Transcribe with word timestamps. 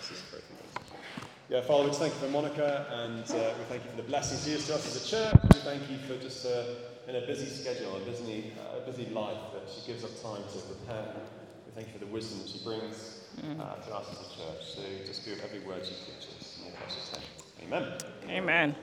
This 0.00 0.12
is 0.12 0.22
great. 0.30 0.42
Yeah, 1.50 1.60
Father, 1.60 1.84
we 1.84 1.90
just 1.90 2.00
thank 2.00 2.14
you 2.14 2.20
for 2.20 2.28
Monica 2.28 2.86
and 2.90 3.20
uh, 3.20 3.52
we 3.58 3.64
thank 3.68 3.84
you 3.84 3.90
for 3.90 3.96
the 3.98 4.08
blessings 4.08 4.44
she 4.46 4.52
is 4.52 4.66
to 4.68 4.74
us 4.76 4.86
as 4.86 5.04
a 5.04 5.06
church. 5.06 5.34
We 5.52 5.58
thank 5.60 5.90
you 5.90 5.98
for 5.98 6.16
just 6.16 6.46
uh, 6.46 6.62
in 7.06 7.16
a 7.16 7.26
busy 7.26 7.44
schedule, 7.44 7.96
a 7.96 8.00
busy, 8.00 8.52
uh, 8.72 8.78
a 8.78 8.90
busy 8.90 9.10
life 9.12 9.36
that 9.52 9.68
she 9.68 9.86
gives 9.92 10.02
up 10.02 10.10
time 10.22 10.40
to 10.40 10.58
prepare. 10.72 11.04
We 11.66 11.72
thank 11.74 11.88
you 11.88 11.98
for 11.98 12.06
the 12.06 12.12
wisdom 12.12 12.38
that 12.40 12.48
she 12.48 12.64
brings 12.64 13.24
uh, 13.60 13.74
to 13.74 13.94
us 13.94 14.06
as 14.10 14.20
a 14.20 14.30
church. 14.40 14.64
So 14.74 14.82
just 15.04 15.26
give 15.26 15.38
every 15.44 15.60
word 15.60 15.84
she 15.84 15.92
teaches. 15.92 16.60
In 16.60 16.72
your 16.72 16.76
precious 16.76 17.12
name. 17.12 17.68
Amen. 17.68 17.92
Amen. 18.30 18.76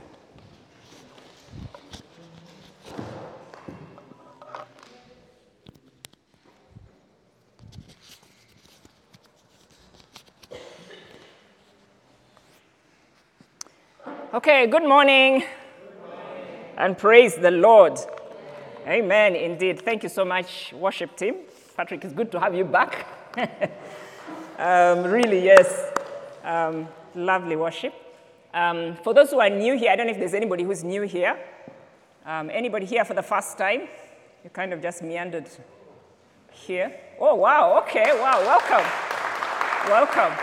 Okay, 14.58 14.66
good 14.66 14.90
morning. 14.90 15.44
And 16.78 16.98
praise 16.98 17.36
the 17.36 17.52
Lord. 17.52 18.00
Amen, 18.88 19.36
indeed. 19.36 19.84
Thank 19.84 20.02
you 20.02 20.10
so 20.10 20.26
much, 20.26 20.74
worship 20.74 21.16
team. 21.16 21.42
Patrick, 21.76 22.04
it's 22.04 22.12
good 22.16 22.32
to 22.32 22.40
have 22.40 22.56
you 22.56 22.66
back. 22.66 23.06
um, 24.58 25.04
really, 25.04 25.44
yes. 25.44 25.92
Um, 26.44 26.88
lovely 27.14 27.56
worship. 27.56 27.94
Um, 28.52 28.96
for 29.04 29.14
those 29.14 29.30
who 29.30 29.40
are 29.40 29.50
new 29.52 29.78
here, 29.78 29.92
I 29.92 29.96
don't 29.96 30.08
know 30.08 30.14
if 30.14 30.18
there's 30.18 30.34
anybody 30.34 30.64
who's 30.64 30.84
new 30.84 31.04
here. 31.04 31.38
Um, 32.26 32.50
anybody 32.50 32.88
here 32.88 33.06
for 33.06 33.14
the 33.14 33.22
first 33.22 33.60
time? 33.60 33.82
You 34.44 34.50
kind 34.50 34.74
of 34.74 34.82
just 34.82 35.04
meandered 35.04 35.48
here. 36.52 36.96
Oh, 37.20 37.36
wow, 37.36 37.78
okay, 37.84 38.20
wow, 38.20 38.42
welcome. 38.42 38.88
Welcome. 39.88 40.34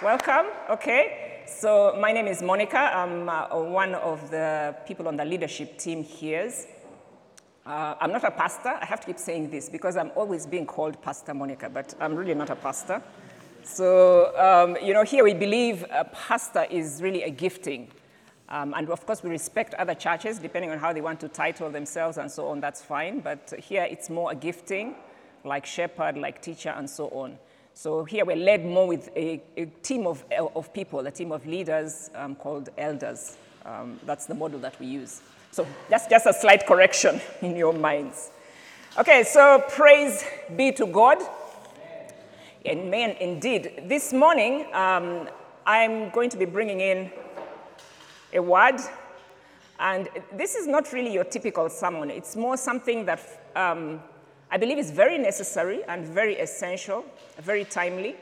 Welcome, 0.00 0.46
okay. 0.70 1.23
So, 1.56 1.96
my 2.00 2.10
name 2.10 2.26
is 2.26 2.42
Monica. 2.42 2.76
I'm 2.78 3.28
uh, 3.28 3.46
one 3.60 3.94
of 3.94 4.28
the 4.30 4.74
people 4.86 5.06
on 5.06 5.16
the 5.16 5.24
leadership 5.24 5.78
team 5.78 6.02
here. 6.02 6.52
Uh, 7.64 7.94
I'm 8.00 8.10
not 8.10 8.24
a 8.24 8.30
pastor. 8.32 8.70
I 8.70 8.84
have 8.84 9.00
to 9.00 9.06
keep 9.06 9.18
saying 9.20 9.50
this 9.50 9.68
because 9.68 9.96
I'm 9.96 10.10
always 10.16 10.46
being 10.46 10.66
called 10.66 11.00
Pastor 11.00 11.32
Monica, 11.32 11.70
but 11.70 11.94
I'm 12.00 12.16
really 12.16 12.34
not 12.34 12.50
a 12.50 12.56
pastor. 12.56 13.00
So, 13.62 14.36
um, 14.36 14.76
you 14.84 14.92
know, 14.92 15.04
here 15.04 15.22
we 15.22 15.32
believe 15.32 15.84
a 15.92 16.04
pastor 16.06 16.66
is 16.70 17.00
really 17.00 17.22
a 17.22 17.30
gifting. 17.30 17.88
Um, 18.48 18.74
and 18.76 18.90
of 18.90 19.06
course, 19.06 19.22
we 19.22 19.30
respect 19.30 19.74
other 19.74 19.94
churches 19.94 20.40
depending 20.40 20.72
on 20.72 20.78
how 20.78 20.92
they 20.92 21.02
want 21.02 21.20
to 21.20 21.28
title 21.28 21.70
themselves 21.70 22.18
and 22.18 22.30
so 22.30 22.48
on, 22.48 22.60
that's 22.60 22.82
fine. 22.82 23.20
But 23.20 23.54
here 23.58 23.86
it's 23.88 24.10
more 24.10 24.32
a 24.32 24.34
gifting, 24.34 24.96
like 25.44 25.66
shepherd, 25.66 26.18
like 26.18 26.42
teacher, 26.42 26.74
and 26.76 26.90
so 26.90 27.06
on. 27.10 27.38
So 27.76 28.04
here 28.04 28.24
we're 28.24 28.36
led 28.36 28.64
more 28.64 28.86
with 28.86 29.10
a, 29.16 29.42
a 29.56 29.66
team 29.82 30.06
of, 30.06 30.24
of 30.30 30.72
people, 30.72 31.00
a 31.00 31.10
team 31.10 31.32
of 31.32 31.44
leaders 31.44 32.08
um, 32.14 32.36
called 32.36 32.68
elders. 32.78 33.36
Um, 33.66 33.98
that's 34.06 34.26
the 34.26 34.34
model 34.34 34.60
that 34.60 34.78
we 34.78 34.86
use. 34.86 35.22
So 35.50 35.66
that's 35.90 36.06
just 36.06 36.24
a 36.26 36.32
slight 36.32 36.68
correction 36.68 37.20
in 37.42 37.56
your 37.56 37.72
minds. 37.72 38.30
Okay, 38.96 39.24
so 39.24 39.64
praise 39.70 40.24
be 40.56 40.70
to 40.70 40.86
God. 40.86 41.18
Amen, 42.64 43.16
indeed. 43.18 43.82
This 43.86 44.12
morning, 44.12 44.66
um, 44.72 45.28
I'm 45.66 46.10
going 46.10 46.30
to 46.30 46.36
be 46.36 46.44
bringing 46.44 46.80
in 46.80 47.10
a 48.32 48.40
word. 48.40 48.80
And 49.80 50.08
this 50.32 50.54
is 50.54 50.68
not 50.68 50.92
really 50.92 51.12
your 51.12 51.24
typical 51.24 51.68
sermon. 51.68 52.08
It's 52.10 52.36
more 52.36 52.56
something 52.56 53.04
that 53.06 53.50
um, 53.56 54.00
I 54.50 54.56
believe 54.56 54.78
is 54.78 54.90
very 54.90 55.18
necessary 55.18 55.82
and 55.84 56.04
very 56.04 56.36
essential, 56.36 57.04
very 57.38 57.64
timely. 57.64 58.16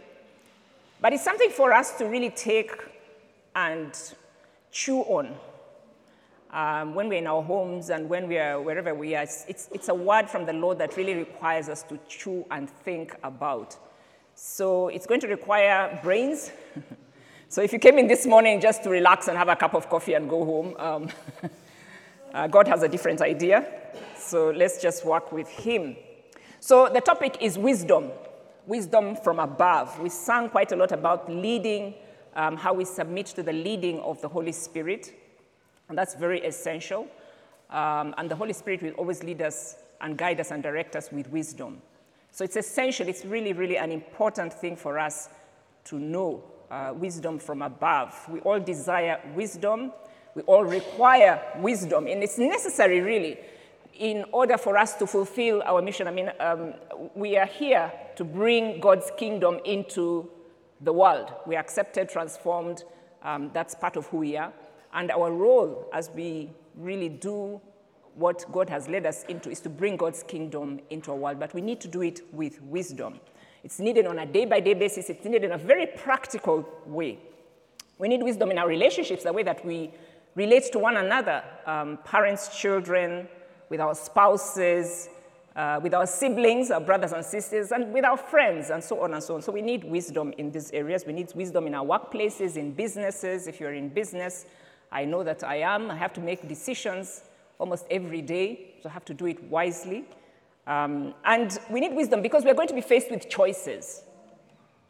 But 1.00 1.12
it's 1.12 1.24
something 1.24 1.50
for 1.50 1.72
us 1.72 1.98
to 1.98 2.06
really 2.06 2.30
take 2.30 2.72
and 3.54 3.92
chew 4.70 5.00
on 5.00 5.34
um, 6.52 6.94
when 6.94 7.08
we're 7.08 7.18
in 7.18 7.26
our 7.26 7.42
homes 7.42 7.90
and 7.90 8.08
when 8.08 8.28
we 8.28 8.38
are 8.38 8.60
wherever 8.60 8.94
we 8.94 9.14
are. 9.14 9.22
It's, 9.22 9.68
it's 9.72 9.88
a 9.88 9.94
word 9.94 10.28
from 10.28 10.46
the 10.46 10.52
Lord 10.52 10.78
that 10.78 10.96
really 10.96 11.14
requires 11.14 11.68
us 11.68 11.82
to 11.84 11.98
chew 12.08 12.44
and 12.50 12.68
think 12.68 13.16
about. 13.22 13.76
So 14.34 14.88
it's 14.88 15.06
going 15.06 15.20
to 15.20 15.28
require 15.28 15.98
brains. 16.02 16.50
so 17.48 17.62
if 17.62 17.72
you 17.72 17.78
came 17.78 17.98
in 17.98 18.06
this 18.06 18.26
morning 18.26 18.60
just 18.60 18.82
to 18.84 18.90
relax 18.90 19.28
and 19.28 19.36
have 19.36 19.48
a 19.48 19.56
cup 19.56 19.74
of 19.74 19.88
coffee 19.88 20.14
and 20.14 20.28
go 20.28 20.44
home, 20.44 20.76
um, 20.78 21.08
uh, 22.34 22.46
God 22.46 22.68
has 22.68 22.82
a 22.82 22.88
different 22.88 23.20
idea. 23.20 23.66
So 24.16 24.50
let's 24.50 24.80
just 24.80 25.04
work 25.04 25.32
with 25.32 25.48
Him. 25.48 25.96
So 26.64 26.88
the 26.88 27.00
topic 27.00 27.38
is 27.40 27.58
wisdom, 27.58 28.12
wisdom 28.68 29.16
from 29.16 29.40
above. 29.40 29.98
We 29.98 30.08
sang 30.08 30.48
quite 30.48 30.70
a 30.70 30.76
lot 30.76 30.92
about 30.92 31.28
leading, 31.28 31.94
um, 32.36 32.56
how 32.56 32.72
we 32.72 32.84
submit 32.84 33.26
to 33.34 33.42
the 33.42 33.52
leading 33.52 33.98
of 33.98 34.20
the 34.22 34.28
Holy 34.28 34.52
Spirit, 34.52 35.12
and 35.88 35.98
that's 35.98 36.14
very 36.14 36.40
essential. 36.44 37.08
Um, 37.68 38.14
and 38.16 38.30
the 38.30 38.36
Holy 38.36 38.52
Spirit 38.52 38.80
will 38.80 38.92
always 38.92 39.24
lead 39.24 39.42
us 39.42 39.74
and 40.00 40.16
guide 40.16 40.38
us 40.38 40.52
and 40.52 40.62
direct 40.62 40.94
us 40.94 41.10
with 41.10 41.28
wisdom. 41.30 41.82
So 42.30 42.44
it's 42.44 42.54
essential, 42.54 43.08
it's 43.08 43.24
really, 43.24 43.54
really 43.54 43.76
an 43.76 43.90
important 43.90 44.52
thing 44.52 44.76
for 44.76 45.00
us 45.00 45.30
to 45.86 45.98
know 45.98 46.44
uh, 46.70 46.92
wisdom 46.94 47.40
from 47.40 47.62
above. 47.62 48.14
We 48.28 48.38
all 48.38 48.60
desire 48.60 49.20
wisdom, 49.34 49.92
we 50.36 50.42
all 50.42 50.64
require 50.64 51.42
wisdom, 51.56 52.06
and 52.06 52.22
it's 52.22 52.38
necessary, 52.38 53.00
really 53.00 53.36
in 53.94 54.24
order 54.32 54.56
for 54.56 54.76
us 54.76 54.94
to 54.96 55.06
fulfill 55.06 55.62
our 55.62 55.82
mission, 55.82 56.08
I 56.08 56.10
mean, 56.10 56.30
um, 56.40 56.74
we 57.14 57.36
are 57.36 57.46
here 57.46 57.92
to 58.16 58.24
bring 58.24 58.80
God's 58.80 59.10
kingdom 59.16 59.60
into 59.64 60.30
the 60.80 60.92
world. 60.92 61.32
We 61.46 61.56
are 61.56 61.60
accepted, 61.60 62.08
transformed. 62.08 62.84
Um, 63.22 63.50
that's 63.52 63.74
part 63.74 63.96
of 63.96 64.06
who 64.06 64.18
we 64.18 64.36
are. 64.36 64.52
And 64.94 65.10
our 65.10 65.32
role 65.32 65.88
as 65.92 66.10
we 66.10 66.50
really 66.76 67.08
do 67.08 67.60
what 68.14 68.44
God 68.52 68.68
has 68.68 68.88
led 68.88 69.06
us 69.06 69.24
into 69.24 69.50
is 69.50 69.60
to 69.60 69.70
bring 69.70 69.96
God's 69.96 70.22
kingdom 70.22 70.80
into 70.90 71.12
our 71.12 71.16
world. 71.16 71.40
But 71.40 71.54
we 71.54 71.60
need 71.60 71.80
to 71.80 71.88
do 71.88 72.02
it 72.02 72.20
with 72.32 72.60
wisdom. 72.62 73.20
It's 73.64 73.78
needed 73.78 74.06
on 74.06 74.18
a 74.18 74.26
day 74.26 74.44
by 74.44 74.60
day 74.60 74.74
basis, 74.74 75.08
it's 75.08 75.24
needed 75.24 75.44
in 75.44 75.52
a 75.52 75.58
very 75.58 75.86
practical 75.86 76.68
way. 76.84 77.18
We 77.98 78.08
need 78.08 78.22
wisdom 78.22 78.50
in 78.50 78.58
our 78.58 78.66
relationships, 78.66 79.22
the 79.22 79.32
way 79.32 79.44
that 79.44 79.64
we 79.64 79.92
relate 80.34 80.72
to 80.72 80.78
one 80.78 80.96
another 80.96 81.44
um, 81.66 81.98
parents, 82.04 82.58
children, 82.58 83.28
with 83.72 83.80
our 83.80 83.94
spouses, 83.94 85.08
uh, 85.56 85.80
with 85.82 85.94
our 85.94 86.06
siblings, 86.06 86.70
our 86.70 86.80
brothers 86.80 87.12
and 87.12 87.24
sisters, 87.24 87.72
and 87.72 87.92
with 87.92 88.04
our 88.04 88.18
friends, 88.18 88.68
and 88.68 88.84
so 88.84 89.00
on 89.00 89.14
and 89.14 89.22
so 89.22 89.34
on. 89.34 89.40
So 89.42 89.50
we 89.50 89.62
need 89.62 89.82
wisdom 89.82 90.34
in 90.36 90.52
these 90.52 90.70
areas. 90.72 91.04
We 91.06 91.14
need 91.14 91.32
wisdom 91.34 91.66
in 91.66 91.74
our 91.74 91.84
workplaces, 91.84 92.56
in 92.56 92.72
businesses. 92.72 93.46
If 93.46 93.60
you're 93.60 93.72
in 93.72 93.88
business, 93.88 94.44
I 94.92 95.06
know 95.06 95.24
that 95.24 95.42
I 95.42 95.56
am. 95.56 95.90
I 95.90 95.96
have 95.96 96.12
to 96.12 96.20
make 96.20 96.46
decisions 96.46 97.22
almost 97.58 97.86
every 97.90 98.20
day, 98.20 98.74
so 98.82 98.90
I 98.90 98.92
have 98.92 99.06
to 99.06 99.14
do 99.14 99.26
it 99.26 99.42
wisely. 99.44 100.04
Um, 100.66 101.14
and 101.24 101.58
we 101.70 101.80
need 101.80 101.94
wisdom 101.94 102.20
because 102.20 102.44
we're 102.44 102.54
going 102.54 102.68
to 102.68 102.74
be 102.74 102.82
faced 102.82 103.10
with 103.10 103.28
choices. 103.30 104.02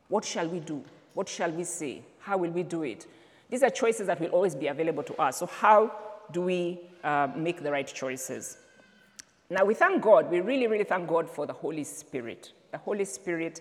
What 0.09 0.25
shall 0.25 0.49
we 0.49 0.59
do? 0.59 0.82
What 1.14 1.28
shall 1.28 1.53
we 1.53 1.64
say? 1.64 2.03
How 2.19 2.37
will 2.37 2.50
we 2.50 2.64
do 2.64 2.82
it? 2.82 3.06
These 3.49 3.62
are 3.62 3.70
choices 3.70 4.09
that 4.09 4.20
will 4.20 4.31
always 4.31 4.56
be 4.56 4.66
available 4.66 5.04
to 5.04 5.14
us. 5.22 5.38
So, 5.38 5.47
how 5.47 5.93
do 6.32 6.43
we 6.43 6.81
uh, 7.04 7.28
make 7.37 7.62
the 7.62 7.70
right 7.70 7.87
choices? 7.87 8.59
Now, 9.52 9.66
we 9.66 9.74
thank 9.74 10.00
God, 10.00 10.30
we 10.30 10.40
really, 10.40 10.66
really 10.66 10.84
thank 10.84 11.06
God 11.06 11.28
for 11.28 11.46
the 11.46 11.52
Holy 11.52 11.84
Spirit. 11.84 12.52
The 12.70 12.78
Holy 12.78 13.04
Spirit 13.04 13.60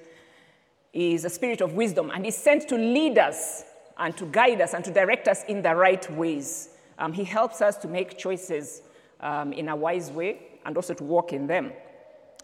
is 0.94 1.26
a 1.26 1.30
spirit 1.30 1.60
of 1.60 1.74
wisdom 1.74 2.12
and 2.14 2.26
is 2.26 2.38
sent 2.38 2.70
to 2.70 2.78
lead 2.78 3.18
us 3.18 3.66
and 3.98 4.16
to 4.16 4.26
guide 4.28 4.62
us 4.62 4.74
and 4.74 4.86
to 4.86 4.92
direct 4.92 5.28
us 5.28 5.44
in 5.50 5.62
the 5.62 5.76
right 5.76 6.10
ways. 6.12 6.70
Um, 6.98 7.12
he 7.12 7.26
helps 7.26 7.62
us 7.62 7.76
to 7.80 7.90
make 7.90 8.18
choices 8.18 8.84
um, 9.20 9.52
in 9.52 9.68
a 9.68 9.76
wise 9.76 10.12
way 10.12 10.60
and 10.66 10.78
also 10.78 10.94
to 10.94 11.04
walk 11.04 11.34
in 11.34 11.46
them. 11.46 11.74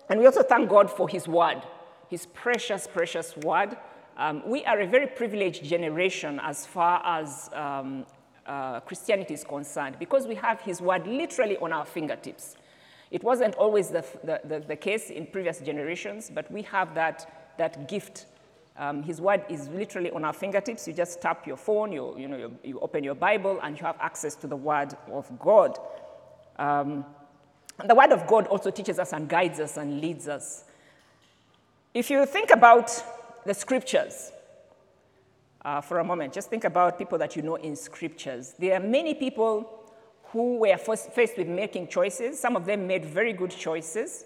And 0.10 0.20
we 0.20 0.26
also 0.26 0.44
thank 0.44 0.70
God 0.70 0.92
for 0.92 1.08
His 1.08 1.26
word, 1.26 1.62
His 2.10 2.26
precious, 2.26 2.86
precious 2.86 3.34
word. 3.38 3.78
Um, 4.18 4.44
we 4.46 4.66
are 4.66 4.82
a 4.82 4.88
very 4.88 5.08
privileged 5.08 5.64
generation 5.64 6.42
as 6.44 6.66
far 6.66 7.02
as 7.06 7.50
um, 7.54 8.06
uh, 8.46 8.82
Christianity 8.82 9.36
is 9.36 9.46
concerned 9.46 9.96
because 10.00 10.28
we 10.28 10.36
have 10.36 10.60
His 10.60 10.82
word 10.82 11.08
literally 11.08 11.56
on 11.60 11.72
our 11.72 11.86
fingertips. 11.86 12.58
It 13.10 13.24
wasn't 13.24 13.56
always 13.56 13.90
the, 13.90 14.06
the, 14.24 14.42
the, 14.44 14.60
the 14.60 14.76
case 14.76 15.10
in 15.10 15.28
previous 15.28 15.60
generations, 15.60 16.32
but 16.34 16.52
we 16.52 16.62
have 16.64 16.94
that, 16.96 17.56
that 17.58 17.88
gift. 17.88 18.26
Um, 18.78 19.02
his 19.02 19.22
word 19.22 19.44
is 19.50 19.70
literally 19.70 20.12
on 20.12 20.24
our 20.24 20.34
fingertips. 20.34 20.88
You 20.88 20.94
just 20.94 21.22
tap 21.22 21.48
your 21.48 21.58
phone, 21.58 21.92
you, 21.92 22.18
you, 22.18 22.28
know, 22.28 22.38
you, 22.38 22.58
you 22.64 22.80
open 22.80 23.04
your 23.04 23.16
Bible, 23.16 23.60
and 23.64 23.80
you 23.80 23.86
have 23.86 23.98
access 24.00 24.36
to 24.36 24.48
the 24.48 24.56
word 24.56 24.94
of 25.12 25.40
God. 25.40 25.78
Um, 26.60 27.06
the 27.86 27.96
word 27.96 28.12
of 28.12 28.28
God 28.28 28.48
also 28.48 28.72
teaches 28.72 29.00
us 29.00 29.14
and 29.14 29.30
guides 29.30 29.60
us 29.60 29.78
and 29.78 30.02
leads 30.02 30.28
us. 30.28 30.66
If 31.94 32.10
you 32.10 32.26
think 32.26 32.52
about 32.52 32.92
the 33.46 33.54
scriptures, 33.54 34.32
uh, 35.64 35.82
for 35.82 36.00
a 36.00 36.04
moment, 36.04 36.34
just 36.34 36.50
think 36.50 36.64
about 36.64 36.98
people 36.98 37.18
that 37.18 37.36
you 37.36 37.42
know 37.42 37.56
in 37.56 37.76
scriptures. 37.76 38.56
There 38.58 38.74
are 38.74 38.80
many 38.80 39.14
people 39.14 39.77
who 40.32 40.58
were 40.60 40.78
faced 40.78 41.38
with 41.38 41.48
making 41.48 41.88
choices. 41.88 42.40
Some 42.40 42.56
of 42.56 42.66
them 42.66 42.88
made 42.88 43.06
very 43.06 43.34
good 43.34 43.52
choices. 43.52 44.26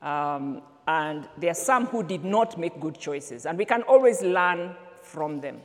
Um, 0.00 0.62
and 0.86 1.28
there 1.38 1.50
are 1.50 1.54
some 1.54 1.86
who 1.86 2.02
did 2.02 2.24
not 2.24 2.58
make 2.58 2.80
good 2.80 2.98
choices. 2.98 3.46
And 3.46 3.56
we 3.56 3.64
can 3.64 3.82
always 3.82 4.20
learn 4.22 4.74
from 5.02 5.40
them. 5.40 5.60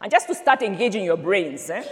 And 0.00 0.10
just 0.10 0.26
to 0.28 0.34
start 0.34 0.62
engaging 0.62 1.04
your 1.04 1.16
brains, 1.16 1.68
eh, 1.70 1.84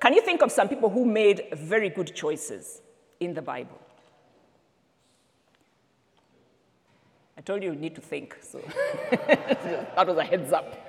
can 0.00 0.14
you 0.14 0.22
think 0.22 0.42
of 0.42 0.50
some 0.50 0.68
people 0.68 0.88
who 0.88 1.04
made 1.04 1.48
very 1.52 1.90
good 1.90 2.14
choices 2.14 2.80
in 3.20 3.34
the 3.34 3.42
Bible? 3.42 3.78
I 7.36 7.42
told 7.42 7.62
you 7.62 7.72
you 7.72 7.78
need 7.78 7.94
to 7.94 8.00
think, 8.00 8.36
so 8.42 8.58
that 9.10 10.06
was 10.06 10.16
a 10.16 10.24
heads 10.24 10.52
up. 10.52 10.88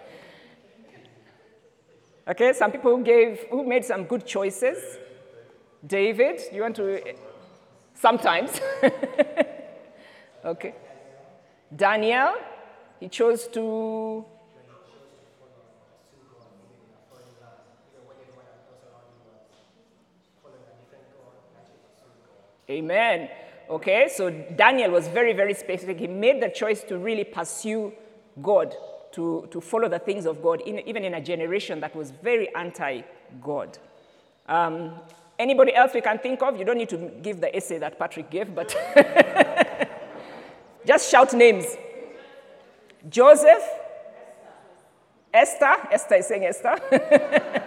Okay, 2.27 2.53
some 2.53 2.71
people 2.71 2.95
who 2.95 3.03
gave, 3.03 3.39
who 3.49 3.63
made 3.63 3.85
some 3.85 4.03
good 4.03 4.25
choices. 4.25 4.97
David, 5.85 6.41
you 6.53 6.61
want 6.61 6.75
to? 6.75 7.15
Sometimes. 7.95 8.59
okay. 10.45 10.75
Daniel, 11.75 12.33
he 12.99 13.07
chose 13.07 13.47
to. 13.49 14.25
Amen. 22.69 23.29
Okay, 23.69 24.09
so 24.13 24.29
Daniel 24.29 24.91
was 24.91 25.07
very, 25.09 25.33
very 25.33 25.53
specific. 25.53 25.99
He 25.99 26.07
made 26.07 26.41
the 26.41 26.49
choice 26.49 26.83
to 26.83 26.97
really 26.97 27.25
pursue 27.25 27.91
God, 28.41 28.73
to, 29.13 29.47
to 29.51 29.59
follow 29.59 29.89
the 29.89 29.99
things 29.99 30.25
of 30.25 30.41
God, 30.41 30.61
in, 30.61 30.79
even 30.87 31.03
in 31.03 31.15
a 31.15 31.21
generation 31.21 31.81
that 31.81 31.93
was 31.95 32.11
very 32.11 32.53
anti 32.55 33.01
God. 33.41 33.77
Um, 34.47 34.93
anybody 35.41 35.73
else 35.73 35.93
we 35.93 36.01
can 36.01 36.19
think 36.19 36.41
of? 36.41 36.57
You 36.57 36.65
don't 36.65 36.77
need 36.77 36.89
to 36.89 36.97
give 37.21 37.41
the 37.41 37.53
essay 37.55 37.79
that 37.79 37.97
Patrick 37.97 38.29
gave, 38.29 38.53
but 38.53 38.75
just 40.85 41.09
shout 41.09 41.33
names 41.33 41.65
Joseph, 43.09 43.63
Esther, 45.33 45.75
Esther 45.91 46.15
is 46.15 46.27
saying 46.27 46.45
Esther. 46.45 46.75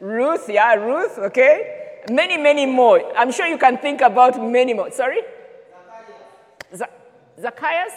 Ruth, 0.00 0.48
yeah, 0.48 0.74
Ruth, 0.74 1.18
okay. 1.18 2.02
Many, 2.10 2.36
many 2.36 2.66
more. 2.66 3.00
I'm 3.16 3.30
sure 3.30 3.46
you 3.46 3.58
can 3.58 3.78
think 3.78 4.00
about 4.00 4.40
many 4.42 4.74
more. 4.74 4.90
Sorry? 4.90 5.20
Zacchaeus. 6.74 6.94
Zacchaeus? 7.40 7.92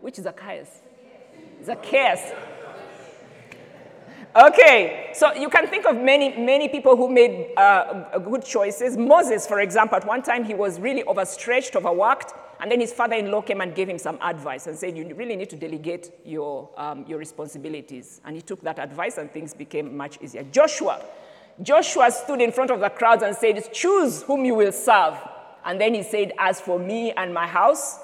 Which 0.00 0.18
is 0.18 0.24
Zacchaeus? 0.24 0.68
Zacchaeus. 1.64 2.32
Okay, 4.36 5.12
so 5.14 5.32
you 5.32 5.48
can 5.48 5.66
think 5.66 5.86
of 5.86 5.96
many, 5.96 6.36
many 6.36 6.68
people 6.68 6.94
who 6.94 7.08
made 7.08 7.54
uh, 7.56 8.18
good 8.18 8.44
choices. 8.44 8.94
Moses, 8.94 9.46
for 9.46 9.60
example, 9.60 9.96
at 9.96 10.06
one 10.06 10.22
time 10.22 10.44
he 10.44 10.52
was 10.52 10.78
really 10.78 11.02
overstretched, 11.04 11.74
overworked, 11.74 12.34
and 12.60 12.70
then 12.70 12.78
his 12.78 12.92
father 12.92 13.16
in 13.16 13.30
law 13.30 13.40
came 13.40 13.62
and 13.62 13.74
gave 13.74 13.88
him 13.88 13.96
some 13.96 14.18
advice 14.20 14.66
and 14.66 14.76
said, 14.76 14.94
You 14.94 15.14
really 15.14 15.36
need 15.36 15.48
to 15.50 15.56
delegate 15.56 16.10
your, 16.22 16.68
um, 16.76 17.06
your 17.08 17.18
responsibilities. 17.18 18.20
And 18.26 18.36
he 18.36 18.42
took 18.42 18.60
that 18.60 18.78
advice, 18.78 19.16
and 19.16 19.32
things 19.32 19.54
became 19.54 19.96
much 19.96 20.18
easier. 20.20 20.42
Joshua, 20.42 21.02
Joshua 21.62 22.10
stood 22.10 22.42
in 22.42 22.52
front 22.52 22.70
of 22.70 22.80
the 22.80 22.90
crowds 22.90 23.22
and 23.22 23.34
said, 23.34 23.72
Choose 23.72 24.22
whom 24.24 24.44
you 24.44 24.54
will 24.54 24.72
serve. 24.72 25.14
And 25.64 25.80
then 25.80 25.94
he 25.94 26.02
said, 26.02 26.32
As 26.38 26.60
for 26.60 26.78
me 26.78 27.10
and 27.12 27.32
my 27.32 27.46
house, 27.46 28.00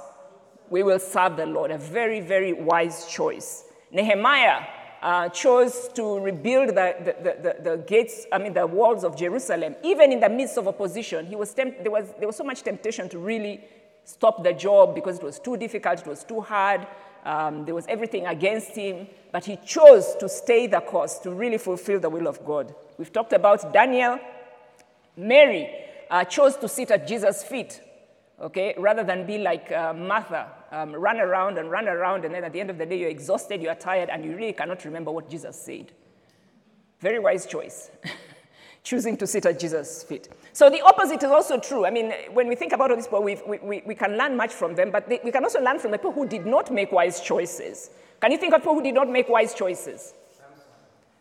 we 0.71 0.83
will 0.83 0.99
serve 0.99 1.37
the 1.37 1.45
Lord. 1.45 1.71
A 1.71 1.77
very, 1.77 2.21
very 2.21 2.55
wise 2.55 3.07
choice. 3.07 3.65
Nehemiah 3.91 4.63
uh, 5.03 5.29
chose 5.31 5.89
to 5.95 6.21
rebuild 6.21 6.71
the, 6.71 6.95
the, 7.05 7.37
the, 7.43 7.71
the, 7.71 7.77
gates, 7.79 8.27
I 8.31 8.39
mean, 8.39 8.55
the 8.55 8.67
walls 8.67 9.03
of 9.03 9.17
Jerusalem. 9.17 9.75
Even 9.83 10.13
in 10.13 10.21
the 10.21 10.29
midst 10.29 10.57
of 10.57 10.69
opposition, 10.69 11.27
he 11.27 11.35
was 11.35 11.53
temp- 11.53 11.83
there, 11.83 11.91
was, 11.91 12.13
there 12.19 12.29
was 12.29 12.37
so 12.37 12.45
much 12.45 12.63
temptation 12.63 13.09
to 13.09 13.19
really 13.19 13.61
stop 14.05 14.45
the 14.45 14.53
job 14.53 14.95
because 14.95 15.19
it 15.19 15.25
was 15.25 15.41
too 15.41 15.57
difficult, 15.57 16.01
it 16.01 16.07
was 16.07 16.23
too 16.23 16.41
hard. 16.41 16.87
Um, 17.25 17.65
there 17.65 17.75
was 17.75 17.87
everything 17.89 18.27
against 18.27 18.77
him, 18.77 19.09
but 19.33 19.45
he 19.45 19.57
chose 19.57 20.17
to 20.21 20.29
stay 20.29 20.67
the 20.67 20.81
course 20.81 21.19
to 21.21 21.31
really 21.31 21.59
fulfill 21.59 22.01
the 22.01 22.11
will 22.11 22.27
of 22.27 22.45
God. 22.45 22.75
We've 22.97 23.13
talked 23.13 23.33
about 23.33 23.73
Daniel. 23.73 24.19
Mary 25.17 25.69
uh, 26.11 26.25
chose 26.25 26.57
to 26.57 26.69
sit 26.69 26.91
at 26.91 27.07
Jesus' 27.07 27.43
feet, 27.43 27.81
okay, 28.43 28.75
rather 28.77 29.05
than 29.05 29.25
be 29.27 29.39
like 29.39 29.71
uh, 29.71 29.95
Martha, 29.95 30.49
um, 30.73 30.93
run 30.93 31.21
around 31.21 31.59
and 31.59 31.71
run 31.71 31.89
around, 31.89 32.25
and 32.25 32.35
then 32.35 32.45
at 32.45 32.53
the 32.53 32.61
end 32.61 32.71
of 32.71 32.79
the 32.79 32.85
day, 32.85 32.99
you're 32.99 33.11
exhausted, 33.11 33.63
you're 33.63 33.75
tired, 33.75 34.11
and 34.11 34.25
you 34.25 34.37
really 34.37 34.53
cannot 34.53 34.85
remember 34.85 35.11
what 35.11 35.31
Jesus 35.31 35.61
said. 35.61 35.93
Very 37.01 37.19
wise 37.19 37.47
choice, 37.47 37.91
choosing 38.83 39.17
to 39.17 39.27
sit 39.27 39.47
at 39.47 39.59
Jesus' 39.59 40.03
feet. 40.03 40.29
So 40.53 40.69
the 40.69 40.81
opposite 40.83 41.23
is 41.23 41.31
also 41.31 41.59
true. 41.59 41.87
I 41.87 41.91
mean, 41.91 42.13
when 42.33 42.49
we 42.49 42.57
think 42.57 42.73
about 42.73 42.91
all 42.91 42.97
these 42.97 43.07
people, 43.07 43.23
we, 43.23 43.39
we, 43.63 43.83
we 43.87 43.95
can 43.95 44.19
learn 44.19 44.37
much 44.37 44.53
from 44.53 44.75
them, 44.75 44.91
but 44.91 45.09
they, 45.09 45.21
we 45.25 45.31
can 45.31 45.45
also 45.45 45.61
learn 45.61 45.79
from 45.79 45.93
the 45.93 45.99
people 45.99 46.13
who 46.13 46.27
did 46.27 46.45
not 46.45 46.73
make 46.73 46.93
wise 46.93 47.21
choices. 47.21 47.91
Can 48.21 48.33
you 48.33 48.39
think 48.39 48.55
of 48.55 48.61
people 48.61 48.75
who 48.75 48.83
did 48.83 48.95
not 48.95 49.09
make 49.09 49.29
wise 49.29 49.55
choices? 49.55 50.15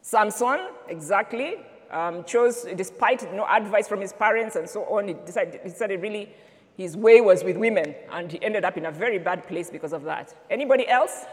Samson, 0.01 0.37
Samson 0.37 0.67
exactly. 0.87 1.57
Um, 1.91 2.23
chose, 2.23 2.65
despite 2.75 3.33
no 3.33 3.45
advice 3.45 3.85
from 3.85 3.99
his 3.99 4.13
parents 4.13 4.55
and 4.55 4.69
so 4.69 4.85
on, 4.85 5.09
he 5.09 5.13
decided, 5.13 5.59
he 5.61 5.69
decided 5.69 6.01
really 6.01 6.33
his 6.81 6.97
way 6.97 7.21
was 7.21 7.43
with 7.43 7.57
women, 7.57 7.93
and 8.11 8.31
he 8.31 8.41
ended 8.43 8.65
up 8.65 8.75
in 8.77 8.85
a 8.87 8.91
very 8.91 9.19
bad 9.19 9.47
place 9.47 9.69
because 9.69 9.93
of 9.93 10.03
that. 10.03 10.33
Anybody 10.49 10.87
else? 10.87 11.25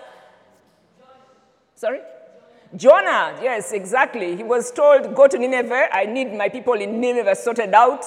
Sorry? 1.75 2.01
Jonah, 2.77 3.39
yes, 3.43 3.73
exactly. 3.73 4.37
He 4.37 4.43
was 4.43 4.71
told, 4.71 5.15
Go 5.15 5.27
to 5.27 5.39
Nineveh. 5.39 5.89
I 5.93 6.05
need 6.05 6.35
my 6.35 6.49
people 6.49 6.75
in 6.75 7.01
Nineveh 7.01 7.35
sorted 7.35 7.73
out. 7.73 8.05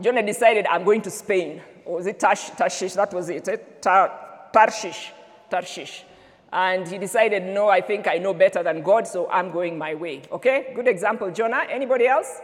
Jonah 0.00 0.22
decided, 0.22 0.66
I'm 0.66 0.84
going 0.84 1.00
to 1.02 1.10
Spain. 1.10 1.62
Or 1.84 1.96
was 1.96 2.06
it 2.06 2.20
Tash, 2.20 2.50
Tarshish? 2.50 2.92
That 2.94 3.12
was 3.14 3.30
it. 3.30 3.48
Eh? 3.48 3.56
Tar, 3.80 4.12
Tarshish. 4.52 5.12
Tarshish. 5.50 6.04
And 6.52 6.86
he 6.86 6.98
decided, 6.98 7.42
No, 7.44 7.68
I 7.68 7.80
think 7.80 8.06
I 8.06 8.18
know 8.18 8.34
better 8.34 8.62
than 8.62 8.82
God, 8.82 9.06
so 9.06 9.30
I'm 9.30 9.50
going 9.50 9.78
my 9.78 9.94
way. 9.94 10.22
Okay? 10.30 10.72
Good 10.74 10.88
example. 10.88 11.30
Jonah. 11.30 11.64
Anybody 11.70 12.06
else? 12.06 12.40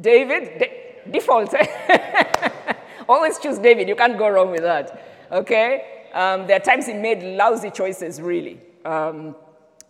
David. 0.00 0.48
David? 0.48 0.58
De- 0.58 1.10
default. 1.10 1.52
Eh? 1.52 2.50
Always 3.08 3.38
choose 3.38 3.58
David. 3.58 3.88
You 3.88 3.96
can't 3.96 4.16
go 4.16 4.28
wrong 4.28 4.50
with 4.50 4.62
that. 4.62 5.02
Okay? 5.30 6.08
Um, 6.12 6.46
there 6.46 6.56
are 6.56 6.60
times 6.60 6.86
he 6.86 6.94
made 6.94 7.22
lousy 7.22 7.70
choices, 7.70 8.20
really. 8.20 8.60
Um, 8.84 9.34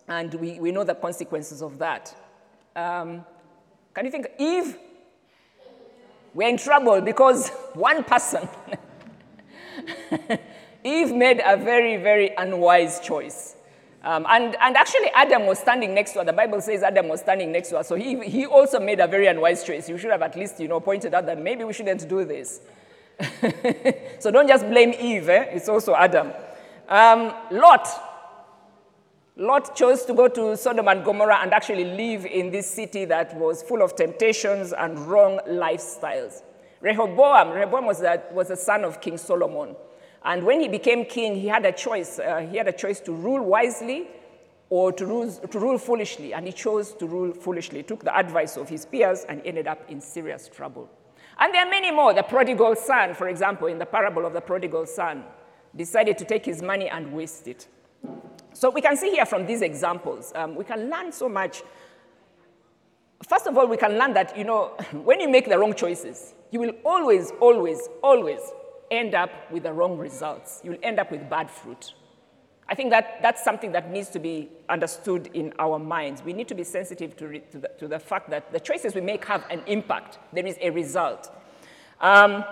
and 0.09 0.33
we, 0.35 0.59
we 0.59 0.73
know 0.73 0.85
the 0.85 0.95
consequences 0.95 1.63
of 1.63 1.79
that. 1.79 2.15
Um, 2.75 3.25
can 3.95 4.05
you 4.05 4.11
think, 4.11 4.27
Eve? 4.39 4.77
We're 6.35 6.49
in 6.49 6.57
trouble 6.57 7.01
because 7.01 7.51
one 7.75 8.03
person, 8.03 8.49
Eve 10.85 11.13
made 11.13 11.41
a 11.45 11.57
very, 11.57 11.97
very 11.97 12.35
unwise 12.37 13.01
choice. 13.01 13.55
Um, 14.03 14.27
and, 14.29 14.57
and 14.61 14.77
actually, 14.77 15.11
Adam 15.15 15.47
was 15.47 15.59
standing 15.59 15.95
next 15.95 16.13
to 16.13 16.19
her. 16.19 16.25
The 16.25 16.33
Bible 16.33 16.61
says 16.61 16.83
Adam 16.83 17.09
was 17.09 17.21
standing 17.21 17.53
next 17.53 17.71
to 17.71 17.79
her. 17.79 17.85
So 17.85 17.95
he, 17.95 18.23
he 18.29 18.45
also 18.45 18.81
made 18.81 19.01
a 19.01 19.07
very 19.07 19.29
unwise 19.29 19.65
choice. 19.65 19.89
You 19.89 19.97
should 19.97 20.11
have 20.11 20.23
at 20.23 20.37
least, 20.37 20.61
you 20.61 20.69
know, 20.69 20.81
pointed 20.81 21.15
out 21.15 21.25
that 21.27 21.41
maybe 21.41 21.65
we 21.65 21.73
shouldn't 21.73 22.07
do 22.09 22.25
this. 22.25 22.61
so 24.19 24.31
don't 24.31 24.49
just 24.49 24.69
blame 24.69 24.95
Eve, 24.99 25.29
eh? 25.29 25.43
it's 25.51 25.69
also 25.69 25.95
Adam. 25.95 26.33
Um, 26.89 27.33
Lot, 27.51 27.89
Lot 29.37 29.75
chose 29.75 30.05
to 30.05 30.15
go 30.15 30.29
to 30.29 30.57
Sodom 30.57 30.89
and 30.89 31.05
Gomorrah 31.05 31.41
and 31.43 31.53
actually 31.53 31.85
live 31.85 32.27
in 32.27 32.51
this 32.51 32.71
city 32.71 33.05
that 33.07 33.37
was 33.37 33.63
full 33.63 33.83
of 33.83 33.97
temptations 33.97 34.73
and 34.73 34.99
wrong 34.99 35.41
lifestyles. 35.49 36.43
Rehoboam, 36.81 37.51
Rehoboam 37.51 37.87
was 37.87 38.03
a, 38.03 38.23
was 38.33 38.51
a 38.51 38.57
son 38.57 38.85
of 38.85 39.01
King 39.01 39.17
Solomon. 39.17 39.75
And 40.25 40.45
when 40.45 40.61
he 40.61 40.69
became 40.69 41.05
king, 41.05 41.35
he 41.35 41.49
had 41.49 41.65
a 41.67 41.73
choice. 41.73 42.19
Uh, 42.19 42.47
he 42.51 42.57
had 42.57 42.69
a 42.69 42.73
choice 42.73 43.01
to 43.01 43.13
rule 43.13 43.43
wisely 43.43 44.09
or 44.71 44.93
to 44.93 45.07
rule, 45.07 45.31
to 45.31 45.59
rule 45.59 45.79
foolishly. 45.79 46.33
And 46.33 46.47
he 46.47 46.53
chose 46.53 46.95
to 46.95 47.07
rule 47.07 47.33
foolishly. 47.33 47.83
Took 47.83 48.05
the 48.05 48.17
advice 48.17 48.57
of 48.57 48.69
his 48.69 48.87
peers 48.87 49.25
and 49.29 49.43
ended 49.45 49.67
up 49.67 49.91
in 49.91 50.01
serious 50.01 50.49
trouble. 50.49 50.89
And 51.39 51.53
there 51.53 51.67
are 51.67 51.71
many 51.71 51.91
more. 51.91 52.15
The 52.15 52.23
prodigal 52.23 52.77
son, 52.77 53.15
for 53.15 53.29
example, 53.29 53.67
in 53.67 53.79
the 53.79 53.87
parable 53.87 54.25
of 54.25 54.33
the 54.33 54.41
prodigal 54.41 54.87
son, 54.87 55.25
decided 55.77 56.19
to 56.19 56.25
take 56.25 56.45
his 56.45 56.63
money 56.63 56.89
and 56.89 57.13
waste 57.13 57.49
it. 57.49 57.67
So 58.53 58.71
we 58.71 58.81
can 58.81 58.97
see 58.97 59.11
here 59.11 59.27
from 59.27 59.47
these 59.47 59.63
examples, 59.63 60.33
um, 60.35 60.55
we 60.55 60.65
can 60.65 60.89
learn 60.89 61.11
so 61.11 61.29
much. 61.29 61.63
First 63.29 63.47
of 63.47 63.59
all, 63.59 63.67
we 63.67 63.77
can 63.77 63.99
learn 63.99 64.13
that, 64.15 64.37
you 64.37 64.45
know, 64.45 64.67
when 64.93 65.21
you 65.21 65.29
make 65.29 65.49
the 65.49 65.59
wrong 65.59 65.75
choices, 65.75 66.35
you 66.51 66.61
will 66.61 66.73
always, 66.85 67.33
always, 67.41 67.89
always 68.03 68.41
end 68.91 69.15
up 69.15 69.31
with 69.51 69.65
the 69.65 69.73
wrong 69.73 69.99
results. 69.99 70.61
You'll 70.63 70.79
end 70.83 71.01
up 71.01 71.11
with 71.11 71.29
bad 71.29 71.51
fruit. 71.51 71.95
I 72.69 72.75
think 72.75 72.91
that 72.91 73.21
that's 73.21 73.45
something 73.45 73.73
that 73.73 73.91
needs 73.91 74.09
to 74.11 74.19
be 74.19 74.49
understood 74.69 75.29
in 75.35 75.53
our 75.59 75.79
minds. 75.79 76.23
We 76.23 76.33
need 76.33 76.49
to 76.49 76.55
be 76.55 76.65
sensitive 76.65 77.17
to, 77.19 77.29
re, 77.29 77.43
to, 77.51 77.59
the, 77.59 77.71
to 77.79 77.89
the, 77.89 77.99
fact 77.99 78.31
that 78.31 78.53
the 78.53 78.61
choices 78.61 78.95
we 78.95 79.03
make 79.03 79.25
have 79.27 79.45
an 79.51 79.63
impact. 79.67 80.19
There 80.33 80.47
is 80.47 80.57
a 80.61 80.71
result. 80.71 81.31
Um, 82.01 82.45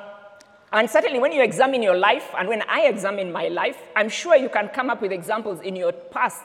and 0.73 0.89
certainly, 0.89 1.19
when 1.19 1.33
you 1.33 1.43
examine 1.43 1.83
your 1.83 1.97
life, 1.97 2.31
and 2.37 2.49
when 2.49 2.63
I 2.63 2.83
examine 2.83 3.33
my 3.33 3.49
life, 3.49 3.77
I'm 3.95 4.09
sure 4.09 4.37
you 4.37 4.49
can 4.49 4.69
come 4.69 4.91
up 4.91 5.03
with 5.03 5.13
examples 5.13 5.61
in 5.61 5.77
your 5.77 5.93
past 5.93 6.45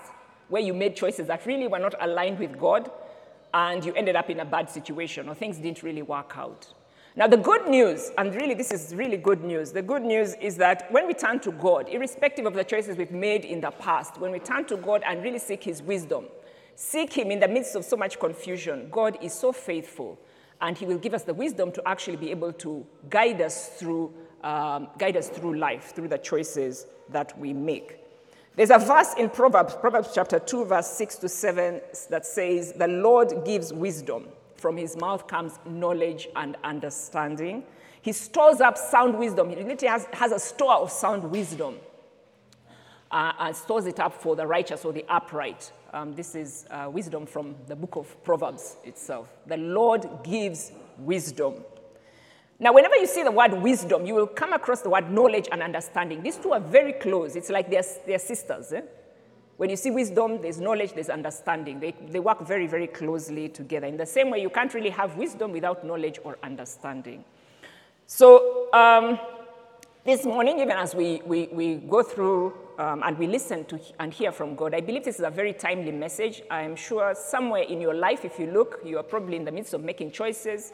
where 0.50 0.62
you 0.62 0.74
made 0.74 0.96
choices 0.96 1.28
that 1.28 1.46
really 1.46 1.68
were 1.68 1.80
not 1.80 1.96
aligned 2.00 2.40
with 2.40 2.58
God, 2.58 2.90
and 3.54 3.84
you 3.84 3.94
ended 3.94 4.16
up 4.16 4.30
in 4.30 4.40
a 4.40 4.46
bad 4.46 4.70
situation, 4.70 5.28
or 5.28 5.36
things 5.36 5.58
didn't 5.58 5.84
really 5.84 6.02
work 6.02 6.34
out. 6.38 6.68
Now, 7.18 7.26
the 7.26 7.36
good 7.36 7.68
news, 7.68 8.12
and 8.20 8.36
really 8.36 8.54
this 8.54 8.70
is 8.70 8.94
really 8.94 9.18
good 9.18 9.44
news, 9.44 9.72
the 9.72 9.82
good 9.82 10.04
news 10.04 10.36
is 10.40 10.56
that 10.58 10.86
when 10.92 11.08
we 11.08 11.16
turn 11.16 11.40
to 11.40 11.52
God, 11.52 11.90
irrespective 11.90 12.46
of 12.46 12.54
the 12.54 12.64
choices 12.64 12.96
we've 12.96 13.10
made 13.10 13.44
in 13.44 13.60
the 13.60 13.72
past, 13.72 14.20
when 14.20 14.32
we 14.32 14.38
turn 14.38 14.66
to 14.66 14.78
God 14.78 15.02
and 15.04 15.24
really 15.24 15.40
seek 15.40 15.64
His 15.64 15.82
wisdom, 15.82 16.26
seek 16.76 17.12
Him 17.12 17.32
in 17.32 17.40
the 17.40 17.48
midst 17.48 17.76
of 17.76 17.86
so 17.86 17.98
much 17.98 18.20
confusion, 18.20 18.90
God 18.92 19.18
is 19.20 19.34
so 19.34 19.52
faithful 19.52 20.20
and 20.62 20.78
He 20.78 20.86
will 20.86 21.00
give 21.00 21.16
us 21.16 21.24
the 21.24 21.34
wisdom 21.34 21.72
to 21.72 21.88
actually 21.88 22.18
be 22.18 22.30
able 22.30 22.54
to 22.54 22.86
guide 23.10 23.42
us 23.42 23.70
through, 23.70 24.14
um, 24.44 24.90
guide 25.00 25.18
us 25.18 25.28
through 25.28 25.58
life, 25.58 25.96
through 25.96 26.10
the 26.10 26.20
choices 26.20 26.86
that 27.10 27.36
we 27.40 27.52
make. 27.52 27.98
There's 28.56 28.70
a 28.70 28.78
verse 28.78 29.16
in 29.18 29.32
Proverbs, 29.32 29.74
Proverbs 29.74 30.12
chapter 30.14 30.38
2, 30.38 30.66
verse 30.66 30.88
6 30.90 31.16
to 31.16 31.30
7, 31.30 31.82
that 32.12 32.28
says, 32.28 32.74
The 32.74 32.88
Lord 32.88 33.44
gives 33.44 33.74
wisdom. 33.74 34.28
From 34.58 34.78
his 34.78 34.98
mouth 34.98 35.28
comes 35.28 35.60
knowledge 35.66 36.28
and 36.36 36.58
understanding. 36.64 37.64
He 38.02 38.12
stores 38.12 38.62
up 38.62 38.78
sound 38.78 39.18
wisdom. 39.18 39.50
He 39.50 39.56
literally 39.56 39.88
has, 39.88 40.06
has 40.14 40.32
a 40.32 40.40
store 40.40 40.76
of 40.76 40.92
sound 40.92 41.30
wisdom 41.30 41.76
uh, 43.12 43.34
and 43.40 43.56
stores 43.56 43.86
it 43.86 44.00
up 44.00 44.14
for 44.14 44.36
the 44.36 44.46
righteous 44.46 44.84
or 44.86 44.94
the 44.94 45.06
upright. 45.10 45.72
Um, 45.94 46.14
this 46.16 46.36
is 46.36 46.66
uh, 46.70 46.90
wisdom 46.92 47.26
from 47.26 47.56
the 47.68 47.76
book 47.76 47.96
of 47.96 48.24
Proverbs 48.24 48.78
itself. 48.84 49.32
The 49.46 49.58
Lord 49.58 50.08
gives 50.24 50.72
wisdom. 50.98 51.56
Now, 52.60 52.74
whenever 52.74 52.96
you 52.96 53.06
see 53.06 53.24
the 53.24 53.32
word 53.32 53.54
wisdom, 53.54 54.06
you 54.06 54.16
will 54.16 54.28
come 54.28 54.52
across 54.52 54.82
the 54.82 54.90
word 54.90 55.12
knowledge 55.12 55.48
and 55.52 55.62
understanding. 55.62 56.24
These 56.24 56.38
two 56.38 56.54
are 56.54 56.60
very 56.60 56.94
close. 56.94 57.36
It's 57.36 57.50
like 57.50 57.70
they're, 57.70 57.84
they're 58.06 58.20
sisters. 58.20 58.74
Eh? 58.74 58.82
When 59.58 59.72
you 59.72 59.76
see 59.76 59.90
wisdom, 59.90 60.40
there's 60.42 60.60
knowledge, 60.60 60.94
there's 60.94 61.10
understanding. 61.10 61.80
They, 61.80 61.96
they 62.10 62.20
work 62.20 62.46
very, 62.46 62.68
very 62.68 62.86
closely 62.86 63.50
together. 63.50 63.88
In 63.88 63.98
the 63.98 64.06
same 64.06 64.30
way, 64.30 64.40
you 64.40 64.52
can't 64.52 64.72
really 64.74 64.92
have 64.92 65.18
wisdom 65.18 65.52
without 65.52 65.84
knowledge 65.84 66.20
or 66.24 66.38
understanding. 66.44 67.26
So, 68.06 68.72
um, 68.72 69.20
this 70.06 70.24
morning, 70.26 70.60
even 70.60 70.78
as 70.78 70.96
we, 70.96 71.22
we, 71.26 71.50
we 71.52 71.76
go 71.76 72.02
through 72.02 72.54
um, 72.78 73.02
and 73.04 73.18
we 73.18 73.28
listen 73.28 73.66
to 73.66 73.80
and 74.00 74.14
hear 74.14 74.32
from 74.32 74.56
God, 74.56 74.74
I 74.74 74.80
believe 74.80 75.04
this 75.04 75.16
is 75.16 75.26
a 75.26 75.30
very 75.30 75.54
timely 75.54 75.92
message. 75.92 76.44
I'm 76.50 76.76
sure 76.76 77.14
somewhere 77.14 77.64
in 77.64 77.82
your 77.82 77.96
life, 77.96 78.24
if 78.24 78.40
you 78.40 78.46
look, 78.52 78.80
you 78.86 79.00
are 79.00 79.04
probably 79.04 79.36
in 79.36 79.44
the 79.44 79.52
midst 79.52 79.74
of 79.74 79.84
making 79.84 80.12
choices, 80.12 80.72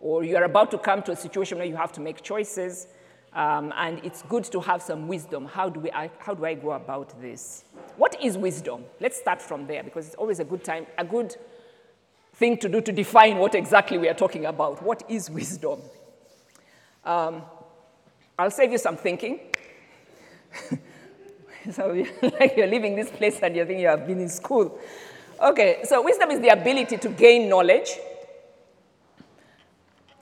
or 0.00 0.24
you 0.24 0.36
are 0.36 0.44
about 0.44 0.72
to 0.72 0.78
come 0.78 1.02
to 1.04 1.12
a 1.12 1.16
situation 1.16 1.56
where 1.56 1.66
you 1.66 1.76
have 1.76 1.92
to 1.92 2.00
make 2.00 2.20
choices. 2.20 2.88
Um, 3.34 3.72
and 3.76 4.00
it's 4.04 4.22
good 4.22 4.44
to 4.44 4.60
have 4.60 4.80
some 4.80 5.08
wisdom. 5.08 5.46
How 5.46 5.68
do, 5.68 5.80
we, 5.80 5.90
how 5.90 6.34
do 6.34 6.44
I 6.44 6.54
go 6.54 6.72
about 6.72 7.20
this? 7.20 7.64
What 7.96 8.16
is 8.22 8.38
wisdom? 8.38 8.84
Let's 9.00 9.18
start 9.18 9.42
from 9.42 9.66
there 9.66 9.82
because 9.82 10.06
it's 10.06 10.14
always 10.14 10.38
a 10.38 10.44
good 10.44 10.62
time, 10.62 10.86
a 10.96 11.04
good 11.04 11.34
thing 12.34 12.56
to 12.58 12.68
do 12.68 12.80
to 12.80 12.92
define 12.92 13.38
what 13.38 13.54
exactly 13.56 13.98
we 13.98 14.08
are 14.08 14.14
talking 14.14 14.46
about. 14.46 14.82
What 14.82 15.02
is 15.08 15.30
wisdom? 15.30 15.80
Um, 17.04 17.42
I'll 18.38 18.52
save 18.52 18.70
you 18.70 18.78
some 18.78 18.96
thinking. 18.96 19.40
so, 21.72 22.04
like 22.22 22.56
you're 22.56 22.66
leaving 22.68 22.94
this 22.94 23.10
place 23.10 23.40
and 23.42 23.56
you 23.56 23.64
think 23.66 23.80
you 23.80 23.88
have 23.88 24.06
been 24.06 24.20
in 24.20 24.28
school. 24.28 24.78
Okay, 25.40 25.80
so 25.84 26.02
wisdom 26.02 26.30
is 26.30 26.40
the 26.40 26.48
ability 26.48 26.96
to 26.98 27.08
gain 27.08 27.48
knowledge, 27.48 27.90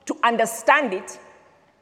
to 0.05 0.15
understand 0.23 0.93
it, 0.93 1.19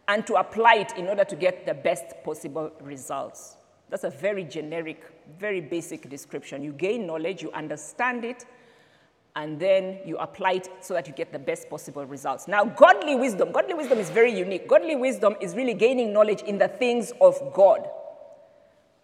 and 0.07 0.25
to 0.27 0.35
apply 0.35 0.75
it 0.75 0.97
in 0.97 1.07
order 1.07 1.23
to 1.23 1.35
get 1.35 1.65
the 1.65 1.73
best 1.73 2.05
possible 2.23 2.71
results. 2.81 3.57
That's 3.89 4.03
a 4.03 4.09
very 4.09 4.43
generic, 4.43 5.03
very 5.37 5.61
basic 5.61 6.09
description. 6.09 6.63
You 6.63 6.71
gain 6.71 7.05
knowledge, 7.05 7.41
you 7.41 7.51
understand 7.51 8.23
it, 8.23 8.45
and 9.35 9.59
then 9.59 9.99
you 10.05 10.17
apply 10.17 10.53
it 10.53 10.69
so 10.81 10.93
that 10.93 11.07
you 11.07 11.13
get 11.13 11.31
the 11.31 11.39
best 11.39 11.69
possible 11.69 12.05
results. 12.05 12.47
Now, 12.47 12.65
godly 12.65 13.15
wisdom, 13.15 13.51
godly 13.51 13.73
wisdom 13.73 13.99
is 13.99 14.09
very 14.09 14.37
unique. 14.37 14.67
Godly 14.67 14.95
wisdom 14.95 15.35
is 15.39 15.55
really 15.55 15.73
gaining 15.73 16.11
knowledge 16.11 16.41
in 16.41 16.57
the 16.57 16.67
things 16.67 17.13
of 17.21 17.35
God. 17.53 17.87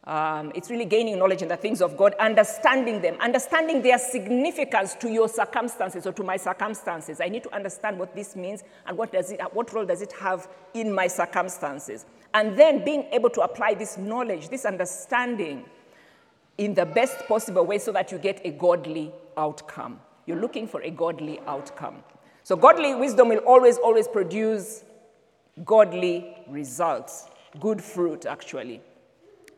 Um, 0.08 0.54
it's 0.56 0.70
really 0.70 0.86
gaining 0.86 1.20
knowledge 1.20 1.42
in 1.42 1.50
the 1.50 1.58
things 1.58 1.82
of 1.82 1.98
God, 1.98 2.16
understanding 2.18 3.02
them, 3.02 3.18
understanding 3.20 3.82
their 3.82 3.98
significance 3.98 4.96
to 5.02 5.10
your 5.12 5.28
circumstances 5.28 6.08
or 6.08 6.14
to 6.14 6.24
my 6.24 6.38
circumstances. 6.38 7.20
I 7.20 7.28
need 7.28 7.44
to 7.44 7.54
understand 7.54 8.00
what 8.00 8.16
this 8.16 8.34
means 8.34 8.64
and 8.86 8.98
what, 8.98 9.12
does 9.12 9.32
it, 9.32 9.42
what 9.52 9.74
role 9.74 9.86
does 9.86 10.02
it 10.02 10.14
have 10.14 10.48
in 10.74 10.94
my 10.94 11.08
circumstances. 11.08 12.06
And 12.34 12.58
then 12.58 12.86
being 12.86 13.04
able 13.12 13.30
to 13.32 13.42
apply 13.42 13.74
this 13.74 13.98
knowledge, 13.98 14.48
this 14.48 14.64
understanding 14.64 15.66
in 16.58 16.74
the 16.74 16.86
best 16.86 17.28
possible 17.28 17.66
way 17.66 17.78
so 17.78 17.92
that 17.92 18.10
you 18.10 18.18
get 18.18 18.40
a 18.46 18.52
godly 18.52 19.12
outcome. 19.36 20.00
You're 20.26 20.40
looking 20.40 20.70
for 20.70 20.82
a 20.84 20.90
godly 20.90 21.42
outcome. 21.48 21.98
So, 22.44 22.56
godly 22.56 22.96
wisdom 22.96 23.28
will 23.28 23.40
always, 23.40 23.78
always 23.78 24.08
produce 24.08 24.86
godly 25.66 26.34
results, 26.48 27.26
good 27.60 27.84
fruit, 27.84 28.26
actually. 28.26 28.82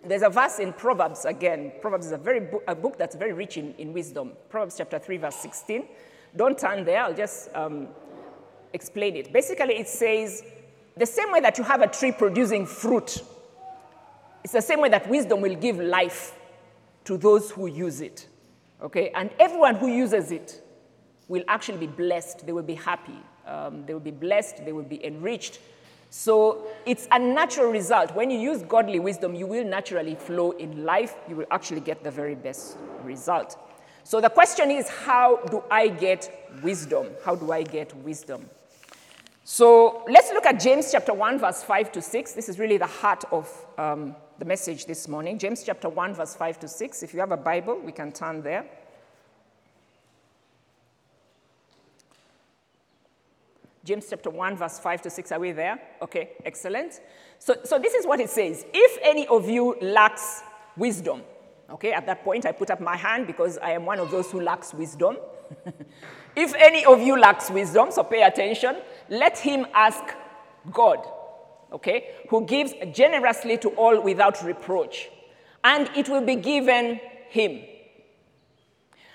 There's 0.05 0.21
a 0.21 0.29
verse 0.29 0.59
in 0.59 0.73
Proverbs, 0.73 1.25
again. 1.25 1.73
Proverbs 1.81 2.05
is 2.05 2.11
a, 2.13 2.17
very 2.17 2.39
bo- 2.39 2.63
a 2.67 2.75
book 2.75 2.97
that's 2.97 3.15
very 3.15 3.33
rich 3.33 3.57
in, 3.57 3.73
in 3.77 3.91
wisdom. 3.91 4.33
Proverbs 4.49 4.75
chapter 4.77 4.97
3, 4.97 5.17
verse 5.17 5.35
16. 5.35 5.85
Don't 6.35 6.57
turn 6.57 6.85
there, 6.85 7.03
I'll 7.03 7.13
just 7.13 7.53
um, 7.55 7.89
explain 8.71 9.15
it. 9.15 9.33
Basically, 9.33 9.75
it 9.75 9.89
says, 9.89 10.43
the 10.95 11.05
same 11.05 11.31
way 11.31 11.41
that 11.41 11.57
you 11.57 11.63
have 11.63 11.81
a 11.81 11.87
tree 11.87 12.11
producing 12.11 12.65
fruit, 12.65 13.23
it's 14.43 14.53
the 14.53 14.61
same 14.61 14.79
way 14.79 14.89
that 14.89 15.09
wisdom 15.09 15.41
will 15.41 15.55
give 15.55 15.79
life 15.79 16.35
to 17.05 17.17
those 17.17 17.51
who 17.51 17.67
use 17.67 18.01
it. 18.01 18.27
Okay? 18.81 19.11
And 19.15 19.31
everyone 19.39 19.75
who 19.75 19.87
uses 19.87 20.31
it 20.31 20.63
will 21.27 21.43
actually 21.47 21.77
be 21.77 21.87
blessed. 21.87 22.45
They 22.45 22.51
will 22.51 22.63
be 22.63 22.75
happy. 22.75 23.17
Um, 23.45 23.85
they 23.85 23.93
will 23.93 23.99
be 23.99 24.11
blessed. 24.11 24.63
They 24.63 24.71
will 24.71 24.83
be 24.83 25.03
enriched. 25.05 25.59
So 26.09 26.65
it's 26.85 27.07
a 27.11 27.19
natural 27.19 27.71
result. 27.71 28.15
When 28.15 28.31
you 28.31 28.39
use 28.39 28.63
godly 28.63 28.99
wisdom, 28.99 29.35
you 29.35 29.45
will 29.45 29.63
naturally 29.63 30.15
flow 30.15 30.51
in 30.51 30.83
life. 30.83 31.15
You 31.27 31.35
will 31.37 31.45
actually 31.51 31.81
get 31.81 32.03
the 32.03 32.11
very 32.11 32.35
best 32.35 32.77
result. 33.03 33.57
So 34.03 34.19
the 34.19 34.29
question 34.29 34.71
is 34.71 34.89
how 34.89 35.37
do 35.51 35.63
I 35.69 35.87
get 35.87 36.51
wisdom? 36.63 37.07
How 37.23 37.35
do 37.35 37.51
I 37.51 37.63
get 37.63 37.95
wisdom? 37.97 38.49
So 39.43 40.03
let's 40.07 40.31
look 40.31 40.45
at 40.45 40.59
James 40.59 40.91
chapter 40.91 41.13
1, 41.13 41.39
verse 41.39 41.63
5 41.63 41.91
to 41.93 42.01
6. 42.01 42.33
This 42.33 42.49
is 42.49 42.59
really 42.59 42.77
the 42.77 42.87
heart 42.87 43.23
of 43.31 43.65
um, 43.77 44.15
the 44.37 44.45
message 44.45 44.85
this 44.85 45.07
morning. 45.07 45.37
James 45.37 45.63
chapter 45.63 45.89
1, 45.89 46.13
verse 46.13 46.35
5 46.35 46.59
to 46.61 46.67
6. 46.67 47.03
If 47.03 47.13
you 47.13 47.19
have 47.19 47.31
a 47.31 47.37
Bible, 47.37 47.79
we 47.83 47.91
can 47.91 48.11
turn 48.11 48.41
there. 48.41 48.65
James 53.83 54.05
chapter 54.09 54.29
1, 54.29 54.57
verse 54.57 54.79
5 54.79 55.01
to 55.03 55.09
6. 55.09 55.31
Are 55.31 55.39
we 55.39 55.51
there? 55.51 55.79
Okay, 56.01 56.31
excellent. 56.45 56.99
So, 57.37 57.55
so 57.63 57.79
this 57.79 57.93
is 57.93 58.05
what 58.05 58.19
it 58.19 58.29
says 58.29 58.65
If 58.73 58.99
any 59.01 59.25
of 59.27 59.49
you 59.49 59.77
lacks 59.81 60.41
wisdom, 60.75 61.21
okay, 61.71 61.93
at 61.93 62.05
that 62.05 62.23
point 62.23 62.45
I 62.45 62.51
put 62.51 62.69
up 62.69 62.81
my 62.81 62.97
hand 62.97 63.27
because 63.27 63.57
I 63.57 63.71
am 63.71 63.85
one 63.85 63.99
of 63.99 64.11
those 64.11 64.29
who 64.31 64.41
lacks 64.41 64.73
wisdom. 64.73 65.17
if 66.35 66.53
any 66.55 66.85
of 66.85 67.01
you 67.01 67.17
lacks 67.17 67.49
wisdom, 67.49 67.91
so 67.91 68.03
pay 68.03 68.23
attention, 68.23 68.77
let 69.09 69.37
him 69.37 69.65
ask 69.73 70.03
God, 70.71 70.99
okay, 71.71 72.15
who 72.29 72.45
gives 72.45 72.73
generously 72.93 73.57
to 73.59 73.69
all 73.69 74.01
without 74.01 74.43
reproach, 74.43 75.09
and 75.63 75.89
it 75.95 76.09
will 76.09 76.25
be 76.25 76.35
given 76.35 76.99
him. 77.29 77.61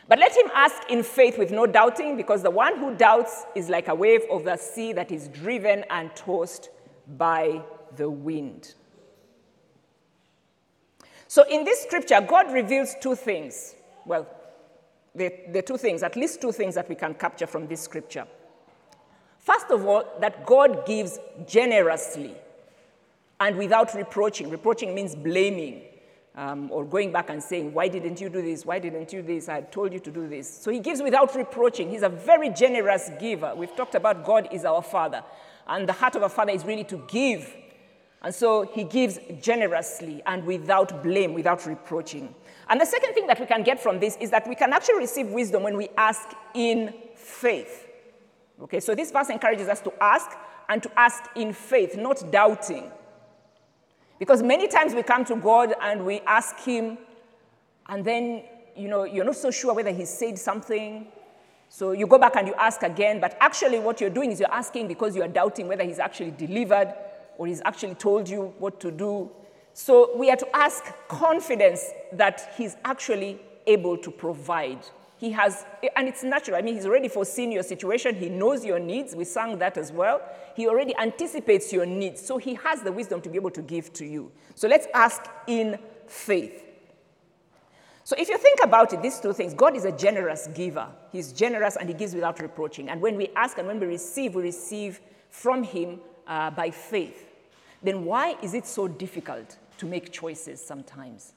But 0.06 0.18
let 0.18 0.36
him 0.36 0.50
ask 0.54 0.90
in 0.90 1.02
faith 1.02 1.38
with 1.38 1.50
no 1.50 1.66
doubting, 1.66 2.16
because 2.16 2.42
the 2.42 2.50
one 2.50 2.78
who 2.78 2.94
doubts 2.94 3.44
is 3.54 3.68
like 3.68 3.88
a 3.88 3.94
wave 3.94 4.22
of 4.30 4.44
the 4.44 4.56
sea 4.56 4.92
that 4.92 5.10
is 5.10 5.28
driven 5.28 5.84
and 5.88 6.14
tossed 6.14 6.68
by 7.16 7.62
the 7.96 8.10
wind. 8.10 8.74
So 11.26 11.44
in 11.50 11.64
this 11.64 11.82
scripture, 11.82 12.20
God 12.20 12.52
reveals 12.52 12.94
two 13.00 13.14
things. 13.14 13.74
Well, 14.04 14.26
the, 15.14 15.32
the 15.52 15.62
two 15.62 15.78
things, 15.78 16.02
at 16.02 16.16
least 16.16 16.40
two 16.40 16.52
things 16.52 16.74
that 16.74 16.88
we 16.88 16.94
can 16.94 17.14
capture 17.14 17.46
from 17.46 17.66
this 17.66 17.80
scripture. 17.80 18.26
First 19.38 19.70
of 19.70 19.86
all, 19.86 20.04
that 20.20 20.44
God 20.44 20.86
gives 20.86 21.18
generously 21.46 22.34
and 23.40 23.56
without 23.56 23.94
reproaching. 23.94 24.50
Reproaching 24.50 24.94
means 24.94 25.14
blaming 25.14 25.82
um, 26.36 26.68
or 26.72 26.84
going 26.84 27.12
back 27.12 27.30
and 27.30 27.42
saying, 27.42 27.72
Why 27.72 27.88
didn't 27.88 28.20
you 28.20 28.28
do 28.28 28.42
this? 28.42 28.66
Why 28.66 28.78
didn't 28.78 29.12
you 29.12 29.22
this? 29.22 29.48
I 29.48 29.60
told 29.60 29.92
you 29.92 30.00
to 30.00 30.10
do 30.10 30.28
this. 30.28 30.48
So 30.48 30.70
he 30.70 30.80
gives 30.80 31.02
without 31.02 31.34
reproaching. 31.34 31.90
He's 31.90 32.02
a 32.02 32.08
very 32.08 32.50
generous 32.50 33.10
giver. 33.20 33.54
We've 33.54 33.74
talked 33.76 33.94
about 33.94 34.24
God 34.24 34.48
is 34.50 34.64
our 34.64 34.82
Father, 34.82 35.22
and 35.66 35.88
the 35.88 35.92
heart 35.92 36.16
of 36.16 36.22
a 36.22 36.28
father 36.28 36.52
is 36.52 36.64
really 36.64 36.84
to 36.84 37.04
give. 37.08 37.54
And 38.22 38.34
so 38.34 38.62
he 38.62 38.84
gives 38.84 39.18
generously 39.42 40.22
and 40.24 40.46
without 40.46 41.02
blame, 41.02 41.34
without 41.34 41.66
reproaching. 41.66 42.34
And 42.70 42.80
the 42.80 42.86
second 42.86 43.12
thing 43.12 43.26
that 43.26 43.38
we 43.38 43.44
can 43.44 43.62
get 43.62 43.82
from 43.82 44.00
this 44.00 44.16
is 44.16 44.30
that 44.30 44.48
we 44.48 44.54
can 44.54 44.72
actually 44.72 45.00
receive 45.00 45.28
wisdom 45.28 45.62
when 45.62 45.76
we 45.76 45.90
ask 45.98 46.30
in 46.54 46.94
faith. 47.14 47.86
Okay, 48.62 48.80
so 48.80 48.94
this 48.94 49.10
verse 49.10 49.28
encourages 49.28 49.68
us 49.68 49.82
to 49.82 49.92
ask 50.02 50.30
and 50.70 50.82
to 50.82 50.90
ask 50.98 51.24
in 51.36 51.52
faith, 51.52 51.98
not 51.98 52.22
doubting. 52.32 52.90
Because 54.18 54.42
many 54.42 54.68
times 54.68 54.94
we 54.94 55.02
come 55.02 55.24
to 55.26 55.36
God 55.36 55.74
and 55.80 56.04
we 56.04 56.20
ask 56.20 56.58
Him, 56.60 56.98
and 57.88 58.04
then, 58.04 58.44
you 58.76 58.88
know, 58.88 59.04
you're 59.04 59.24
not 59.24 59.36
so 59.36 59.50
sure 59.50 59.74
whether 59.74 59.90
He 59.90 60.04
said 60.04 60.38
something. 60.38 61.06
So 61.68 61.90
you 61.90 62.06
go 62.06 62.18
back 62.18 62.36
and 62.36 62.46
you 62.46 62.54
ask 62.54 62.82
again, 62.82 63.20
but 63.20 63.36
actually, 63.40 63.80
what 63.80 64.00
you're 64.00 64.10
doing 64.10 64.30
is 64.30 64.38
you're 64.38 64.52
asking 64.52 64.86
because 64.86 65.16
you're 65.16 65.26
doubting 65.26 65.66
whether 65.66 65.82
he's 65.82 65.98
actually 65.98 66.30
delivered 66.30 66.94
or 67.36 67.48
he's 67.48 67.60
actually 67.64 67.96
told 67.96 68.28
you 68.28 68.54
what 68.60 68.78
to 68.80 68.92
do. 68.92 69.28
So 69.72 70.16
we 70.16 70.30
are 70.30 70.36
to 70.36 70.56
ask 70.56 70.84
confidence 71.08 71.90
that 72.12 72.52
he's 72.56 72.76
actually 72.84 73.40
able 73.66 73.96
to 73.98 74.10
provide. 74.12 74.78
He 75.24 75.30
has, 75.30 75.64
and 75.96 76.06
it's 76.06 76.22
natural. 76.22 76.58
I 76.58 76.60
mean, 76.60 76.74
he's 76.74 76.84
already 76.84 77.08
foreseen 77.08 77.50
your 77.50 77.62
situation. 77.62 78.14
He 78.14 78.28
knows 78.28 78.62
your 78.62 78.78
needs. 78.78 79.16
We 79.16 79.24
sang 79.24 79.56
that 79.56 79.78
as 79.78 79.90
well. 79.90 80.20
He 80.54 80.68
already 80.68 80.94
anticipates 80.98 81.72
your 81.72 81.86
needs. 81.86 82.20
So 82.20 82.36
he 82.36 82.52
has 82.56 82.82
the 82.82 82.92
wisdom 82.92 83.22
to 83.22 83.30
be 83.30 83.36
able 83.36 83.52
to 83.52 83.62
give 83.62 83.90
to 83.94 84.04
you. 84.04 84.30
So 84.54 84.68
let's 84.68 84.86
ask 84.92 85.24
in 85.46 85.78
faith. 86.06 86.62
So 88.04 88.14
if 88.18 88.28
you 88.28 88.36
think 88.36 88.58
about 88.62 88.92
it, 88.92 89.00
these 89.00 89.18
two 89.18 89.32
things, 89.32 89.54
God 89.54 89.74
is 89.74 89.86
a 89.86 89.92
generous 89.92 90.46
giver. 90.48 90.88
He's 91.10 91.32
generous 91.32 91.76
and 91.76 91.88
he 91.88 91.94
gives 91.94 92.14
without 92.14 92.38
reproaching. 92.40 92.90
And 92.90 93.00
when 93.00 93.16
we 93.16 93.28
ask 93.34 93.56
and 93.56 93.66
when 93.66 93.80
we 93.80 93.86
receive, 93.86 94.34
we 94.34 94.42
receive 94.42 95.00
from 95.30 95.62
him 95.62 96.00
uh, 96.26 96.50
by 96.50 96.70
faith. 96.70 97.30
Then 97.82 98.04
why 98.04 98.36
is 98.42 98.52
it 98.52 98.66
so 98.66 98.88
difficult 98.88 99.56
to 99.78 99.86
make 99.86 100.12
choices 100.12 100.60
sometimes? 100.62 101.32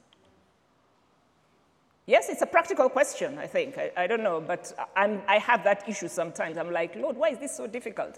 Yes, 2.07 2.29
it's 2.29 2.41
a 2.41 2.45
practical 2.45 2.87
question, 2.87 3.37
I 3.37 3.47
think. 3.47 3.77
I, 3.77 3.91
I 3.97 4.07
don't 4.07 4.23
know, 4.23 4.39
but 4.39 4.73
I'm, 4.95 5.21
I 5.27 5.39
have 5.39 5.65
that 5.65 5.87
issue 5.89 6.07
sometimes. 6.07 6.57
I'm 6.57 6.71
like, 6.71 6.95
Lord, 6.95 7.17
why 7.17 7.29
is 7.29 7.37
this 7.37 7.55
so 7.55 7.67
difficult? 7.67 8.17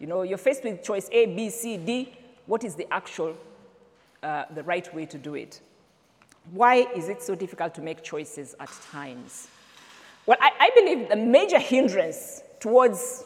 You 0.00 0.08
know, 0.08 0.22
you're 0.22 0.36
faced 0.36 0.64
with 0.64 0.82
choice 0.82 1.08
A, 1.12 1.26
B, 1.26 1.48
C, 1.48 1.76
D. 1.76 2.12
What 2.46 2.64
is 2.64 2.74
the 2.74 2.92
actual, 2.92 3.36
uh, 4.24 4.46
the 4.52 4.64
right 4.64 4.92
way 4.92 5.06
to 5.06 5.16
do 5.16 5.36
it? 5.36 5.60
Why 6.50 6.88
is 6.96 7.08
it 7.08 7.22
so 7.22 7.36
difficult 7.36 7.72
to 7.76 7.80
make 7.80 8.02
choices 8.02 8.56
at 8.58 8.70
times? 8.90 9.46
Well, 10.26 10.38
I, 10.40 10.50
I 10.58 10.70
believe 10.74 11.08
the 11.08 11.16
major 11.16 11.60
hindrance 11.60 12.42
towards 12.58 13.22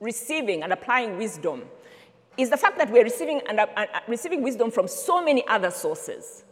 receiving 0.00 0.62
and 0.62 0.72
applying 0.72 1.18
wisdom 1.18 1.64
is 2.38 2.48
the 2.48 2.56
fact 2.56 2.78
that 2.78 2.90
we're 2.90 3.04
receiving, 3.04 3.42
and, 3.46 3.60
uh, 3.60 3.66
uh, 3.76 3.86
receiving 4.06 4.40
wisdom 4.42 4.70
from 4.70 4.88
so 4.88 5.22
many 5.22 5.46
other 5.48 5.70
sources. 5.70 6.44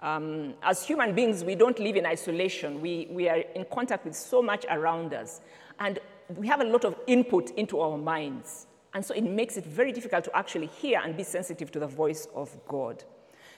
Um, 0.00 0.54
as 0.62 0.84
human 0.84 1.14
beings, 1.14 1.42
we 1.42 1.54
don't 1.54 1.78
live 1.78 1.96
in 1.96 2.06
isolation. 2.06 2.80
We, 2.80 3.08
we 3.10 3.28
are 3.28 3.38
in 3.54 3.64
contact 3.72 4.04
with 4.04 4.14
so 4.14 4.42
much 4.42 4.66
around 4.70 5.14
us. 5.14 5.40
And 5.78 5.98
we 6.36 6.46
have 6.48 6.60
a 6.60 6.64
lot 6.64 6.84
of 6.84 6.96
input 7.06 7.50
into 7.52 7.80
our 7.80 7.96
minds. 7.96 8.66
And 8.94 9.04
so 9.04 9.14
it 9.14 9.24
makes 9.24 9.56
it 9.56 9.64
very 9.64 9.92
difficult 9.92 10.24
to 10.24 10.36
actually 10.36 10.66
hear 10.66 11.00
and 11.02 11.16
be 11.16 11.22
sensitive 11.22 11.70
to 11.72 11.78
the 11.78 11.86
voice 11.86 12.28
of 12.34 12.56
God. 12.66 13.04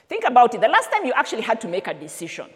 Think 0.07 0.23
about 0.25 0.53
it. 0.55 0.61
The 0.61 0.67
last 0.67 0.91
time 0.91 1.05
you 1.05 1.13
actually 1.15 1.43
had 1.43 1.61
to 1.61 1.67
make 1.67 1.87
a 1.87 1.93
decision, 1.93 2.47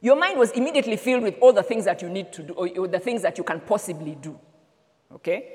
your 0.00 0.16
mind 0.16 0.38
was 0.38 0.50
immediately 0.52 0.96
filled 0.96 1.22
with 1.22 1.36
all 1.40 1.52
the 1.52 1.62
things 1.62 1.84
that 1.84 2.02
you 2.02 2.08
need 2.08 2.32
to 2.32 2.42
do, 2.42 2.52
or 2.54 2.88
the 2.88 2.98
things 2.98 3.22
that 3.22 3.38
you 3.38 3.44
can 3.44 3.60
possibly 3.60 4.14
do. 4.14 4.38
Okay? 5.14 5.52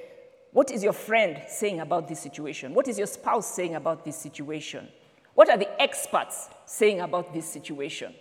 What 0.51 0.71
is 0.71 0.83
your 0.83 0.93
friend 0.93 1.41
saying 1.47 1.79
about 1.79 2.07
this 2.07 2.19
situation? 2.19 2.73
What 2.73 2.87
is 2.87 2.97
your 2.97 3.07
spouse 3.07 3.53
saying 3.53 3.75
about 3.75 4.05
this 4.05 4.15
situation? 4.15 4.87
What 5.35 5.49
are 5.49 5.57
the 5.57 5.81
experts 5.81 6.49
saying 6.65 7.01
about 7.01 7.33
this 7.33 7.47
situation? 7.47 8.15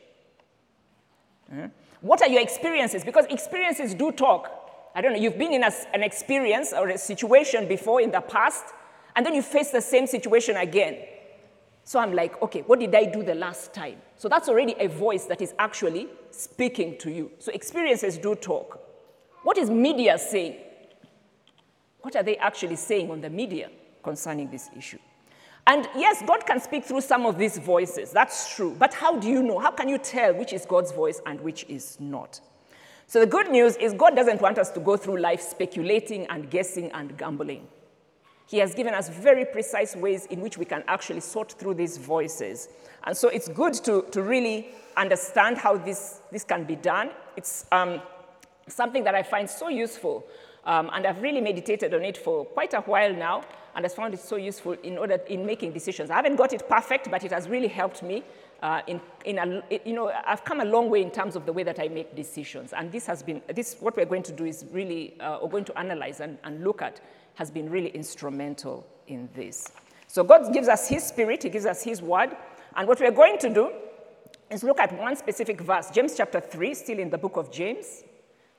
Mm-hmm. 1.52 1.66
What 2.00 2.20
are 2.20 2.28
your 2.28 2.42
experiences? 2.42 3.04
Because 3.04 3.24
experiences 3.26 3.94
do 3.94 4.12
talk. 4.12 4.50
I 4.94 5.00
don't 5.00 5.12
know, 5.12 5.18
you've 5.18 5.38
been 5.38 5.52
in 5.52 5.64
a, 5.64 5.70
an 5.92 6.02
experience 6.02 6.72
or 6.72 6.88
a 6.88 6.98
situation 6.98 7.66
before 7.66 8.00
in 8.00 8.10
the 8.10 8.20
past, 8.20 8.64
and 9.16 9.24
then 9.24 9.34
you 9.34 9.42
face 9.42 9.70
the 9.70 9.80
same 9.80 10.06
situation 10.06 10.56
again. 10.56 10.98
So 11.84 11.98
I'm 11.98 12.12
like, 12.14 12.40
okay, 12.42 12.60
what 12.62 12.80
did 12.80 12.94
I 12.94 13.04
do 13.04 13.22
the 13.22 13.34
last 13.34 13.72
time? 13.72 13.96
So 14.16 14.28
that's 14.28 14.48
already 14.48 14.74
a 14.78 14.88
voice 14.88 15.24
that 15.26 15.40
is 15.40 15.54
actually 15.58 16.08
speaking 16.30 16.96
to 16.98 17.10
you. 17.10 17.30
So 17.38 17.52
experiences 17.52 18.18
do 18.18 18.34
talk. 18.34 18.80
What 19.42 19.58
is 19.58 19.70
media 19.70 20.18
saying? 20.18 20.56
What 22.00 22.16
are 22.16 22.22
they 22.22 22.36
actually 22.38 22.76
saying 22.76 23.10
on 23.10 23.20
the 23.20 23.30
media 23.30 23.70
concerning 24.02 24.50
this 24.50 24.70
issue? 24.76 24.98
And 25.66 25.88
yes, 25.96 26.22
God 26.26 26.46
can 26.46 26.60
speak 26.60 26.84
through 26.84 27.00
some 27.00 27.24
of 27.24 27.38
these 27.38 27.56
voices. 27.56 28.10
That's 28.10 28.54
true. 28.54 28.76
But 28.78 28.92
how 28.92 29.18
do 29.18 29.28
you 29.28 29.42
know? 29.42 29.58
How 29.58 29.70
can 29.70 29.88
you 29.88 29.98
tell 29.98 30.34
which 30.34 30.52
is 30.52 30.66
God's 30.66 30.92
voice 30.92 31.22
and 31.24 31.40
which 31.40 31.64
is 31.68 31.98
not? 31.98 32.40
So 33.06 33.20
the 33.20 33.26
good 33.26 33.50
news 33.50 33.76
is 33.76 33.94
God 33.94 34.14
doesn't 34.14 34.40
want 34.40 34.58
us 34.58 34.70
to 34.70 34.80
go 34.80 34.96
through 34.96 35.18
life 35.18 35.40
speculating 35.40 36.26
and 36.26 36.50
guessing 36.50 36.90
and 36.92 37.16
gambling. 37.16 37.66
He 38.46 38.58
has 38.58 38.74
given 38.74 38.92
us 38.92 39.08
very 39.08 39.46
precise 39.46 39.96
ways 39.96 40.26
in 40.26 40.40
which 40.40 40.58
we 40.58 40.66
can 40.66 40.84
actually 40.86 41.20
sort 41.20 41.52
through 41.52 41.74
these 41.74 41.96
voices. 41.96 42.68
And 43.04 43.16
so 43.16 43.28
it's 43.28 43.48
good 43.48 43.72
to, 43.84 44.04
to 44.10 44.22
really 44.22 44.68
understand 44.96 45.56
how 45.56 45.78
this, 45.78 46.20
this 46.30 46.44
can 46.44 46.64
be 46.64 46.76
done. 46.76 47.10
It's 47.36 47.64
um, 47.72 48.02
something 48.68 49.02
that 49.04 49.14
I 49.14 49.22
find 49.22 49.48
so 49.48 49.68
useful. 49.68 50.26
Um, 50.64 50.90
and 50.92 51.06
I've 51.06 51.22
really 51.22 51.40
meditated 51.40 51.94
on 51.94 52.04
it 52.04 52.18
for 52.18 52.44
quite 52.44 52.74
a 52.74 52.80
while 52.80 53.14
now 53.14 53.44
and 53.74 53.84
has 53.84 53.94
found 53.94 54.14
it 54.14 54.20
so 54.20 54.36
useful 54.36 54.72
in 54.82 54.98
order 54.98 55.14
in 55.28 55.44
making 55.44 55.72
decisions. 55.72 56.10
I 56.10 56.16
haven't 56.16 56.36
got 56.36 56.52
it 56.52 56.68
perfect, 56.68 57.10
but 57.10 57.24
it 57.24 57.32
has 57.32 57.48
really 57.48 57.68
helped 57.68 58.02
me. 58.02 58.22
Uh, 58.62 58.80
in, 58.86 59.00
in 59.24 59.38
a, 59.38 59.62
you 59.84 59.92
know, 59.92 60.10
I've 60.26 60.44
come 60.44 60.60
a 60.60 60.64
long 60.64 60.88
way 60.88 61.02
in 61.02 61.10
terms 61.10 61.36
of 61.36 61.44
the 61.44 61.52
way 61.52 61.64
that 61.64 61.78
I 61.78 61.88
make 61.88 62.16
decisions, 62.16 62.72
and 62.72 62.90
this 62.90 63.06
has 63.06 63.22
been 63.22 63.42
this. 63.54 63.76
What 63.80 63.96
we're 63.96 64.06
going 64.06 64.22
to 64.22 64.32
do 64.32 64.44
is 64.46 64.64
really 64.72 65.20
uh, 65.20 65.38
we're 65.42 65.50
going 65.50 65.66
to 65.66 65.78
analyze 65.78 66.20
and, 66.20 66.38
and 66.44 66.64
look 66.64 66.80
at 66.80 67.00
has 67.34 67.50
been 67.50 67.68
really 67.68 67.90
instrumental 67.90 68.86
in 69.08 69.28
this. 69.34 69.70
So 70.06 70.24
God 70.24 70.52
gives 70.54 70.68
us 70.68 70.88
His 70.88 71.04
Spirit, 71.04 71.42
He 71.42 71.50
gives 71.50 71.66
us 71.66 71.82
His 71.82 72.00
Word, 72.00 72.34
and 72.76 72.88
what 72.88 73.00
we're 73.00 73.10
going 73.10 73.38
to 73.38 73.52
do 73.52 73.70
is 74.50 74.62
look 74.62 74.80
at 74.80 74.96
one 74.98 75.16
specific 75.16 75.60
verse, 75.60 75.90
James 75.90 76.14
chapter 76.16 76.40
three, 76.40 76.74
still 76.74 76.98
in 76.98 77.10
the 77.10 77.18
book 77.18 77.36
of 77.36 77.50
James. 77.50 78.04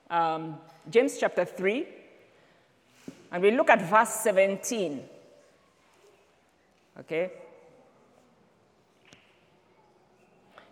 Um, 0.08 0.58
James 0.88 1.18
chapter 1.18 1.44
3, 1.44 1.86
and 3.32 3.42
we 3.42 3.50
look 3.50 3.70
at 3.70 3.82
verse 3.82 4.10
17. 4.10 5.02
Okay? 7.00 7.30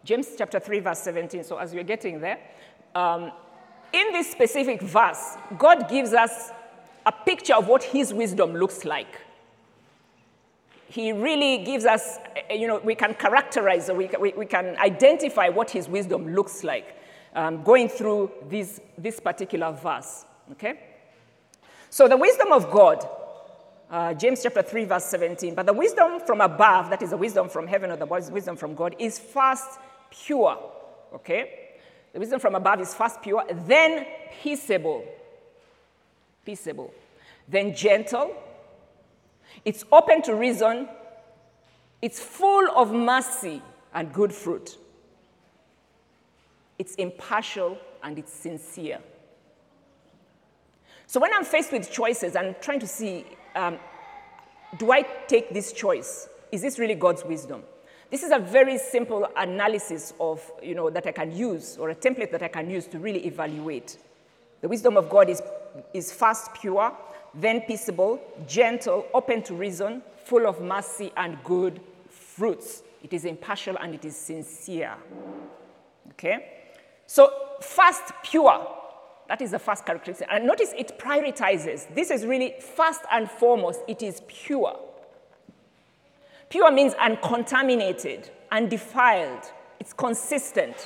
James 0.04 0.28
chapter 0.36 0.60
3, 0.60 0.80
verse 0.80 1.00
17. 1.00 1.44
So, 1.44 1.56
as 1.56 1.74
we're 1.74 1.82
getting 1.82 2.20
there, 2.20 2.38
um, 2.94 3.32
in 3.92 4.12
this 4.12 4.30
specific 4.30 4.82
verse, 4.82 5.36
God 5.58 5.88
gives 5.88 6.12
us 6.12 6.50
a 7.06 7.12
picture 7.12 7.54
of 7.54 7.68
what 7.68 7.82
His 7.82 8.12
wisdom 8.12 8.54
looks 8.54 8.84
like. 8.84 9.20
He 10.88 11.12
really 11.12 11.64
gives 11.64 11.86
us, 11.86 12.18
eh, 12.36 12.54
you 12.54 12.68
know, 12.68 12.78
we 12.78 12.94
can 12.94 13.14
characterize, 13.14 13.90
we 13.90 14.08
can, 14.08 14.20
we 14.20 14.46
can 14.46 14.76
identify 14.78 15.48
what 15.48 15.70
His 15.70 15.88
wisdom 15.88 16.34
looks 16.34 16.62
like 16.62 16.96
um, 17.34 17.62
going 17.62 17.88
through 17.88 18.30
this, 18.48 18.80
this 18.96 19.20
particular 19.20 19.72
verse. 19.72 20.24
Okay? 20.52 20.78
So 21.94 22.09
the 22.09 22.16
wisdom 22.16 22.50
of 22.50 22.72
God, 22.72 23.09
uh, 23.88 24.14
James 24.14 24.42
chapter 24.42 24.62
3, 24.62 24.85
verse 24.85 25.04
17, 25.04 25.54
but 25.54 25.64
the 25.64 25.72
wisdom 25.72 26.18
from 26.26 26.40
above, 26.40 26.90
that 26.90 27.02
is 27.02 27.11
the 27.11 27.16
wisdom 27.16 27.48
from 27.48 27.68
heaven 27.68 27.92
or 27.92 27.96
the 27.96 28.04
wisdom 28.04 28.57
from 28.57 28.74
God, 28.74 28.96
is 28.98 29.20
first 29.20 29.78
pure. 30.11 30.59
Okay? 31.14 31.76
The 32.12 32.18
wisdom 32.18 32.40
from 32.40 32.57
above 32.57 32.80
is 32.80 32.92
first 32.92 33.22
pure, 33.22 33.44
then 33.48 34.09
peaceable. 34.42 35.04
Peaceable. 36.44 36.92
Then 37.46 37.72
gentle. 37.76 38.35
It's 39.64 39.85
open 39.92 40.20
to 40.22 40.35
reason. 40.35 40.88
It's 42.02 42.18
full 42.18 42.76
of 42.76 42.92
mercy 42.92 43.62
and 43.94 44.12
good 44.12 44.33
fruit. 44.33 44.76
It's 46.76 46.96
impartial 46.96 47.78
and 48.02 48.18
it's 48.18 48.33
sincere. 48.33 48.98
So 51.06 51.20
when 51.20 51.32
I'm 51.32 51.44
faced 51.44 51.72
with 51.72 51.90
choices, 51.90 52.36
I'm 52.36 52.54
trying 52.60 52.80
to 52.80 52.86
see 52.86 53.26
um, 53.54 53.78
do 54.78 54.92
I 54.92 55.02
take 55.28 55.52
this 55.52 55.72
choice? 55.72 56.28
Is 56.50 56.62
this 56.62 56.78
really 56.78 56.94
God's 56.94 57.24
wisdom? 57.24 57.62
This 58.10 58.22
is 58.22 58.32
a 58.32 58.38
very 58.38 58.78
simple 58.78 59.28
analysis 59.36 60.14
of, 60.20 60.40
you 60.62 60.74
know, 60.74 60.90
that 60.90 61.06
I 61.06 61.12
can 61.12 61.34
use, 61.34 61.76
or 61.78 61.90
a 61.90 61.94
template 61.94 62.30
that 62.32 62.42
I 62.42 62.48
can 62.48 62.70
use 62.70 62.86
to 62.88 62.98
really 62.98 63.26
evaluate. 63.26 63.98
The 64.60 64.68
wisdom 64.68 64.96
of 64.96 65.08
God 65.10 65.28
is, 65.28 65.42
is 65.92 66.12
first 66.12 66.54
pure, 66.54 66.92
then 67.34 67.62
peaceable, 67.62 68.20
gentle, 68.46 69.06
open 69.12 69.42
to 69.42 69.54
reason, 69.54 70.02
full 70.24 70.46
of 70.46 70.60
mercy 70.60 71.12
and 71.16 71.42
good 71.44 71.80
fruits. 72.08 72.82
It 73.02 73.12
is 73.12 73.24
impartial 73.24 73.76
and 73.78 73.94
it 73.94 74.04
is 74.04 74.16
sincere. 74.16 74.94
Okay? 76.10 76.68
So, 77.06 77.32
first 77.60 78.12
pure, 78.22 78.66
that 79.28 79.40
is 79.40 79.50
the 79.50 79.58
first 79.58 79.87
characteristic. 79.87 80.28
And 80.30 80.46
notice 80.46 80.72
it 80.76 80.98
prioritizes. 80.98 81.92
This 81.94 82.10
is 82.10 82.26
really 82.26 82.54
first 82.60 83.00
and 83.10 83.30
foremost, 83.30 83.80
it 83.88 84.02
is 84.02 84.22
pure. 84.26 84.78
Pure 86.50 86.72
means 86.72 86.94
uncontaminated, 86.94 88.30
undefiled, 88.52 89.50
it's 89.80 89.92
consistent. 89.92 90.76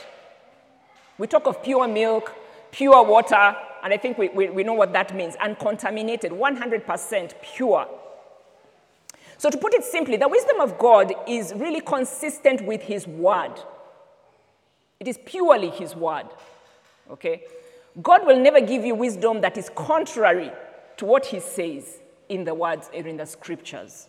We 1.18 1.26
talk 1.26 1.46
of 1.46 1.62
pure 1.62 1.88
milk, 1.88 2.34
pure 2.70 3.02
water, 3.04 3.56
and 3.82 3.92
I 3.92 3.96
think 3.96 4.18
we, 4.18 4.28
we, 4.28 4.48
we 4.50 4.62
know 4.62 4.74
what 4.74 4.92
that 4.92 5.14
means 5.14 5.36
uncontaminated, 5.36 6.32
100% 6.32 7.32
pure. 7.42 7.86
So, 9.36 9.50
to 9.50 9.56
put 9.56 9.74
it 9.74 9.84
simply, 9.84 10.16
the 10.16 10.28
wisdom 10.28 10.60
of 10.60 10.78
God 10.78 11.12
is 11.28 11.52
really 11.54 11.80
consistent 11.80 12.62
with 12.62 12.82
His 12.82 13.06
word. 13.06 13.52
It 14.98 15.06
is 15.06 15.18
purely 15.24 15.70
His 15.70 15.94
word. 15.94 16.26
Okay? 17.10 17.42
God 18.02 18.26
will 18.26 18.38
never 18.38 18.60
give 18.60 18.84
you 18.84 18.94
wisdom 18.94 19.40
that 19.40 19.56
is 19.56 19.70
contrary 19.74 20.52
to 20.98 21.04
what 21.04 21.26
He 21.26 21.40
says 21.40 21.98
in 22.28 22.44
the 22.44 22.54
words 22.54 22.90
or 22.94 23.06
in 23.06 23.16
the 23.16 23.26
scriptures. 23.26 24.08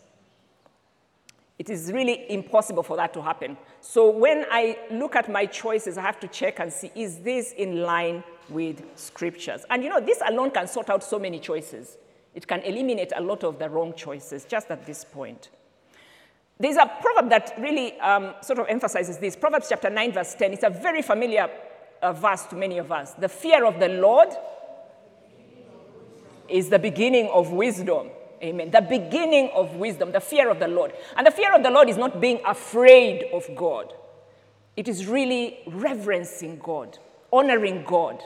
It 1.57 1.69
is 1.69 1.91
really 1.91 2.31
impossible 2.31 2.83
for 2.83 2.95
that 2.97 3.13
to 3.13 3.21
happen. 3.21 3.57
So 3.81 4.09
when 4.09 4.45
I 4.49 4.77
look 4.91 5.15
at 5.15 5.29
my 5.29 5.45
choices, 5.45 5.97
I 5.97 6.01
have 6.03 6.19
to 6.21 6.27
check 6.27 6.59
and 6.59 6.71
see 6.71 6.91
is 6.95 7.19
this 7.19 7.51
in 7.53 7.81
line 7.81 8.23
with 8.47 8.81
scriptures? 8.95 9.65
And 9.69 9.83
you 9.83 9.89
know, 9.89 9.99
this 9.99 10.21
alone 10.25 10.51
can 10.51 10.67
sort 10.67 10.89
out 10.89 11.03
so 11.03 11.19
many 11.19 11.39
choices. 11.39 11.97
It 12.33 12.47
can 12.47 12.61
eliminate 12.61 13.11
a 13.15 13.21
lot 13.21 13.43
of 13.43 13.59
the 13.59 13.69
wrong 13.69 13.93
choices 13.93 14.45
just 14.45 14.71
at 14.71 14.85
this 14.85 15.03
point. 15.03 15.49
There's 16.57 16.77
a 16.77 16.91
proverb 17.01 17.29
that 17.29 17.53
really 17.57 17.99
um, 17.99 18.35
sort 18.41 18.59
of 18.59 18.67
emphasizes 18.69 19.17
this. 19.17 19.35
Proverbs 19.35 19.67
chapter 19.69 19.89
9, 19.89 20.11
verse 20.13 20.35
10. 20.35 20.53
It's 20.53 20.63
a 20.63 20.69
very 20.69 21.01
familiar 21.01 21.49
uh, 22.01 22.13
verse 22.13 22.45
to 22.47 22.55
many 22.55 22.77
of 22.77 22.91
us. 22.91 23.13
The 23.13 23.29
fear 23.29 23.65
of 23.65 23.79
the 23.79 23.89
Lord 23.89 24.29
is 26.47 26.69
the 26.69 26.79
beginning 26.79 27.29
of 27.29 27.51
wisdom. 27.51 28.09
Amen. 28.41 28.71
The 28.71 28.81
beginning 28.81 29.51
of 29.53 29.75
wisdom, 29.75 30.11
the 30.11 30.21
fear 30.21 30.49
of 30.49 30.59
the 30.59 30.67
Lord. 30.67 30.93
And 31.17 31.27
the 31.27 31.31
fear 31.31 31.53
of 31.53 31.61
the 31.61 31.69
Lord 31.69 31.89
is 31.89 31.97
not 31.97 32.21
being 32.21 32.39
afraid 32.45 33.25
of 33.33 33.45
God, 33.55 33.93
it 34.75 34.87
is 34.87 35.07
really 35.07 35.59
reverencing 35.67 36.59
God, 36.59 36.97
honoring 37.33 37.83
God, 37.83 38.23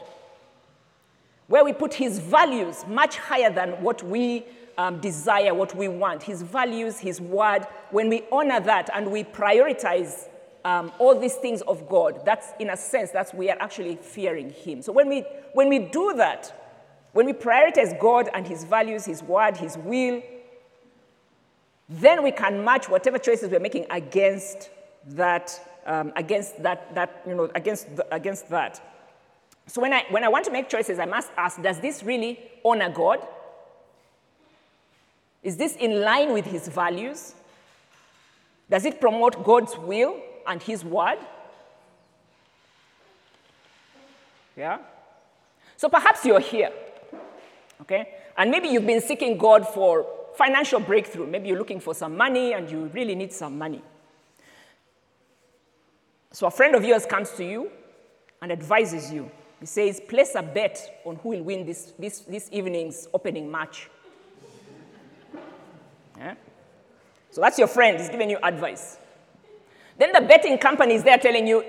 where 1.47 1.63
we 1.63 1.73
put 1.73 1.95
His 1.95 2.19
values 2.19 2.85
much 2.87 3.17
higher 3.17 3.51
than 3.51 3.81
what 3.81 4.03
we 4.03 4.45
um, 4.77 4.99
desire, 4.99 5.53
what 5.53 5.75
we 5.75 5.87
want. 5.87 6.23
His 6.23 6.43
values, 6.43 6.99
His 6.99 7.19
word, 7.19 7.65
when 7.89 8.07
we 8.09 8.23
honor 8.31 8.59
that 8.59 8.89
and 8.93 9.11
we 9.11 9.23
prioritize 9.23 10.27
um, 10.65 10.91
all 10.97 11.19
these 11.19 11.35
things 11.35 11.61
of 11.63 11.87
God, 11.89 12.21
that's 12.25 12.47
in 12.59 12.69
a 12.69 12.77
sense, 12.77 13.11
that's 13.11 13.33
we 13.33 13.49
are 13.49 13.57
actually 13.59 13.97
fearing 13.97 14.51
Him. 14.51 14.81
So 14.81 14.91
when 14.91 15.09
we, 15.09 15.21
when 15.53 15.69
we 15.69 15.79
do 15.79 16.13
that, 16.15 16.53
when 17.11 17.25
we 17.25 17.33
prioritize 17.33 17.99
God 17.99 18.29
and 18.33 18.47
His 18.47 18.63
values, 18.63 19.05
His 19.05 19.21
word, 19.21 19.57
His 19.57 19.77
will, 19.77 20.21
then 21.89 22.23
we 22.23 22.31
can 22.31 22.63
match 22.63 22.87
whatever 22.87 23.17
choices 23.17 23.49
we're 23.49 23.59
making 23.59 23.85
against 23.89 24.69
that, 25.09 25.51
um, 25.85 26.13
against 26.15 26.63
that, 26.63 26.95
that, 26.95 27.21
you 27.27 27.35
know, 27.35 27.51
against, 27.55 27.93
the, 27.95 28.15
against 28.15 28.49
that. 28.49 28.81
So 29.67 29.81
when 29.81 29.93
I, 29.93 30.05
when 30.09 30.23
I 30.23 30.29
want 30.29 30.45
to 30.45 30.51
make 30.51 30.69
choices, 30.69 30.97
I 30.97 31.05
must 31.05 31.29
ask, 31.37 31.61
does 31.61 31.79
this 31.79 32.03
really 32.03 32.39
honor 32.63 32.89
God? 32.89 33.19
Is 35.43 35.57
this 35.57 35.75
in 35.75 36.01
line 36.01 36.31
with 36.31 36.45
His 36.45 36.69
values? 36.69 37.35
Does 38.69 38.85
it 38.85 39.01
promote 39.01 39.43
God's 39.43 39.77
will 39.77 40.21
and 40.47 40.61
His 40.61 40.83
word? 40.83 41.19
Yeah? 44.55 44.79
So 45.77 45.89
perhaps 45.89 46.23
you're 46.25 46.39
here 46.39 46.71
Okay? 47.83 48.15
And 48.37 48.49
maybe 48.49 48.69
you've 48.69 48.87
been 48.87 49.01
seeking 49.01 49.37
God 49.37 49.67
for 49.67 50.07
financial 50.35 50.79
breakthrough. 50.79 51.27
Maybe 51.27 51.49
you're 51.49 51.57
looking 51.57 51.79
for 51.79 51.93
some 51.93 52.17
money 52.17 52.53
and 52.53 52.69
you 52.69 52.85
really 52.93 53.13
need 53.13 53.31
some 53.31 53.57
money. 53.57 53.81
So 56.31 56.47
a 56.47 56.51
friend 56.51 56.75
of 56.75 56.83
yours 56.83 57.05
comes 57.05 57.29
to 57.31 57.45
you 57.45 57.69
and 58.41 58.51
advises 58.51 59.11
you. 59.11 59.29
He 59.59 59.65
says, 59.65 60.01
place 60.07 60.35
a 60.35 60.41
bet 60.41 61.01
on 61.05 61.17
who 61.17 61.29
will 61.29 61.43
win 61.43 61.65
this, 61.65 61.93
this, 61.99 62.19
this 62.21 62.49
evening's 62.51 63.07
opening 63.13 63.51
match. 63.51 63.89
Yeah? 66.17 66.35
So 67.31 67.41
that's 67.41 67.59
your 67.59 67.67
friend, 67.67 67.99
he's 67.99 68.09
giving 68.09 68.29
you 68.29 68.39
advice. 68.41 68.97
Then 69.97 70.11
the 70.11 70.21
betting 70.21 70.57
company 70.57 70.95
is 70.95 71.03
there 71.03 71.17
telling 71.17 71.47
you, 71.47 71.63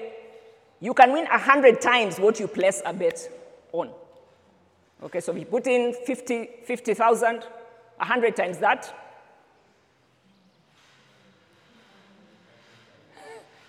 you 0.80 0.94
can 0.94 1.12
win 1.12 1.24
100 1.24 1.80
times 1.80 2.18
what 2.18 2.40
you 2.40 2.48
place 2.48 2.82
a 2.84 2.92
bet 2.92 3.28
on. 3.72 3.90
Okay, 5.02 5.20
so 5.20 5.32
we 5.32 5.44
put 5.44 5.66
in 5.66 5.92
50, 5.92 6.48
50,000, 6.64 7.36
100 7.96 8.36
times 8.36 8.58
that. 8.58 8.92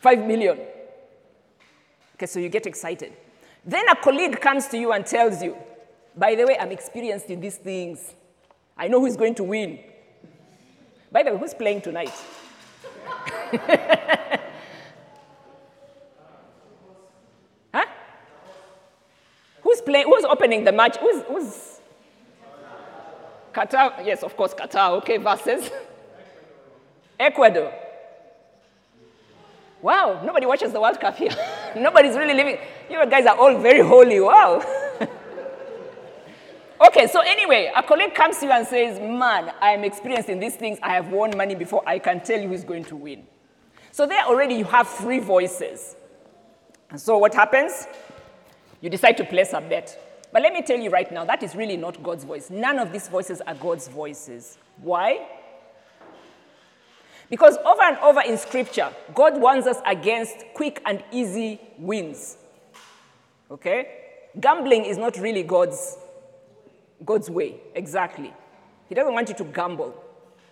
5 0.01 0.19
million. 0.19 0.59
Okay, 2.15 2.25
so 2.25 2.39
you 2.39 2.49
get 2.49 2.65
excited. 2.65 3.13
Then 3.65 3.89
a 3.89 3.95
colleague 3.95 4.39
comes 4.39 4.67
to 4.67 4.77
you 4.77 4.91
and 4.91 5.05
tells 5.05 5.41
you, 5.41 5.57
by 6.15 6.35
the 6.35 6.45
way, 6.45 6.57
I'm 6.59 6.71
experienced 6.71 7.29
in 7.29 7.41
these 7.41 7.57
things. 7.57 8.13
I 8.77 8.87
know 8.87 8.99
who's 8.99 9.17
going 9.17 9.35
to 9.35 9.43
win. 9.43 9.79
By 11.11 11.23
the 11.23 11.31
way, 11.31 11.39
who's 11.39 11.53
playing 11.53 11.81
tonight? 11.81 12.13
Who's 19.65 19.81
playing? 19.81 20.05
Who's 20.05 20.23
opening 20.25 20.63
the 20.63 20.71
match? 20.71 20.95
Who's, 20.97 21.23
who's 21.23 21.79
Qatar? 23.51 24.05
Yes, 24.05 24.21
of 24.21 24.37
course, 24.37 24.53
Qatar. 24.53 24.91
Okay, 24.97 25.17
versus 25.17 25.71
Ecuador. 27.19 27.73
Wow, 29.81 30.21
nobody 30.23 30.45
watches 30.45 30.71
the 30.71 30.79
World 30.79 30.99
Cup 30.99 31.17
here. 31.17 31.31
Nobody's 31.75 32.15
really 32.15 32.35
living. 32.35 32.57
You 32.89 33.03
guys 33.07 33.25
are 33.25 33.35
all 33.35 33.57
very 33.57 33.81
holy. 33.81 34.19
Wow. 34.19 34.63
okay, 36.87 37.07
so 37.07 37.21
anyway, 37.21 37.71
a 37.75 37.81
colleague 37.81 38.13
comes 38.13 38.37
to 38.39 38.45
you 38.45 38.51
and 38.51 38.67
says, 38.67 38.99
Man, 38.99 39.51
I'm 39.59 39.83
experienced 39.83 40.29
in 40.29 40.39
these 40.39 40.55
things. 40.55 40.77
I 40.83 40.93
have 40.93 41.09
won 41.09 41.35
money 41.35 41.55
before. 41.55 41.81
I 41.87 41.97
can 41.97 42.21
tell 42.21 42.39
you 42.39 42.49
who's 42.49 42.63
going 42.63 42.85
to 42.85 42.95
win. 42.95 43.25
So 43.95 44.05
there 44.05 44.25
already 44.25 44.55
you 44.55 44.65
have 44.65 44.89
three 44.89 45.19
voices. 45.19 45.95
And 46.89 46.99
so 46.99 47.17
what 47.17 47.33
happens? 47.33 47.87
You 48.81 48.89
decide 48.89 49.15
to 49.15 49.23
place 49.23 49.53
a 49.53 49.61
bet. 49.61 50.27
But 50.33 50.41
let 50.41 50.51
me 50.51 50.63
tell 50.63 50.77
you 50.77 50.89
right 50.89 51.09
now, 51.09 51.23
that 51.23 51.41
is 51.43 51.55
really 51.55 51.77
not 51.77 52.03
God's 52.03 52.25
voice. 52.25 52.49
None 52.49 52.77
of 52.77 52.91
these 52.91 53.07
voices 53.07 53.39
are 53.39 53.55
God's 53.55 53.87
voices. 53.87 54.57
Why? 54.81 55.25
Because 57.29 57.55
over 57.59 57.83
and 57.83 57.97
over 57.99 58.19
in 58.19 58.37
Scripture, 58.37 58.89
God 59.13 59.39
warns 59.39 59.65
us 59.65 59.77
against 59.85 60.43
quick 60.55 60.81
and 60.85 61.01
easy 61.13 61.61
wins. 61.79 62.35
Okay? 63.49 64.27
Gambling 64.37 64.83
is 64.83 64.97
not 64.97 65.17
really 65.19 65.43
God's, 65.43 65.97
God's 67.05 67.29
way, 67.29 67.61
exactly. 67.73 68.33
He 68.89 68.95
doesn't 68.95 69.13
want 69.13 69.29
you 69.29 69.35
to 69.35 69.45
gamble. 69.45 69.95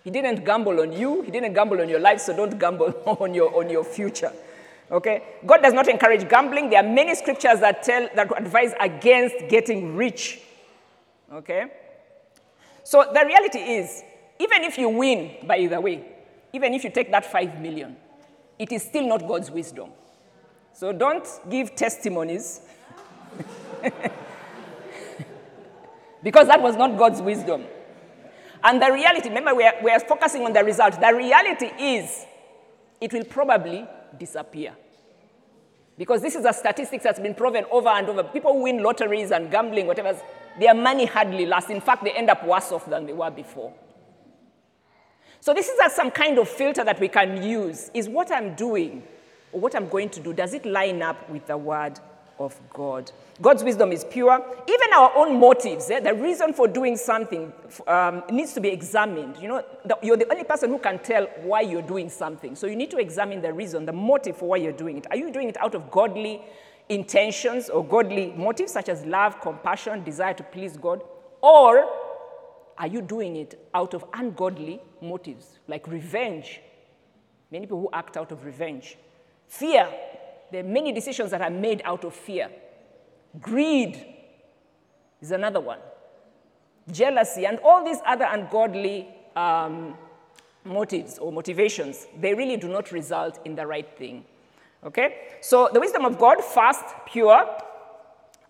He 0.03 0.11
didn't 0.11 0.43
gamble 0.43 0.81
on 0.81 0.91
you, 0.91 1.21
He 1.21 1.31
didn't 1.31 1.53
gamble 1.53 1.79
on 1.81 1.89
your 1.89 1.99
life, 1.99 2.19
so 2.19 2.35
don't 2.35 2.59
gamble 2.59 2.93
on 3.05 3.33
your, 3.33 3.55
on 3.55 3.69
your 3.69 3.83
future. 3.83 4.31
Okay? 4.91 5.23
God 5.45 5.61
does 5.61 5.73
not 5.73 5.87
encourage 5.87 6.27
gambling. 6.29 6.69
There 6.69 6.83
are 6.83 6.87
many 6.87 7.15
scriptures 7.15 7.59
that 7.61 7.83
tell 7.83 8.09
that 8.15 8.37
advise 8.37 8.73
against 8.79 9.35
getting 9.49 9.95
rich. 9.95 10.41
Okay? 11.31 11.65
So 12.83 13.09
the 13.13 13.25
reality 13.25 13.59
is, 13.59 14.03
even 14.39 14.63
if 14.63 14.77
you 14.77 14.89
win 14.89 15.37
by 15.47 15.57
either 15.57 15.79
way, 15.79 16.05
even 16.51 16.73
if 16.73 16.83
you 16.83 16.89
take 16.89 17.09
that 17.11 17.25
5 17.25 17.61
million, 17.61 17.95
it 18.59 18.71
is 18.71 18.83
still 18.83 19.07
not 19.07 19.27
God's 19.27 19.49
wisdom. 19.49 19.89
So 20.73 20.91
don't 20.91 21.27
give 21.49 21.75
testimonies. 21.75 22.61
because 26.23 26.47
that 26.47 26.61
was 26.61 26.75
not 26.75 26.97
God's 26.97 27.21
wisdom. 27.21 27.63
And 28.63 28.81
the 28.81 28.91
reality, 28.91 29.27
remember, 29.29 29.53
we 29.53 29.65
are, 29.65 29.73
we 29.83 29.91
are 29.91 29.99
focusing 29.99 30.43
on 30.45 30.53
the 30.53 30.63
result. 30.63 30.99
The 30.99 31.13
reality 31.13 31.65
is, 31.77 32.25
it 33.01 33.11
will 33.11 33.25
probably 33.25 33.85
disappear. 34.17 34.73
Because 35.97 36.21
this 36.21 36.35
is 36.35 36.45
a 36.45 36.53
statistic 36.53 37.03
that's 37.03 37.19
been 37.19 37.35
proven 37.35 37.65
over 37.69 37.89
and 37.89 38.07
over. 38.07 38.23
People 38.23 38.61
win 38.61 38.81
lotteries 38.81 39.31
and 39.31 39.51
gambling, 39.51 39.85
whatever, 39.85 40.17
their 40.59 40.73
money 40.73 41.05
hardly 41.05 41.45
lasts. 41.45 41.69
In 41.69 41.81
fact, 41.81 42.03
they 42.03 42.11
end 42.11 42.29
up 42.29 42.45
worse 42.45 42.71
off 42.71 42.85
than 42.85 43.05
they 43.05 43.13
were 43.13 43.29
before. 43.29 43.73
So 45.39 45.53
this 45.53 45.67
is 45.67 45.93
some 45.93 46.09
kind 46.09 46.39
of 46.39 46.47
filter 46.47 46.83
that 46.85 46.99
we 46.99 47.09
can 47.09 47.43
use. 47.43 47.91
Is 47.93 48.07
what 48.07 48.31
I'm 48.31 48.55
doing 48.55 49.03
or 49.51 49.59
what 49.59 49.75
I'm 49.75 49.87
going 49.87 50.09
to 50.09 50.19
do, 50.19 50.33
does 50.33 50.53
it 50.53 50.65
line 50.65 51.01
up 51.01 51.29
with 51.29 51.45
the 51.45 51.57
word 51.57 51.99
of 52.39 52.59
God. 52.69 53.11
God's 53.41 53.63
wisdom 53.63 53.91
is 53.91 54.03
pure. 54.05 54.43
Even 54.67 54.93
our 54.93 55.11
own 55.15 55.39
motives, 55.39 55.89
eh, 55.89 55.99
the 55.99 56.13
reason 56.13 56.53
for 56.53 56.67
doing 56.67 56.97
something 56.97 57.51
um, 57.87 58.23
needs 58.29 58.53
to 58.53 58.61
be 58.61 58.69
examined. 58.69 59.37
You 59.41 59.47
know, 59.47 59.65
the, 59.85 59.97
you're 60.01 60.17
the 60.17 60.29
only 60.31 60.43
person 60.43 60.69
who 60.69 60.79
can 60.79 60.99
tell 60.99 61.25
why 61.43 61.61
you're 61.61 61.81
doing 61.81 62.09
something. 62.09 62.55
So 62.55 62.67
you 62.67 62.75
need 62.75 62.91
to 62.91 62.97
examine 62.97 63.41
the 63.41 63.53
reason, 63.53 63.85
the 63.85 63.93
motive 63.93 64.37
for 64.37 64.49
why 64.49 64.57
you're 64.57 64.71
doing 64.71 64.97
it. 64.97 65.07
Are 65.09 65.17
you 65.17 65.31
doing 65.31 65.49
it 65.49 65.57
out 65.57 65.75
of 65.75 65.89
godly 65.91 66.41
intentions 66.89 67.69
or 67.69 67.83
godly 67.83 68.33
motives, 68.35 68.71
such 68.71 68.89
as 68.89 69.05
love, 69.05 69.39
compassion, 69.41 70.03
desire 70.03 70.33
to 70.33 70.43
please 70.43 70.77
God? 70.77 71.01
Or 71.41 71.89
are 72.77 72.87
you 72.87 73.01
doing 73.01 73.35
it 73.35 73.67
out 73.73 73.93
of 73.93 74.05
ungodly 74.13 74.81
motives, 75.01 75.59
like 75.67 75.87
revenge? 75.87 76.61
Many 77.51 77.65
people 77.65 77.81
who 77.81 77.89
act 77.93 78.17
out 78.17 78.31
of 78.31 78.45
revenge. 78.45 78.97
Fear, 79.47 79.87
there 80.53 80.63
are 80.63 80.67
many 80.67 80.91
decisions 80.91 81.31
that 81.31 81.41
are 81.41 81.49
made 81.49 81.81
out 81.83 82.03
of 82.03 82.13
fear. 82.13 82.47
Greed 83.41 84.05
is 85.19 85.31
another 85.31 85.59
one. 85.59 85.79
Jealousy 86.91 87.47
and 87.47 87.57
all 87.63 87.83
these 87.83 87.97
other 88.05 88.27
ungodly 88.29 89.07
um, 89.35 89.97
motives 90.63 91.17
or 91.17 91.31
motivations, 91.31 92.05
they 92.19 92.35
really 92.35 92.57
do 92.57 92.67
not 92.67 92.91
result 92.91 93.39
in 93.45 93.55
the 93.55 93.65
right 93.65 93.97
thing. 93.97 94.25
Okay? 94.83 95.37
So 95.41 95.69
the 95.73 95.79
wisdom 95.79 96.05
of 96.05 96.19
God, 96.19 96.43
fast, 96.43 96.85
pure, 97.07 97.47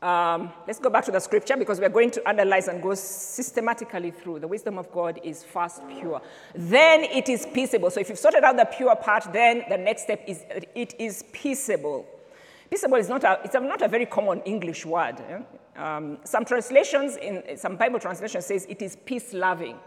Um, 0.03 0.51
let's 0.67 0.79
go 0.79 0.89
back 0.89 1.05
to 1.05 1.11
the 1.11 1.19
scripture 1.21 1.55
because 1.55 1.79
we're 1.79 1.87
going 1.87 2.11
to 2.11 2.27
analyze 2.27 2.67
and 2.67 2.83
go 2.83 2.93
systematically 2.93 4.11
through. 4.11 4.39
The 4.39 4.47
wisdom 4.49 4.77
of 4.77 4.91
God 4.91 5.17
is 5.23 5.45
first 5.45 5.81
pure. 5.87 6.21
Then 6.53 7.05
it 7.05 7.29
is 7.29 7.47
peaceable. 7.53 7.89
So 7.89 8.01
if 8.01 8.09
you've 8.09 8.19
sorted 8.19 8.43
out 8.43 8.57
the 8.57 8.65
pure 8.65 8.93
part, 8.97 9.31
then 9.31 9.63
the 9.69 9.77
next 9.77 10.03
step 10.03 10.21
is 10.27 10.43
it 10.75 10.93
is 10.99 11.23
peaceable. 11.31 12.05
Peaceable 12.69 12.97
is 12.97 13.07
not 13.07 13.23
a, 13.23 13.39
it's 13.45 13.53
not 13.53 13.81
a 13.81 13.87
very 13.87 14.05
common 14.05 14.41
English 14.41 14.85
word. 14.85 15.21
Eh? 15.21 15.81
Um, 15.81 16.17
some 16.25 16.43
translations, 16.43 17.15
in 17.15 17.57
some 17.57 17.77
Bible 17.77 17.99
translations 17.99 18.45
says 18.45 18.65
it 18.67 18.81
is 18.81 18.97
peace-loving. 19.05 19.77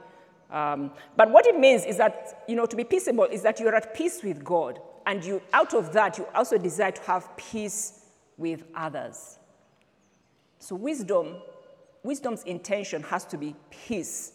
Um, 0.51 0.93
but 1.15 1.31
what 1.31 1.47
it 1.47 1.59
means 1.59 1.85
is 1.85 1.99
that, 1.99 2.45
you 2.49 2.57
know, 2.57 2.65
to 2.65 2.75
be 2.75 2.85
peaceable 2.85 3.25
is 3.25 3.43
that 3.43 3.61
you're 3.61 3.75
at 3.75 3.95
peace 3.95 4.23
with 4.23 4.43
God. 4.43 4.81
And 5.05 5.23
you, 5.23 5.43
out 5.53 5.75
of 5.75 5.93
that, 5.93 6.17
you 6.17 6.27
also 6.35 6.57
desire 6.57 6.93
to 6.93 7.03
have 7.03 7.37
peace 7.37 8.07
with 8.39 8.65
others. 8.75 9.39
So 10.67 10.75
wisdom, 10.75 11.37
wisdom's 12.03 12.43
intention 12.43 13.05
has 13.05 13.25
to 13.27 13.39
be 13.39 13.55
peace. 13.71 14.33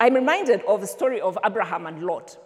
I'm 0.00 0.14
reminded 0.14 0.62
of 0.66 0.80
the 0.80 0.86
story 0.86 1.20
of 1.20 1.36
Abraham 1.44 1.84
and 1.84 2.06
Lot. 2.06 2.38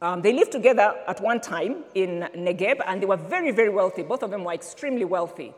Um, 0.00 0.22
they 0.22 0.32
lived 0.32 0.52
together 0.52 0.94
at 1.08 1.20
one 1.20 1.40
time 1.40 1.82
in 1.96 2.28
Negeb, 2.36 2.80
and 2.86 3.02
they 3.02 3.06
were 3.06 3.16
very, 3.16 3.50
very 3.50 3.70
wealthy. 3.70 4.04
Both 4.04 4.22
of 4.22 4.30
them 4.30 4.44
were 4.44 4.52
extremely 4.52 5.04
wealthy. 5.04 5.52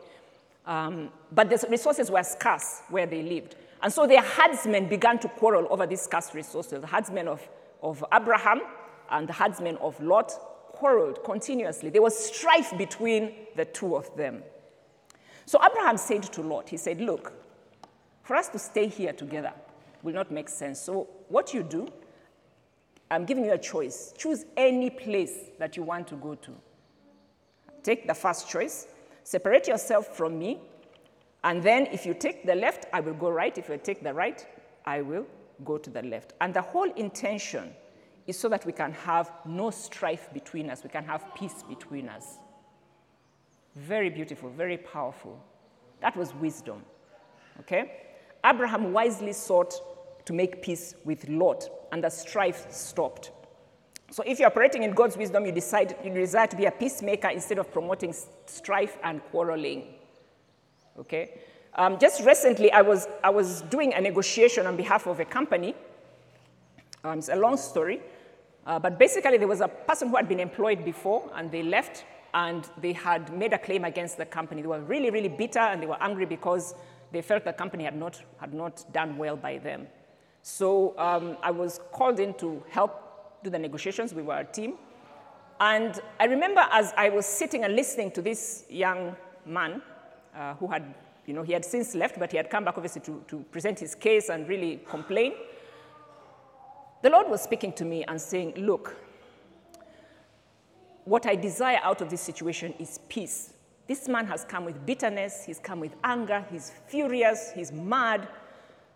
Um, 0.65 1.11
but 1.31 1.51
the 1.51 1.63
resources 1.69 2.09
were 2.09 2.23
scarce 2.23 2.81
where 2.89 3.05
they 3.05 3.21
lived. 3.21 3.55
And 3.83 3.93
so 3.93 4.07
their 4.07 4.23
herdsmen 4.23 4.89
began 4.89 5.19
to 5.19 5.29
quarrel 5.29 5.67
over 5.69 5.85
these 5.85 6.01
scarce 6.01 6.33
resources. 6.33 6.81
The 6.81 6.87
herdsmen 6.87 7.27
of, 7.27 7.47
of 7.83 8.03
Abraham 8.11 8.61
and 9.11 9.29
the 9.29 9.33
herdsmen 9.33 9.77
of 9.77 10.01
Lot 10.01 10.31
quarreled 10.71 11.23
continuously. 11.23 11.91
There 11.91 12.01
was 12.01 12.17
strife 12.17 12.75
between 12.75 13.33
the 13.55 13.65
two 13.65 13.95
of 13.95 14.17
them. 14.17 14.41
So 15.47 15.57
Abraham 15.65 15.95
said 15.95 16.23
to 16.23 16.41
Lot, 16.41 16.67
he 16.67 16.75
said, 16.77 16.99
Look, 16.99 17.31
for 18.21 18.35
us 18.35 18.49
to 18.49 18.59
stay 18.59 18.87
here 18.87 19.13
together 19.13 19.53
will 20.03 20.13
not 20.13 20.29
make 20.29 20.49
sense. 20.49 20.79
So 20.79 21.07
what 21.29 21.53
you 21.53 21.63
do, 21.63 21.87
I'm 23.09 23.25
giving 23.25 23.45
you 23.45 23.53
a 23.53 23.57
choice. 23.57 24.13
Choose 24.17 24.45
any 24.57 24.89
place 24.89 25.49
that 25.57 25.77
you 25.77 25.83
want 25.83 26.07
to 26.09 26.15
go 26.15 26.35
to. 26.35 26.51
Take 27.81 28.07
the 28.07 28.13
first 28.13 28.49
choice, 28.49 28.87
separate 29.23 29.69
yourself 29.69 30.17
from 30.17 30.37
me, 30.37 30.59
and 31.45 31.63
then 31.63 31.87
if 31.93 32.05
you 32.05 32.13
take 32.13 32.45
the 32.45 32.55
left, 32.55 32.85
I 32.91 32.99
will 32.99 33.13
go 33.13 33.29
right. 33.29 33.57
If 33.57 33.69
you 33.69 33.79
take 33.81 34.03
the 34.03 34.13
right, 34.13 34.45
I 34.85 35.01
will 35.01 35.25
go 35.63 35.77
to 35.77 35.89
the 35.89 36.01
left. 36.01 36.33
And 36.41 36.53
the 36.53 36.61
whole 36.61 36.91
intention 36.93 37.73
is 38.25 38.37
so 38.37 38.49
that 38.49 38.65
we 38.65 38.73
can 38.73 38.91
have 38.91 39.31
no 39.45 39.69
strife 39.69 40.27
between 40.33 40.69
us, 40.69 40.83
we 40.83 40.89
can 40.89 41.05
have 41.05 41.33
peace 41.35 41.63
between 41.69 42.09
us. 42.09 42.39
Very 43.77 44.09
beautiful, 44.09 44.49
very 44.49 44.77
powerful. 44.77 45.39
That 46.01 46.15
was 46.17 46.33
wisdom. 46.33 46.81
Okay? 47.61 47.91
Abraham 48.45 48.91
wisely 48.91 49.33
sought 49.33 50.25
to 50.25 50.33
make 50.33 50.61
peace 50.61 50.95
with 51.05 51.27
Lot, 51.29 51.69
and 51.91 52.03
the 52.03 52.09
strife 52.09 52.71
stopped. 52.71 53.31
So 54.09 54.23
if 54.25 54.39
you're 54.39 54.47
operating 54.47 54.83
in 54.83 54.91
God's 54.91 55.17
wisdom, 55.17 55.45
you 55.45 55.51
decide 55.51 55.95
you 56.03 56.11
desire 56.13 56.47
to 56.47 56.55
be 56.55 56.65
a 56.65 56.71
peacemaker 56.71 57.29
instead 57.29 57.59
of 57.59 57.71
promoting 57.71 58.15
strife 58.45 58.97
and 59.03 59.21
quarreling. 59.25 59.95
Okay? 60.99 61.39
Um, 61.75 61.99
just 61.99 62.25
recently, 62.25 62.71
I 62.71 62.81
was, 62.81 63.07
I 63.23 63.29
was 63.29 63.61
doing 63.63 63.93
a 63.93 64.01
negotiation 64.01 64.65
on 64.65 64.75
behalf 64.75 65.05
of 65.07 65.19
a 65.19 65.25
company. 65.25 65.75
Um, 67.03 67.19
it's 67.19 67.29
a 67.29 67.35
long 67.35 67.57
story. 67.57 68.01
Uh, 68.65 68.79
but 68.79 68.97
basically, 68.97 69.37
there 69.37 69.47
was 69.47 69.61
a 69.61 69.67
person 69.67 70.09
who 70.09 70.15
had 70.15 70.27
been 70.27 70.39
employed 70.39 70.83
before, 70.83 71.31
and 71.35 71.51
they 71.51 71.63
left, 71.63 72.03
and 72.43 72.69
they 72.79 72.93
had 72.93 73.35
made 73.35 73.51
a 73.53 73.57
claim 73.57 73.83
against 73.83 74.15
the 74.17 74.25
company. 74.25 74.61
They 74.61 74.67
were 74.67 74.81
really, 74.81 75.09
really 75.09 75.27
bitter 75.27 75.65
and 75.69 75.81
they 75.81 75.87
were 75.87 76.01
angry 76.01 76.25
because 76.25 76.75
they 77.11 77.23
felt 77.23 77.43
the 77.43 77.53
company 77.53 77.83
had 77.83 77.97
not, 77.97 78.21
had 78.39 78.53
not 78.53 78.85
done 78.93 79.17
well 79.17 79.35
by 79.35 79.57
them. 79.57 79.87
So 80.43 80.93
um, 80.99 81.37
I 81.41 81.49
was 81.49 81.79
called 81.91 82.19
in 82.19 82.35
to 82.35 82.63
help 82.69 83.43
do 83.43 83.49
the 83.49 83.57
negotiations. 83.57 84.13
We 84.13 84.21
were 84.21 84.37
a 84.37 84.45
team. 84.45 84.75
And 85.59 85.99
I 86.19 86.25
remember 86.25 86.63
as 86.71 86.93
I 86.95 87.09
was 87.09 87.25
sitting 87.25 87.63
and 87.63 87.75
listening 87.75 88.11
to 88.11 88.21
this 88.21 88.65
young 88.69 89.15
man 89.43 89.81
uh, 90.35 90.53
who 90.55 90.67
had, 90.67 90.93
you 91.25 91.33
know, 91.33 91.41
he 91.41 91.53
had 91.53 91.65
since 91.65 91.95
left, 91.95 92.19
but 92.19 92.29
he 92.29 92.37
had 92.37 92.51
come 92.51 92.63
back 92.63 92.75
obviously 92.77 93.01
to, 93.01 93.23
to 93.29 93.39
present 93.51 93.79
his 93.79 93.95
case 93.95 94.29
and 94.29 94.47
really 94.47 94.79
complain. 94.87 95.33
The 97.01 97.09
Lord 97.09 97.29
was 97.29 97.41
speaking 97.41 97.73
to 97.73 97.85
me 97.85 98.03
and 98.07 98.21
saying, 98.21 98.53
Look, 98.57 98.95
what 101.07 101.25
I 101.25 101.35
desire 101.35 101.79
out 101.83 102.01
of 102.01 102.09
this 102.09 102.19
situation 102.19 102.73
is 102.79 102.99
peace. 103.07 103.53
This 103.87 104.09
man 104.09 104.25
has 104.27 104.43
come 104.43 104.65
with 104.65 104.85
bitterness, 104.85 105.45
he's 105.45 105.57
come 105.57 105.79
with 105.79 105.95
anger, 106.03 106.45
he's 106.51 106.73
furious, 106.87 107.51
he's 107.55 107.71
mad. 107.71 108.27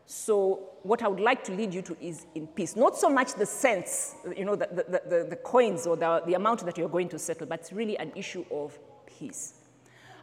So, 0.06 0.72
what 0.84 1.02
I 1.04 1.08
would 1.08 1.22
like 1.22 1.42
to 1.46 1.54
lead 1.54 1.74
you 1.74 1.82
to 1.84 1.96
is 2.02 2.26
in 2.36 2.48
peace. 2.48 2.76
Not 2.76 2.98
so 2.98 3.08
much 3.08 3.36
the 3.36 3.46
sense, 3.46 4.16
you 4.36 4.44
know, 4.44 4.58
the, 4.58 4.68
the, 4.68 5.02
the, 5.08 5.28
the 5.30 5.36
coins 5.38 5.88
or 5.88 5.96
the, 5.96 6.22
the 6.26 6.34
amount 6.34 6.66
that 6.66 6.78
you're 6.78 6.90
going 6.90 7.08
to 7.10 7.20
settle, 7.20 7.48
but 7.48 7.62
it's 7.62 7.72
really 7.72 7.98
an 7.98 8.12
issue 8.14 8.44
of 8.52 8.78
peace. 9.06 9.54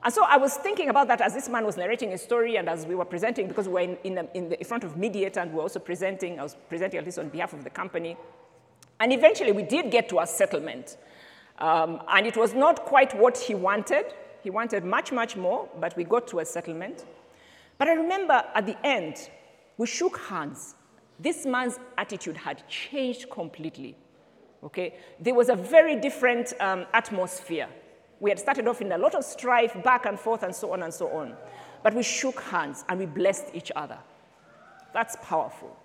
And 0.05 0.13
so 0.13 0.25
I 0.25 0.37
was 0.37 0.57
thinking 0.57 0.91
about 0.91 1.09
that 1.09 1.23
as 1.23 1.33
this 1.33 1.49
man 1.49 1.65
was 1.65 1.79
narrating 1.79 2.11
his 2.11 2.21
story 2.21 2.57
and 2.57 2.69
as 2.69 2.85
we 2.85 2.97
were 2.97 3.07
presenting, 3.07 3.49
because 3.49 3.67
we 3.67 3.73
were 3.73 3.81
in, 3.81 3.97
in, 4.05 4.15
the, 4.15 4.37
in, 4.37 4.49
the, 4.51 4.59
in 4.59 4.65
front 4.67 4.85
of 4.85 4.99
Mediator 4.99 5.41
and 5.41 5.53
we 5.53 5.57
were 5.57 5.63
also 5.63 5.79
presenting, 5.79 6.39
I 6.39 6.43
was 6.43 6.55
presenting 6.69 6.99
at 6.99 7.07
least 7.07 7.19
on 7.19 7.31
behalf 7.31 7.55
of 7.55 7.65
the 7.65 7.71
company. 7.71 8.17
And 9.01 9.13
eventually 9.13 9.53
we 9.53 9.63
did 9.63 9.91
get 9.91 10.09
to 10.11 10.21
a 10.21 10.27
settlement. 10.27 10.99
Um, 11.59 12.03
and 12.09 12.27
it 12.27 12.37
was 12.37 12.55
not 12.55 12.85
quite 12.85 13.17
what 13.17 13.37
he 13.37 13.55
wanted. 13.55 14.15
He 14.43 14.51
wanted 14.51 14.85
much, 14.85 15.13
much 15.13 15.37
more, 15.37 15.69
but 15.81 15.97
we 15.97 16.05
got 16.05 16.29
to 16.29 16.39
a 16.39 16.45
settlement. 16.45 17.05
But 17.79 17.89
I 17.89 17.93
remember 17.93 18.45
at 18.55 18.67
the 18.67 18.77
end, 18.87 19.31
we 19.77 19.87
shook 19.87 20.19
hands. 20.19 20.75
This 21.19 21.47
man's 21.47 21.79
attitude 21.97 22.37
had 22.37 22.67
changed 22.69 23.31
completely. 23.31 23.97
Okay? 24.63 24.95
There 25.21 25.35
was 25.35 25.49
a 25.49 25.57
very 25.57 25.97
different 25.97 26.53
um, 26.61 26.87
atmosphere. 26.93 27.69
We 28.21 28.31
had 28.31 28.39
started 28.39 28.67
off 28.67 28.81
in 28.81 28.91
a 28.93 28.99
lot 28.99 29.15
of 29.15 29.25
strife, 29.25 29.77
back 29.83 30.07
and 30.07 30.19
forth, 30.19 30.43
and 30.43 30.55
so 30.55 30.73
on 30.73 30.83
and 30.83 30.93
so 30.93 31.09
on. 31.09 31.35
But 31.83 31.95
we 31.95 32.03
shook 32.03 32.41
hands 32.41 32.85
and 32.89 32.99
we 32.99 33.07
blessed 33.07 33.47
each 33.55 33.71
other. 33.75 33.99
That's 34.93 35.17
powerful. 35.23 35.77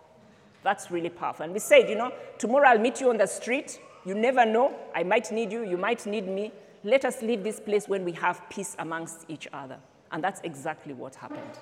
That's 0.63 0.89
really 0.89 1.09
powerful. 1.09 1.43
And 1.43 1.53
we 1.53 1.59
said, 1.59 1.89
you 1.89 1.95
know, 1.95 2.11
tomorrow 2.37 2.69
I'll 2.69 2.79
meet 2.79 3.01
you 3.01 3.09
on 3.09 3.17
the 3.17 3.27
street. 3.27 3.79
You 4.05 4.15
never 4.15 4.45
know. 4.45 4.75
I 4.93 5.03
might 5.03 5.31
need 5.31 5.51
you. 5.51 5.63
You 5.63 5.77
might 5.77 6.05
need 6.05 6.27
me. 6.27 6.51
Let 6.83 7.05
us 7.05 7.21
leave 7.21 7.43
this 7.43 7.59
place 7.59 7.87
when 7.87 8.03
we 8.03 8.11
have 8.13 8.41
peace 8.49 8.75
amongst 8.79 9.25
each 9.29 9.47
other. 9.53 9.77
And 10.11 10.23
that's 10.23 10.41
exactly 10.41 10.93
what 10.93 11.15
happened. 11.15 11.57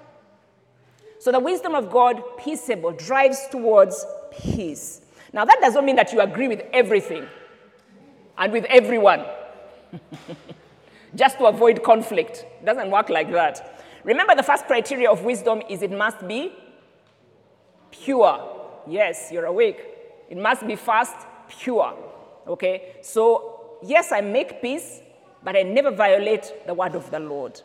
So 1.20 1.32
the 1.32 1.40
wisdom 1.40 1.76
of 1.76 1.92
God, 1.92 2.22
peaceable, 2.38 2.92
drives 2.94 3.48
towards 3.52 4.06
peace. 4.32 5.02
Now, 5.34 5.46
that 5.46 5.60
doesn't 5.62 5.86
mean 5.86 5.96
that 5.96 6.12
you 6.12 6.20
agree 6.20 6.48
with 6.48 6.64
everything 6.74 7.28
and 8.38 8.52
with 8.52 8.66
everyone, 8.66 9.24
just 11.16 11.38
to 11.38 11.46
avoid 11.46 11.84
conflict. 11.84 12.46
It 12.60 12.66
doesn't 12.66 12.90
work 12.90 13.10
like 13.10 13.32
that. 13.32 13.84
Remember, 14.04 14.34
the 14.34 14.44
first 14.44 14.66
criteria 14.66 15.12
of 15.12 15.24
wisdom 15.24 15.62
is 15.70 15.84
it 15.84 15.92
must 15.92 16.28
be 16.28 16.54
pure. 17.92 18.58
Yes, 18.88 19.30
you're 19.32 19.46
awake. 19.46 19.80
It 20.28 20.38
must 20.38 20.66
be 20.66 20.76
first 20.76 21.16
pure. 21.48 21.96
Okay? 22.48 22.96
So, 23.02 23.78
yes, 23.82 24.12
I 24.12 24.22
make 24.22 24.62
peace, 24.62 25.02
but 25.44 25.56
I 25.56 25.64
never 25.64 25.92
violate 25.92 26.52
the 26.66 26.74
word 26.74 26.96
of 26.96 27.10
the 27.12 27.20
Lord. 27.20 27.62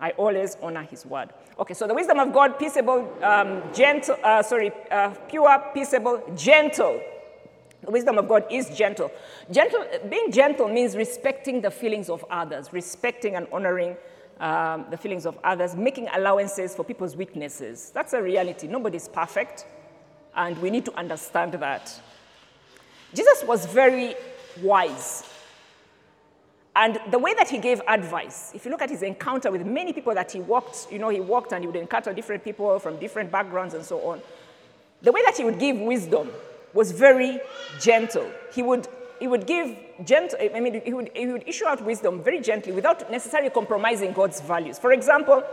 I 0.00 0.10
always 0.10 0.56
honor 0.60 0.82
his 0.82 1.06
word. 1.06 1.30
Okay, 1.58 1.74
so 1.74 1.86
the 1.86 1.94
wisdom 1.94 2.18
of 2.18 2.32
God, 2.32 2.58
peaceable, 2.58 3.10
um, 3.22 3.62
gentle, 3.72 4.16
uh, 4.22 4.42
sorry, 4.42 4.72
uh, 4.90 5.10
pure, 5.28 5.70
peaceable, 5.72 6.22
gentle. 6.36 7.00
The 7.82 7.90
wisdom 7.90 8.18
of 8.18 8.28
God 8.28 8.44
is 8.50 8.70
gentle. 8.76 9.10
Gentle, 9.50 9.84
being 10.08 10.32
gentle 10.32 10.68
means 10.68 10.96
respecting 10.96 11.60
the 11.60 11.70
feelings 11.70 12.08
of 12.08 12.24
others, 12.28 12.72
respecting 12.72 13.36
and 13.36 13.46
honoring 13.52 13.96
um, 14.40 14.86
the 14.90 14.96
feelings 14.96 15.26
of 15.26 15.38
others, 15.44 15.76
making 15.76 16.08
allowances 16.14 16.74
for 16.74 16.82
people's 16.82 17.16
weaknesses. 17.16 17.90
That's 17.94 18.14
a 18.14 18.22
reality. 18.22 18.66
Nobody's 18.66 19.08
perfect, 19.08 19.66
and 20.34 20.58
we 20.58 20.70
need 20.70 20.84
to 20.86 20.98
understand 20.98 21.52
that. 21.52 22.00
Jesus 23.14 23.44
was 23.44 23.66
very 23.66 24.14
wise. 24.62 25.24
And 26.76 26.98
the 27.10 27.18
way 27.18 27.34
that 27.34 27.48
he 27.48 27.58
gave 27.58 27.80
advice, 27.86 28.50
if 28.52 28.64
you 28.64 28.70
look 28.70 28.82
at 28.82 28.90
his 28.90 29.02
encounter 29.02 29.50
with 29.50 29.64
many 29.64 29.92
people 29.92 30.12
that 30.14 30.32
he 30.32 30.40
walked, 30.40 30.88
you 30.90 30.98
know, 30.98 31.08
he 31.08 31.20
walked 31.20 31.52
and 31.52 31.62
he 31.62 31.68
would 31.68 31.76
encounter 31.76 32.12
different 32.12 32.42
people 32.42 32.78
from 32.80 32.98
different 32.98 33.30
backgrounds 33.30 33.74
and 33.74 33.84
so 33.84 34.00
on. 34.00 34.20
The 35.02 35.12
way 35.12 35.22
that 35.24 35.36
he 35.36 35.44
would 35.44 35.60
give 35.60 35.78
wisdom 35.78 36.30
was 36.72 36.90
very 36.90 37.38
gentle. 37.80 38.28
He 38.52 38.62
would, 38.62 38.88
he 39.20 39.28
would 39.28 39.46
give 39.46 39.76
gentle, 40.04 40.38
I 40.40 40.58
mean, 40.58 40.82
he 40.84 40.92
would, 40.92 41.10
he 41.14 41.28
would 41.28 41.46
issue 41.46 41.66
out 41.66 41.84
wisdom 41.84 42.22
very 42.22 42.40
gently 42.40 42.72
without 42.72 43.08
necessarily 43.08 43.50
compromising 43.50 44.12
God's 44.12 44.40
values. 44.40 44.78
For 44.80 44.92
example, 44.92 45.44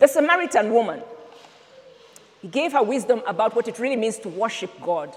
the 0.00 0.08
Samaritan 0.08 0.72
woman, 0.72 1.02
he 2.42 2.48
gave 2.48 2.72
her 2.72 2.82
wisdom 2.82 3.22
about 3.28 3.54
what 3.54 3.68
it 3.68 3.78
really 3.78 3.96
means 3.96 4.18
to 4.18 4.28
worship 4.28 4.72
God 4.82 5.14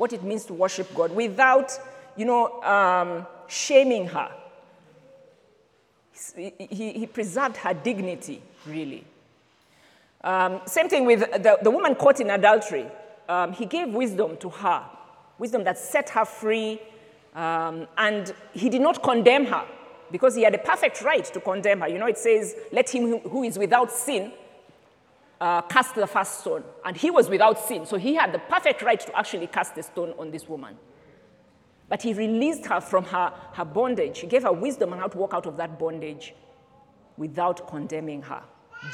what 0.00 0.14
it 0.14 0.22
means 0.22 0.46
to 0.46 0.54
worship 0.54 0.92
God 0.94 1.14
without, 1.14 1.70
you 2.16 2.24
know, 2.24 2.62
um, 2.62 3.26
shaming 3.46 4.06
her. 4.06 4.30
He 6.34 6.52
he, 6.58 7.06
preserved 7.06 7.58
her 7.58 7.74
dignity, 7.74 8.42
really. 8.66 9.04
Um, 10.24 10.62
same 10.64 10.88
thing 10.88 11.04
with 11.04 11.20
the, 11.20 11.58
the 11.62 11.70
woman 11.70 11.94
caught 11.94 12.20
in 12.20 12.30
adultery. 12.30 12.86
Um, 13.28 13.52
he 13.52 13.66
gave 13.66 13.88
wisdom 13.88 14.38
to 14.38 14.48
her, 14.48 14.84
wisdom 15.38 15.64
that 15.64 15.78
set 15.78 16.08
her 16.10 16.24
free, 16.24 16.80
um, 17.34 17.86
and 17.98 18.34
he 18.52 18.70
did 18.70 18.80
not 18.80 19.02
condemn 19.02 19.44
her 19.46 19.66
because 20.10 20.34
he 20.34 20.42
had 20.42 20.54
a 20.54 20.58
perfect 20.58 21.02
right 21.02 21.24
to 21.24 21.40
condemn 21.40 21.80
her. 21.80 21.88
You 21.88 21.98
know, 21.98 22.06
it 22.06 22.18
says, 22.18 22.54
Let 22.72 22.88
him 22.88 23.18
who 23.20 23.42
is 23.42 23.58
without 23.58 23.92
sin 23.92 24.32
uh, 25.40 25.62
cast 25.62 25.94
the 25.94 26.06
first 26.06 26.40
stone. 26.40 26.64
And 26.84 26.96
he 26.96 27.10
was 27.10 27.28
without 27.28 27.58
sin, 27.58 27.86
so 27.86 27.96
he 27.96 28.14
had 28.14 28.32
the 28.32 28.38
perfect 28.38 28.82
right 28.82 29.00
to 29.00 29.16
actually 29.18 29.46
cast 29.46 29.74
the 29.74 29.82
stone 29.82 30.14
on 30.18 30.30
this 30.30 30.48
woman. 30.48 30.76
But 31.88 32.02
he 32.02 32.14
released 32.14 32.66
her 32.66 32.80
from 32.80 33.04
her, 33.06 33.32
her 33.54 33.64
bondage. 33.64 34.20
He 34.20 34.26
gave 34.26 34.44
her 34.44 34.52
wisdom 34.52 34.92
on 34.92 34.98
how 34.98 35.08
to 35.08 35.18
walk 35.18 35.34
out 35.34 35.46
of 35.46 35.56
that 35.56 35.78
bondage 35.78 36.34
without 37.16 37.68
condemning 37.68 38.22
her. 38.22 38.42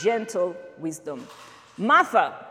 Gentle 0.00 0.56
wisdom. 0.78 1.26
Martha, 1.76 2.46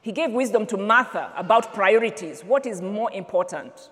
he 0.00 0.10
gave 0.10 0.30
wisdom 0.32 0.66
to 0.66 0.76
Martha 0.76 1.32
about 1.36 1.74
priorities. 1.74 2.42
What 2.42 2.66
is 2.66 2.80
more 2.80 3.12
important? 3.12 3.90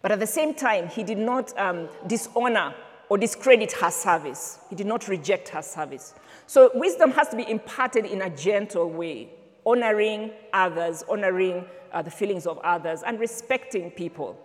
But 0.00 0.10
at 0.10 0.18
the 0.18 0.26
same 0.26 0.52
time, 0.52 0.88
he 0.88 1.04
did 1.04 1.18
not 1.18 1.56
um, 1.58 1.88
dishonor 2.08 2.74
or 3.08 3.18
discredit 3.18 3.72
her 3.72 3.90
service. 3.90 4.58
He 4.68 4.74
did 4.74 4.86
not 4.86 5.06
reject 5.06 5.48
her 5.50 5.62
service. 5.62 6.14
So 6.46 6.70
wisdom 6.74 7.12
has 7.12 7.28
to 7.28 7.36
be 7.36 7.48
imparted 7.48 8.04
in 8.04 8.22
a 8.22 8.30
gentle 8.30 8.90
way, 8.90 9.30
honoring 9.64 10.32
others, 10.52 11.04
honoring 11.08 11.64
uh, 11.92 12.02
the 12.02 12.10
feelings 12.10 12.46
of 12.46 12.58
others, 12.58 13.02
and 13.02 13.18
respecting 13.20 13.90
people. 13.90 14.38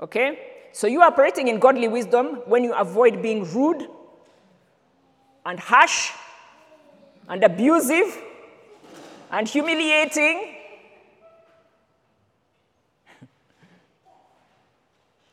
Okay? 0.00 0.38
So 0.72 0.86
you 0.86 1.00
are 1.00 1.08
operating 1.08 1.48
in 1.48 1.58
godly 1.58 1.88
wisdom 1.88 2.42
when 2.46 2.64
you 2.64 2.72
avoid 2.72 3.22
being 3.22 3.44
rude 3.52 3.86
and 5.44 5.60
harsh 5.60 6.10
and 7.28 7.44
abusive 7.44 8.16
and 9.30 9.46
humiliating. 9.48 10.54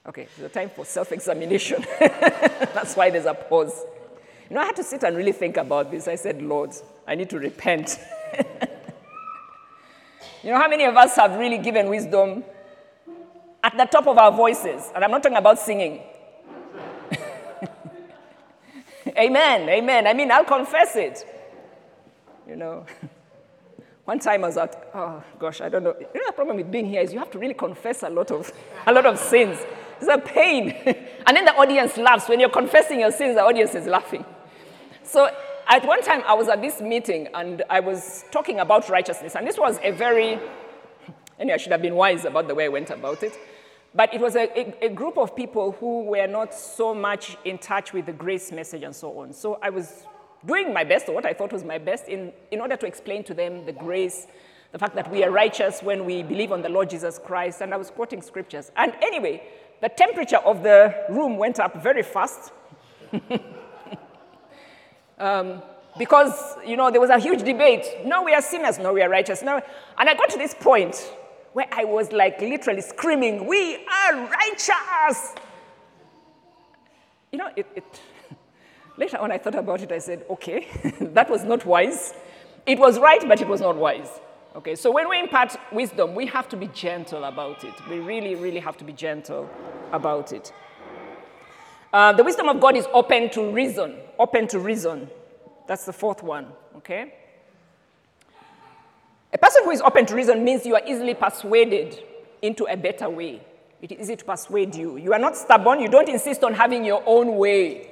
okay, 0.08 0.28
a 0.44 0.50
time 0.50 0.70
for 0.70 0.84
self 0.86 1.12
examination. 1.12 1.86
That's 2.00 2.96
why 2.96 3.10
there's 3.10 3.26
a 3.26 3.34
pause. 3.34 3.86
You 4.50 4.56
know, 4.56 4.62
I 4.62 4.66
had 4.66 4.76
to 4.78 4.84
sit 4.84 5.04
and 5.04 5.16
really 5.16 5.32
think 5.32 5.58
about 5.58 5.92
this. 5.92 6.08
I 6.08 6.16
said, 6.16 6.42
Lord, 6.42 6.72
I 7.08 7.14
need 7.14 7.30
to 7.30 7.38
repent. 7.38 8.00
you 10.44 10.50
know, 10.50 10.58
how 10.58 10.68
many 10.68 10.86
of 10.86 10.98
us 10.98 11.16
have 11.18 11.38
really 11.38 11.60
given 11.60 11.88
wisdom 11.88 12.44
at 13.64 13.78
the 13.78 13.86
top 13.86 14.08
of 14.08 14.18
our 14.18 14.32
voices? 14.32 14.92
And 14.96 15.04
I'm 15.04 15.12
not 15.12 15.22
talking 15.22 15.38
about 15.38 15.60
singing. 15.60 16.02
amen, 19.18 19.70
amen. 19.70 20.08
I 20.08 20.16
mean, 20.16 20.32
I'll 20.32 20.46
confess 20.46 20.96
it. 20.96 21.24
You 22.48 22.56
know, 22.56 22.88
one 24.06 24.18
time 24.18 24.44
I 24.44 24.48
was 24.48 24.58
at, 24.58 24.90
oh 24.96 25.24
gosh, 25.38 25.62
I 25.62 25.70
don't 25.70 25.84
know. 25.84 25.96
You 26.00 26.22
know, 26.22 26.26
the 26.26 26.34
problem 26.34 26.58
with 26.58 26.72
being 26.72 26.88
here 26.88 27.02
is 27.02 27.14
you 27.14 27.20
have 27.20 27.30
to 27.32 27.38
really 27.38 27.54
confess 27.54 28.02
a 28.02 28.10
lot 28.10 28.32
of, 28.32 28.52
a 28.88 28.92
lot 28.92 29.06
of 29.06 29.20
sins. 29.20 29.60
It's 30.02 30.08
a 30.08 30.18
pain. 30.18 30.72
and 31.28 31.38
then 31.38 31.46
the 31.46 31.56
audience 31.56 31.98
laughs. 31.98 32.28
When 32.28 32.40
you're 32.40 32.50
confessing 32.50 33.02
your 33.02 33.12
sins, 33.12 33.36
the 33.36 33.44
audience 33.44 33.76
is 33.76 33.86
laughing. 33.86 34.26
So 35.10 35.28
at 35.68 35.84
one 35.88 36.04
time, 36.04 36.22
I 36.28 36.36
was 36.36 36.50
at 36.50 36.62
this 36.62 36.82
meeting 36.82 37.30
and 37.34 37.64
I 37.68 37.80
was 37.80 38.26
talking 38.30 38.60
about 38.60 38.90
righteousness. 38.90 39.36
And 39.36 39.48
this 39.48 39.58
was 39.58 39.80
a 39.82 39.90
very, 39.90 40.40
anyway, 41.40 41.56
I 41.56 41.58
should 41.58 41.72
have 41.72 41.82
been 41.82 41.96
wise 41.96 42.26
about 42.26 42.48
the 42.48 42.54
way 42.54 42.66
I 42.66 42.68
went 42.68 42.92
about 42.92 43.24
it. 43.24 43.36
But 43.96 44.14
it 44.14 44.22
was 44.22 44.36
a, 44.36 44.48
a, 44.56 44.86
a, 44.86 44.90
group 44.90 45.18
of 45.18 45.36
people 45.36 45.72
who 45.72 46.04
were 46.04 46.28
not 46.28 46.54
so 46.54 46.94
much 46.94 47.38
in 47.44 47.58
touch 47.58 47.92
with 47.92 48.06
the 48.06 48.14
grace 48.14 48.52
message 48.52 48.84
and 48.84 48.96
so 48.96 49.18
on. 49.20 49.34
So 49.34 49.58
I 49.64 49.72
was 49.72 50.04
doing 50.46 50.72
my 50.72 50.84
best, 50.84 51.10
or 51.10 51.16
what 51.16 51.26
I 51.26 51.34
thought 51.34 51.52
was 51.52 51.64
my 51.64 51.80
best, 51.80 52.08
in, 52.08 52.32
in 52.52 52.62
order 52.62 52.78
to 52.78 52.86
explain 52.86 53.24
to 53.24 53.34
them 53.34 53.66
the 53.66 53.74
grace, 53.74 54.28
the 54.72 54.78
fact 54.78 54.94
that 54.94 55.10
we 55.10 55.24
are 55.24 55.32
righteous 55.32 55.82
when 55.82 56.06
we 56.06 56.22
believe 56.22 56.52
on 56.52 56.62
the 56.62 56.70
Lord 56.70 56.92
Jesus 56.92 57.18
Christ. 57.18 57.62
And 57.62 57.74
I 57.74 57.78
was 57.78 57.90
quoting 57.90 58.22
scriptures. 58.22 58.72
And 58.76 58.94
anyway, 59.02 59.42
the 59.82 59.90
temperature 59.90 60.38
of 60.38 60.62
the 60.62 60.94
room 61.10 61.38
went 61.38 61.60
up 61.60 61.82
very 61.82 62.04
fast. 62.04 62.52
Um, 65.20 65.62
because, 65.98 66.56
you 66.66 66.78
know, 66.78 66.92
there 66.92 67.02
was 67.02 67.10
a 67.10 67.20
huge 67.20 67.44
debate. 67.44 67.86
No, 68.06 68.24
we 68.24 68.34
are 68.34 68.42
sinners. 68.42 68.80
No, 68.80 68.94
we 68.94 69.02
are 69.02 69.10
righteous. 69.10 69.42
No. 69.42 69.62
And 69.98 70.10
I 70.10 70.14
got 70.14 70.30
to 70.30 70.38
this 70.38 70.54
point 70.54 70.96
where 71.54 71.68
I 71.72 71.84
was 71.84 72.12
like 72.12 72.40
literally 72.40 72.82
screaming, 72.82 73.46
We 73.46 73.86
are 73.86 74.28
righteous. 74.28 75.36
You 77.32 77.40
know, 77.40 77.50
it, 77.56 77.68
it, 77.76 78.02
later 78.98 79.18
on 79.18 79.32
I 79.32 79.38
thought 79.38 79.56
about 79.56 79.82
it, 79.82 79.92
I 79.92 80.00
said, 80.00 80.26
Okay, 80.30 80.68
that 81.02 81.30
was 81.30 81.44
not 81.44 81.66
wise. 81.66 82.14
It 82.66 82.80
was 82.80 83.00
right, 83.00 83.28
but 83.28 83.42
it 83.42 83.48
was 83.48 83.62
not 83.62 83.76
wise. 83.76 84.22
Okay, 84.56 84.76
so 84.76 84.92
when 84.92 85.10
we 85.10 85.20
impart 85.20 85.56
wisdom, 85.72 86.16
we 86.16 86.26
have 86.28 86.50
to 86.50 86.58
be 86.58 86.68
gentle 86.68 87.24
about 87.24 87.64
it. 87.64 87.74
We 87.88 88.00
really, 88.00 88.36
really 88.36 88.60
have 88.60 88.78
to 88.78 88.84
be 88.84 88.94
gentle 88.94 89.50
about 89.92 90.34
it. 90.34 90.52
Uh, 91.92 92.14
the 92.14 92.24
wisdom 92.24 92.48
of 92.48 92.60
God 92.60 92.76
is 92.76 92.88
open 92.94 93.30
to 93.32 93.52
reason, 93.52 93.96
open 94.20 94.48
to 94.50 94.60
reason. 94.60 95.10
That's 95.68 95.86
the 95.86 95.94
fourth 95.94 96.22
one, 96.22 96.48
okay? 96.78 97.14
A 99.34 99.38
person 99.38 99.64
who 99.64 99.72
is 99.72 99.82
open 99.82 100.06
to 100.08 100.16
reason 100.16 100.44
means 100.44 100.66
you 100.66 100.76
are 100.76 100.82
easily 100.86 101.14
persuaded 101.14 102.04
into 102.42 102.66
a 102.66 102.76
better 102.76 103.10
way. 103.10 103.42
It 103.82 103.92
is 103.92 104.02
easy 104.02 104.16
to 104.18 104.26
persuade 104.26 104.76
you. 104.76 104.98
You 104.98 105.14
are 105.14 105.20
not 105.20 105.38
stubborn, 105.38 105.80
you 105.80 105.88
don't 105.88 106.10
insist 106.10 106.44
on 106.44 106.54
having 106.54 106.84
your 106.84 107.04
own 107.06 107.36
way. 107.38 107.88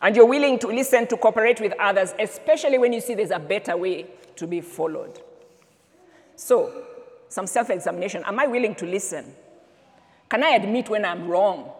And 0.00 0.14
you're 0.14 0.26
willing 0.26 0.58
to 0.60 0.68
listen 0.68 1.06
to 1.08 1.16
cooperate 1.16 1.60
with 1.60 1.72
others, 1.78 2.14
especially 2.18 2.78
when 2.78 2.92
you 2.92 3.00
see 3.00 3.14
there's 3.14 3.32
a 3.32 3.38
better 3.38 3.76
way 3.76 4.06
to 4.36 4.46
be 4.46 4.60
followed. 4.60 5.20
So, 6.36 6.84
some 7.28 7.46
self 7.46 7.70
examination. 7.70 8.22
Am 8.24 8.38
I 8.38 8.46
willing 8.46 8.74
to 8.76 8.86
listen? 8.86 9.34
Can 10.28 10.44
I 10.44 10.50
admit 10.50 10.88
when 10.88 11.04
I'm 11.04 11.28
wrong? 11.28 11.70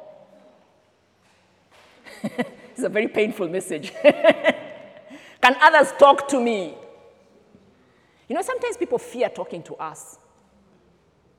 it's 2.73 2.83
a 2.83 2.89
very 2.89 3.09
painful 3.09 3.49
message. 3.49 3.93
Can 4.03 5.57
others 5.61 5.93
talk 5.99 6.29
to 6.29 6.41
me? 6.41 6.75
You 8.29 8.35
know, 8.35 8.43
sometimes 8.43 8.77
people 8.77 8.99
fear 8.99 9.29
talking 9.29 9.63
to 9.65 9.75
us. 9.77 10.19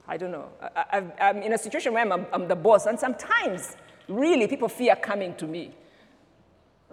I 0.07 0.17
don't 0.17 0.31
know. 0.31 0.49
I, 0.75 1.03
am 1.19 1.37
in 1.43 1.53
a 1.53 1.57
situation 1.57 1.93
where 1.93 2.11
I'm, 2.11 2.25
I'm, 2.33 2.47
the 2.47 2.55
boss, 2.55 2.87
and 2.87 2.99
sometimes, 2.99 3.75
really, 4.07 4.47
people 4.47 4.67
fear 4.67 4.95
coming 4.95 5.35
to 5.35 5.45
me. 5.45 5.71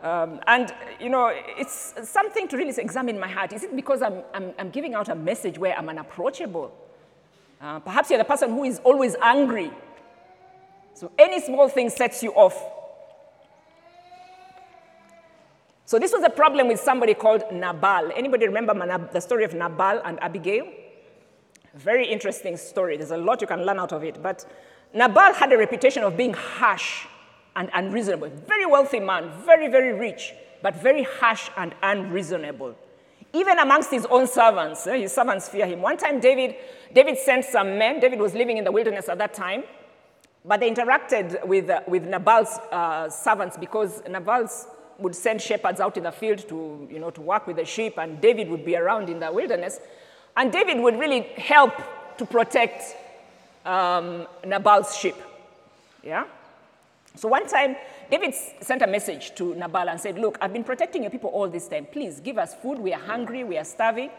Um, 0.03 0.41
and, 0.47 0.75
you 1.01 1.09
know, 1.09 1.33
it's 1.33 1.95
something 2.05 2.47
to 2.49 2.57
really 2.59 2.75
examine 2.77 3.19
my 3.19 3.29
heart. 3.29 3.55
Is 3.55 3.65
it 3.65 3.75
because 3.75 4.03
I'm, 4.03 4.23
I'm, 4.35 4.53
I'm 4.59 4.71
giving 4.71 4.95
out 4.95 5.09
a 5.09 5.15
message 5.15 5.59
where 5.59 5.75
I'm 5.75 5.89
unapproachable? 5.89 6.75
Uh, 7.59 7.81
perhaps 7.81 8.11
you're 8.11 8.19
the 8.19 8.25
person 8.25 8.51
who 8.51 8.65
is 8.65 8.81
always 8.85 9.17
angry. 9.23 9.71
So 10.93 11.11
any 11.19 11.41
small 11.41 11.69
thing 11.69 11.89
sets 11.89 12.23
you 12.23 12.33
off. 12.33 12.63
So 15.87 16.01
this 16.01 16.13
was 16.13 16.25
a 16.25 16.31
problem 16.31 16.67
with 16.67 16.81
somebody 16.81 17.15
called 17.15 17.45
Nabal. 17.53 18.11
Anybody 18.17 18.49
remember 18.49 18.75
the 19.13 19.21
story 19.21 19.45
of 19.45 19.55
Nabal 19.55 20.03
and 20.05 20.21
Abigail? 20.21 20.67
Very 21.77 22.09
interesting 22.09 22.57
story. 22.57 22.97
There's 22.97 23.13
a 23.13 23.17
lot 23.17 23.41
you 23.41 23.47
can 23.47 23.65
learn 23.65 23.79
out 23.79 23.93
of 23.93 24.03
it. 24.03 24.21
But 24.21 24.45
Nabal 24.93 25.33
had 25.33 25.53
a 25.53 25.57
reputation 25.57 26.03
of 26.03 26.17
being 26.17 26.35
harsh 26.35 27.07
and 27.55 27.71
unreasonable. 27.73 28.31
Very 28.49 28.67
wealthy 28.67 28.99
man, 28.99 29.31
very, 29.45 29.69
very 29.69 29.93
rich, 29.93 30.35
but 30.61 30.75
very 30.75 31.05
harsh 31.05 31.51
and 31.57 31.73
unreasonable. 31.85 32.75
Even 33.33 33.61
amongst 33.61 33.93
his 33.93 34.07
own 34.07 34.27
servants, 34.27 34.89
eh, 34.89 34.99
his 34.99 35.13
servants 35.13 35.49
fear 35.49 35.67
him. 35.67 35.83
One 35.83 35.97
time, 35.97 36.19
David, 36.19 36.57
David 36.93 37.17
sent 37.17 37.45
some 37.45 37.79
men. 37.79 38.01
David 38.01 38.19
was 38.19 38.35
living 38.35 38.57
in 38.57 38.65
the 38.65 38.73
wilderness 38.73 39.09
at 39.09 39.19
that 39.19 39.35
time. 39.35 39.63
But 40.45 40.59
they 40.59 40.69
interacted 40.69 41.47
with, 41.47 41.71
uh, 41.71 41.83
with 41.87 42.09
Nabal's 42.09 42.59
uh, 42.73 43.09
servants 43.09 43.57
because 43.57 44.03
Nabal's 44.09 44.67
would 44.99 45.15
send 45.15 45.41
shepherds 45.41 45.81
out 45.81 45.97
in 45.97 46.05
the 46.05 46.13
field 46.13 46.49
to, 46.49 46.89
you 46.91 46.99
know, 46.99 47.11
to 47.11 47.21
work 47.21 47.47
with 47.47 47.57
the 47.57 47.65
sheep, 47.65 47.99
and 47.99 48.21
David 48.21 48.49
would 48.49 48.65
be 48.65 48.77
around 48.77 49.09
in 49.09 49.21
the 49.21 49.31
wilderness. 49.31 49.79
And 50.37 50.53
David 50.53 50.81
would 50.81 50.99
really 50.99 51.23
help 51.23 51.75
to 52.19 52.27
protect 52.27 52.97
um, 53.65 54.27
Nabal's 54.45 54.97
sheep. 54.97 55.17
Yeah? 56.03 56.25
So 57.17 57.29
one 57.29 57.47
time, 57.49 57.77
David 58.11 58.35
sent 58.61 58.83
a 58.83 58.87
message 58.87 59.35
to 59.37 59.55
Nabal 59.55 59.89
and 59.89 60.01
said, 60.01 60.19
Look, 60.19 60.39
I've 60.41 60.53
been 60.53 60.65
protecting 60.65 61.03
your 61.03 61.11
people 61.11 61.31
all 61.31 61.49
this 61.49 61.67
time. 61.67 61.87
Please 61.87 62.21
give 62.21 62.39
us 62.39 62.55
food. 62.55 62.79
We 62.79 62.93
are 62.93 63.01
hungry. 63.01 63.43
We 63.43 63.57
are 63.59 63.65
starving. 63.65 64.11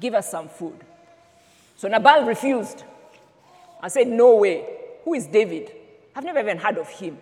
Give 0.00 0.14
us 0.14 0.30
some 0.30 0.48
food. 0.48 0.78
So 1.76 1.88
Nabal 1.88 2.24
refused. 2.24 2.84
I 3.82 3.88
said, 3.88 4.06
No 4.06 4.36
way. 4.36 4.64
Who 5.04 5.14
is 5.14 5.26
David? 5.26 5.72
I've 6.14 6.24
never 6.24 6.38
even 6.38 6.58
heard 6.58 6.78
of 6.78 6.88
him. 6.88 7.18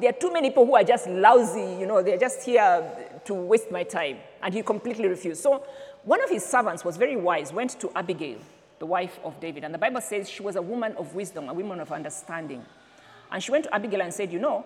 There 0.00 0.10
are 0.10 0.18
too 0.18 0.32
many 0.32 0.50
people 0.50 0.66
who 0.66 0.76
are 0.76 0.84
just 0.84 1.08
lousy, 1.08 1.76
you 1.80 1.86
know, 1.86 2.02
they're 2.02 2.18
just 2.18 2.42
here 2.42 2.84
to 3.24 3.34
waste 3.34 3.70
my 3.70 3.82
time. 3.82 4.18
And 4.42 4.54
he 4.54 4.62
completely 4.62 5.08
refused. 5.08 5.42
So 5.42 5.64
one 6.04 6.22
of 6.22 6.30
his 6.30 6.44
servants 6.44 6.84
was 6.84 6.96
very 6.96 7.16
wise, 7.16 7.52
went 7.52 7.78
to 7.80 7.90
Abigail, 7.96 8.38
the 8.78 8.86
wife 8.86 9.18
of 9.24 9.38
David. 9.40 9.64
And 9.64 9.74
the 9.74 9.78
Bible 9.78 10.00
says 10.00 10.30
she 10.30 10.42
was 10.42 10.56
a 10.56 10.62
woman 10.62 10.94
of 10.96 11.14
wisdom, 11.14 11.48
a 11.48 11.54
woman 11.54 11.80
of 11.80 11.90
understanding. 11.90 12.64
And 13.30 13.42
she 13.42 13.50
went 13.50 13.64
to 13.64 13.74
Abigail 13.74 14.02
and 14.02 14.14
said, 14.14 14.32
You 14.32 14.38
know, 14.38 14.64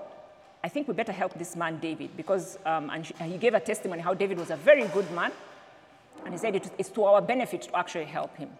I 0.62 0.68
think 0.68 0.86
we 0.86 0.94
better 0.94 1.12
help 1.12 1.34
this 1.34 1.56
man, 1.56 1.78
David, 1.78 2.16
because 2.16 2.58
um, 2.64 2.90
and 2.90 3.04
he 3.04 3.38
gave 3.38 3.54
a 3.54 3.60
testimony 3.60 4.02
how 4.02 4.14
David 4.14 4.38
was 4.38 4.50
a 4.50 4.56
very 4.56 4.86
good 4.88 5.10
man. 5.12 5.32
And 6.24 6.32
he 6.34 6.38
said 6.38 6.54
it's 6.78 6.90
to 6.90 7.04
our 7.04 7.20
benefit 7.20 7.62
to 7.62 7.76
actually 7.76 8.04
help 8.04 8.36
him. 8.36 8.50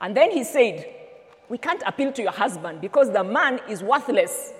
And 0.00 0.16
then 0.16 0.32
he 0.32 0.42
said, 0.42 0.92
We 1.48 1.58
can't 1.58 1.82
appeal 1.86 2.12
to 2.12 2.22
your 2.22 2.32
husband 2.32 2.80
because 2.80 3.12
the 3.12 3.22
man 3.22 3.60
is 3.68 3.82
worthless. 3.82 4.52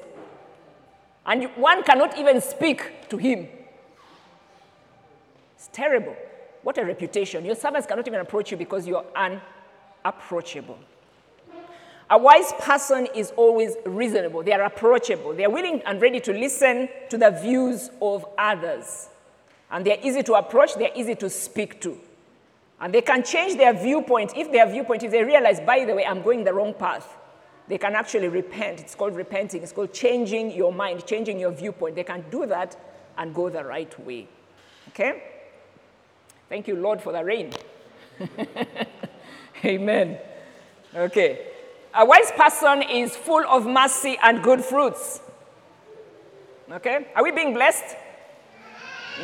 And 1.27 1.45
one 1.57 1.83
cannot 1.83 2.19
even 2.19 2.41
speak 2.41 3.09
to 3.09 3.17
him. 3.17 3.49
It's 5.57 5.69
terrible. 5.73 6.17
What 6.63 6.79
a 6.79 6.85
reputation. 6.85 7.45
Your 7.45 7.55
servants 7.55 7.87
cannot 7.87 8.07
even 8.07 8.21
approach 8.21 8.51
you 8.51 8.57
because 8.57 8.87
you're 8.87 9.05
unapproachable. 9.17 10.79
A 12.11 12.19
wise 12.19 12.53
person 12.61 13.09
is 13.15 13.33
always 13.37 13.77
reasonable. 13.87 14.43
They 14.43 14.53
are 14.53 14.63
approachable. 14.63 15.35
They 15.35 15.45
are 15.45 15.51
willing 15.51 15.83
and 15.87 16.01
ready 16.03 16.21
to 16.21 16.33
listen 16.33 16.89
to 17.09 17.17
the 17.17 17.31
views 17.31 17.91
of 18.03 18.27
others. 18.37 19.09
And 19.71 19.87
they're 19.87 19.99
easy 20.03 20.23
to 20.25 20.35
approach, 20.35 20.75
they're 20.75 20.93
easy 20.95 21.15
to 21.17 21.31
speak 21.31 21.81
to. 21.81 21.99
And 22.81 22.93
they 22.93 23.01
can 23.01 23.23
change 23.23 23.57
their 23.57 23.73
viewpoint. 23.73 24.35
If 24.37 24.53
their 24.53 24.71
viewpoint, 24.71 25.03
if 25.03 25.11
they 25.11 25.25
realize, 25.25 25.61
by 25.61 25.85
the 25.87 25.95
way, 25.95 26.05
I'm 26.05 26.23
going 26.23 26.45
the 26.45 26.53
wrong 26.53 26.75
path, 26.75 27.17
they 27.69 27.79
can 27.79 27.95
actually 27.95 28.29
repent. 28.29 28.81
It's 28.81 28.95
called 28.95 29.17
repenting. 29.17 29.63
It's 29.63 29.73
called 29.73 29.93
changing 29.93 30.53
your 30.53 30.73
mind, 30.73 31.07
changing 31.07 31.41
your 31.41 31.51
viewpoint. 31.51 31.95
They 31.95 32.05
can 32.05 32.25
do 32.31 32.47
that 32.47 32.77
and 33.17 33.35
go 33.35 33.49
the 33.49 33.65
right 33.65 33.99
way. 34.05 34.29
Okay? 34.89 35.23
Thank 36.49 36.69
you, 36.69 36.77
Lord, 36.77 37.01
for 37.01 37.13
the 37.13 37.25
rain. 37.25 37.53
Amen. 39.65 40.19
Okay. 40.95 41.47
A 41.95 42.05
wise 42.05 42.31
person 42.37 42.83
is 42.83 43.17
full 43.17 43.45
of 43.49 43.67
mercy 43.67 44.19
and 44.23 44.43
good 44.43 44.63
fruits. 44.63 45.21
Okay? 46.71 47.07
Are 47.15 47.23
we 47.23 47.31
being 47.31 47.55
blessed? 47.55 47.97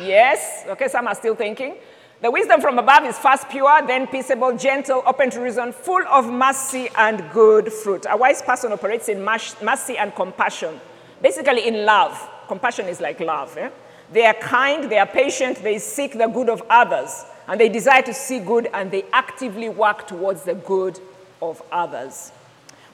Yes. 0.01 0.65
Okay, 0.67 0.87
some 0.87 1.07
are 1.07 1.15
still 1.15 1.35
thinking. 1.35 1.75
The 2.21 2.29
wisdom 2.29 2.61
from 2.61 2.77
above 2.77 3.03
is 3.05 3.17
first 3.17 3.49
pure, 3.49 3.81
then 3.87 4.05
peaceable, 4.05 4.55
gentle, 4.55 5.01
open 5.07 5.31
to 5.31 5.41
reason, 5.41 5.73
full 5.73 6.05
of 6.07 6.29
mercy 6.29 6.87
and 6.95 7.27
good 7.31 7.73
fruit. 7.73 8.05
A 8.07 8.15
wise 8.15 8.43
person 8.43 8.71
operates 8.71 9.09
in 9.09 9.23
mercy 9.23 9.97
and 9.97 10.13
compassion, 10.13 10.79
basically 11.19 11.67
in 11.67 11.83
love. 11.83 12.29
Compassion 12.47 12.85
is 12.85 13.01
like 13.01 13.19
love. 13.21 13.57
Eh? 13.57 13.71
They 14.13 14.27
are 14.27 14.35
kind, 14.35 14.83
they 14.83 14.99
are 14.99 15.07
patient, 15.07 15.63
they 15.63 15.79
seek 15.79 16.15
the 16.15 16.27
good 16.27 16.47
of 16.47 16.61
others, 16.69 17.25
and 17.47 17.59
they 17.59 17.69
desire 17.69 18.03
to 18.03 18.13
see 18.13 18.37
good, 18.37 18.69
and 18.71 18.91
they 18.91 19.03
actively 19.13 19.69
work 19.69 20.05
towards 20.05 20.43
the 20.43 20.53
good 20.53 20.99
of 21.41 21.63
others. 21.71 22.31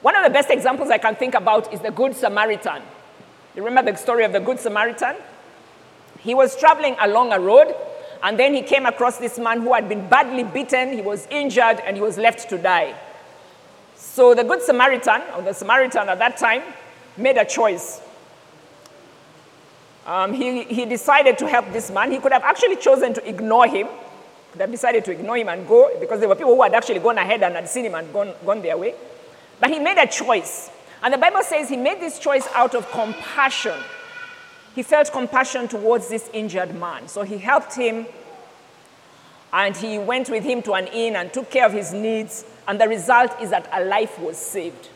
One 0.00 0.16
of 0.16 0.24
the 0.24 0.30
best 0.30 0.48
examples 0.48 0.88
I 0.88 0.96
can 0.96 1.16
think 1.16 1.34
about 1.34 1.70
is 1.74 1.80
the 1.80 1.90
Good 1.90 2.16
Samaritan. 2.16 2.80
You 3.54 3.62
remember 3.62 3.92
the 3.92 3.98
story 3.98 4.24
of 4.24 4.32
the 4.32 4.40
Good 4.40 4.58
Samaritan? 4.58 5.16
He 6.20 6.34
was 6.34 6.56
traveling 6.56 6.96
along 6.98 7.32
a 7.32 7.38
road, 7.38 7.74
and 8.22 8.38
then 8.38 8.54
he 8.54 8.62
came 8.62 8.86
across 8.86 9.18
this 9.18 9.38
man 9.38 9.60
who 9.60 9.72
had 9.72 9.88
been 9.88 10.08
badly 10.08 10.44
beaten, 10.44 10.92
he 10.92 11.02
was 11.02 11.26
injured, 11.30 11.80
and 11.84 11.96
he 11.96 12.02
was 12.02 12.18
left 12.18 12.48
to 12.50 12.58
die. 12.58 12.94
So 13.94 14.34
the 14.34 14.44
Good 14.44 14.62
Samaritan, 14.62 15.22
or 15.36 15.42
the 15.42 15.52
Samaritan 15.52 16.08
at 16.08 16.18
that 16.18 16.36
time, 16.36 16.62
made 17.16 17.36
a 17.36 17.44
choice. 17.44 18.00
Um, 20.06 20.32
he, 20.32 20.64
he 20.64 20.86
decided 20.86 21.36
to 21.38 21.46
help 21.46 21.70
this 21.72 21.90
man. 21.90 22.10
He 22.10 22.18
could 22.18 22.32
have 22.32 22.42
actually 22.42 22.76
chosen 22.76 23.12
to 23.14 23.28
ignore 23.28 23.66
him, 23.66 23.88
could 24.52 24.60
have 24.62 24.70
decided 24.70 25.04
to 25.04 25.12
ignore 25.12 25.36
him 25.36 25.48
and 25.48 25.68
go, 25.68 25.90
because 26.00 26.20
there 26.20 26.28
were 26.28 26.34
people 26.34 26.54
who 26.54 26.62
had 26.62 26.74
actually 26.74 27.00
gone 27.00 27.18
ahead 27.18 27.42
and 27.42 27.54
had 27.54 27.68
seen 27.68 27.84
him 27.84 27.94
and 27.94 28.12
gone, 28.12 28.32
gone 28.44 28.62
their 28.62 28.78
way. 28.78 28.94
But 29.60 29.70
he 29.70 29.78
made 29.78 29.98
a 29.98 30.06
choice. 30.06 30.70
And 31.02 31.12
the 31.12 31.18
Bible 31.18 31.42
says 31.42 31.68
he 31.68 31.76
made 31.76 32.00
this 32.00 32.18
choice 32.18 32.48
out 32.54 32.74
of 32.74 32.90
compassion. 32.90 33.78
He 34.78 34.84
felt 34.84 35.10
compassion 35.10 35.66
towards 35.66 36.06
this 36.06 36.30
injured 36.32 36.72
man. 36.76 37.08
So 37.08 37.22
he 37.22 37.36
helped 37.36 37.74
him 37.74 38.06
and 39.52 39.76
he 39.76 39.98
went 39.98 40.30
with 40.30 40.44
him 40.44 40.62
to 40.62 40.74
an 40.74 40.86
inn 40.86 41.16
and 41.16 41.32
took 41.32 41.50
care 41.50 41.66
of 41.66 41.72
his 41.72 41.92
needs. 41.92 42.44
And 42.68 42.80
the 42.80 42.86
result 42.86 43.42
is 43.42 43.50
that 43.50 43.68
a 43.72 43.82
life 43.84 44.20
was 44.20 44.36
saved. 44.36 44.88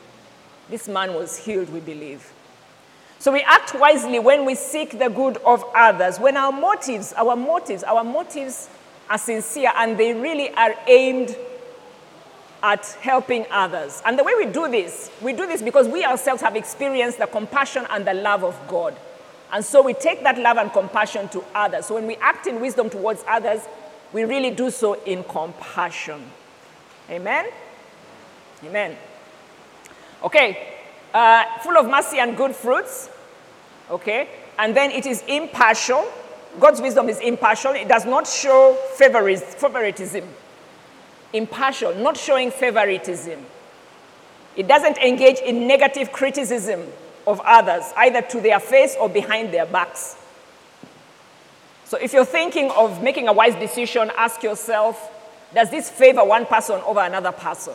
This 0.71 0.87
man 0.87 1.15
was 1.15 1.37
healed, 1.37 1.69
we 1.71 1.81
believe. 1.81 2.33
So 3.19 3.33
we 3.33 3.43
act 3.43 3.75
wisely 3.75 4.21
when 4.21 4.45
we 4.45 4.55
seek 4.55 5.01
the 5.01 5.09
good 5.09 5.39
of 5.39 5.65
others, 5.75 6.21
when 6.21 6.37
our 6.37 6.53
motives, 6.53 7.13
our 7.15 7.35
motives, 7.35 7.83
our 7.83 8.05
motives 8.05 8.69
are 9.11 9.19
sincere 9.19 9.73
and 9.75 9.99
they 9.99 10.15
really 10.15 10.51
are 10.51 10.77
aimed 10.87 11.35
at 12.63 12.87
helping 13.01 13.47
others. 13.51 14.01
And 14.07 14.17
the 14.17 14.23
way 14.23 14.35
we 14.37 14.47
do 14.47 14.71
this, 14.71 15.11
we 15.21 15.33
do 15.33 15.45
this 15.45 15.61
because 15.61 15.89
we 15.89 16.05
ourselves 16.05 16.41
have 16.41 16.55
experienced 16.55 17.19
the 17.19 17.27
compassion 17.27 17.85
and 17.91 18.07
the 18.07 18.15
love 18.15 18.45
of 18.45 18.57
God. 18.69 18.97
And 19.53 19.65
so 19.65 19.83
we 19.83 19.93
take 19.95 20.23
that 20.23 20.39
love 20.39 20.57
and 20.57 20.73
compassion 20.73 21.29
to 21.29 21.45
others. 21.55 21.87
So 21.87 21.95
when 21.95 22.07
we 22.07 22.17
act 22.17 22.47
in 22.47 22.61
wisdom 22.61 22.89
towards 22.89 23.23
others, 23.29 23.61
we 24.13 24.25
really 24.25 24.51
do 24.51 24.71
so 24.71 24.95
in 25.05 25.25
compassion. 25.25 26.23
Amen? 27.11 27.47
Amen. 28.65 28.97
Okay, 30.25 30.77
uh, 31.13 31.45
full 31.61 31.77
of 31.77 31.89
mercy 31.89 32.19
and 32.19 32.37
good 32.37 32.55
fruits. 32.55 33.11
Okay, 33.91 34.29
and 34.59 34.75
then 34.75 34.91
it 34.91 35.05
is 35.05 35.23
impartial. 35.29 36.11
God's 36.59 36.81
wisdom 36.81 37.09
is 37.09 37.21
impartial, 37.21 37.73
it 37.73 37.89
does 37.89 38.07
not 38.07 38.27
show 38.27 38.77
favoritism 38.97 40.25
impartial, 41.33 41.95
not 41.95 42.17
showing 42.17 42.51
favoritism. 42.51 43.45
It 44.57 44.69
doesn't 44.69 44.99
engage 44.99 45.39
in 45.39 45.67
negative 45.67 46.13
criticism 46.13 46.87
of 47.27 47.41
others, 47.45 47.85
either 47.97 48.23
to 48.23 48.41
their 48.41 48.61
face 48.61 48.97
or 49.01 49.09
behind 49.09 49.53
their 49.53 49.67
backs. 49.67 50.17
So 51.85 51.99
if 51.99 52.13
you're 52.13 52.25
thinking 52.25 52.71
of 52.71 53.03
making 53.03 53.29
a 53.29 53.33
wise 53.33 53.55
decision, 53.55 54.11
ask 54.17 54.43
yourself 54.43 55.11
does 55.55 55.71
this 55.71 55.91
favor 55.91 56.25
one 56.25 56.47
person 56.47 56.81
over 56.87 57.01
another 57.01 57.33
person? 57.33 57.75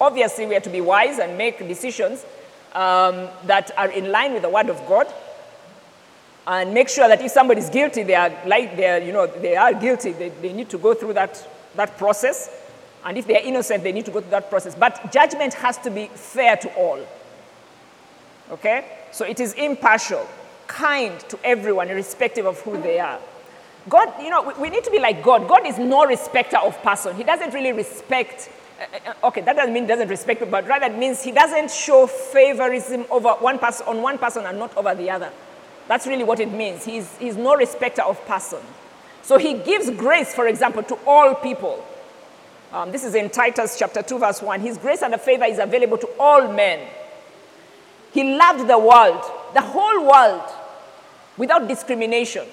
Obviously, 0.00 0.46
we 0.46 0.56
are 0.56 0.60
to 0.60 0.70
be 0.70 0.80
wise 0.80 1.20
and 1.20 1.38
make 1.38 1.58
decisions 1.58 2.26
um, 2.74 3.28
that 3.44 3.70
are 3.76 3.90
in 3.90 4.10
line 4.10 4.32
with 4.32 4.42
the 4.42 4.48
Word 4.48 4.68
of 4.68 4.84
God. 4.88 5.06
And 6.44 6.74
make 6.74 6.88
sure 6.88 7.06
that 7.06 7.20
if 7.22 7.30
somebody 7.30 7.60
is 7.60 7.70
guilty, 7.70 8.02
they 8.02 8.16
are 8.16 8.32
like 8.46 8.76
they 8.76 8.88
are, 8.88 8.98
you 8.98 9.12
know, 9.12 9.28
they 9.28 9.54
are 9.54 9.72
guilty. 9.72 10.10
They, 10.10 10.30
they 10.30 10.52
need 10.52 10.68
to 10.70 10.78
go 10.78 10.92
through 10.92 11.12
that 11.12 11.48
that 11.76 11.96
process. 11.98 12.50
And 13.04 13.16
if 13.16 13.26
they 13.28 13.36
are 13.36 13.44
innocent, 13.44 13.84
they 13.84 13.92
need 13.92 14.06
to 14.06 14.10
go 14.10 14.20
through 14.20 14.30
that 14.30 14.50
process. 14.50 14.74
But 14.74 15.12
judgment 15.12 15.54
has 15.54 15.78
to 15.78 15.90
be 15.90 16.06
fair 16.06 16.56
to 16.56 16.74
all. 16.74 16.98
Okay? 18.50 18.84
So 19.10 19.24
it 19.24 19.40
is 19.40 19.54
impartial, 19.54 20.26
kind 20.66 21.18
to 21.28 21.38
everyone, 21.44 21.88
irrespective 21.88 22.46
of 22.46 22.60
who 22.60 22.80
they 22.80 22.98
are. 22.98 23.18
God, 23.88 24.12
you 24.22 24.30
know, 24.30 24.54
we, 24.60 24.70
need 24.70 24.84
to 24.84 24.90
be 24.90 24.98
like 24.98 25.22
God. 25.22 25.48
God 25.48 25.66
is 25.66 25.78
no 25.78 26.06
respecter 26.06 26.58
of 26.58 26.80
person. 26.82 27.16
He 27.16 27.24
doesn't 27.24 27.52
really 27.52 27.72
respect. 27.72 28.48
Uh, 28.80 29.10
uh, 29.10 29.26
okay, 29.28 29.40
that 29.40 29.56
doesn't 29.56 29.74
mean 29.74 29.86
doesn't 29.86 30.08
respect, 30.08 30.48
but 30.50 30.66
rather 30.68 30.86
it 30.86 30.96
means 30.96 31.22
he 31.22 31.32
doesn't 31.32 31.70
show 31.70 32.06
favorism 32.06 33.08
over 33.10 33.30
one 33.30 33.58
person 33.58 33.86
on 33.88 34.00
one 34.00 34.18
person 34.18 34.46
and 34.46 34.58
not 34.58 34.76
over 34.76 34.94
the 34.94 35.10
other. 35.10 35.32
That's 35.88 36.06
really 36.06 36.24
what 36.24 36.38
it 36.38 36.52
means. 36.52 36.84
He's, 36.84 37.16
he's 37.18 37.36
no 37.36 37.56
respecter 37.56 38.02
of 38.02 38.24
person. 38.26 38.60
So 39.22 39.38
he 39.38 39.54
gives 39.54 39.90
grace, 39.90 40.34
for 40.34 40.46
example, 40.46 40.82
to 40.84 40.98
all 41.06 41.34
people. 41.34 41.84
Um, 42.72 42.90
this 42.92 43.04
is 43.04 43.14
in 43.14 43.30
Titus 43.30 43.78
chapter 43.78 44.02
2, 44.02 44.18
verse 44.18 44.40
1. 44.42 44.60
His 44.60 44.78
grace 44.78 45.02
and 45.02 45.14
favor 45.20 45.44
is 45.44 45.58
available 45.58 45.98
to 45.98 46.08
all 46.18 46.52
men. 46.52 46.88
He 48.12 48.36
loved 48.36 48.68
the 48.68 48.78
world, 48.78 49.22
the 49.54 49.60
whole 49.60 50.06
world, 50.06 50.42
without 51.36 51.66
discrimination. 51.68 52.46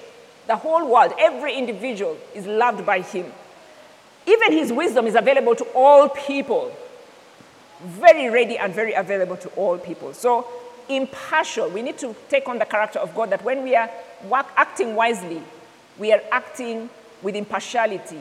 The 0.46 0.56
whole 0.56 0.90
world, 0.90 1.12
every 1.18 1.54
individual 1.54 2.16
is 2.34 2.46
loved 2.46 2.84
by 2.84 3.02
him. 3.02 3.26
Even 4.26 4.52
his 4.52 4.72
wisdom 4.72 5.06
is 5.06 5.14
available 5.14 5.54
to 5.54 5.64
all 5.74 6.08
people. 6.08 6.74
Very 7.82 8.28
ready 8.30 8.58
and 8.58 8.74
very 8.74 8.92
available 8.94 9.36
to 9.36 9.48
all 9.50 9.78
people. 9.78 10.12
So, 10.12 10.46
impartial. 10.88 11.68
We 11.70 11.82
need 11.82 11.98
to 11.98 12.14
take 12.28 12.48
on 12.48 12.58
the 12.58 12.64
character 12.64 12.98
of 12.98 13.14
God 13.14 13.30
that 13.30 13.44
when 13.44 13.62
we 13.62 13.76
are 13.76 13.90
acting 14.56 14.94
wisely, 14.94 15.42
we 15.98 16.12
are 16.12 16.22
acting 16.32 16.90
with 17.22 17.36
impartiality. 17.36 18.20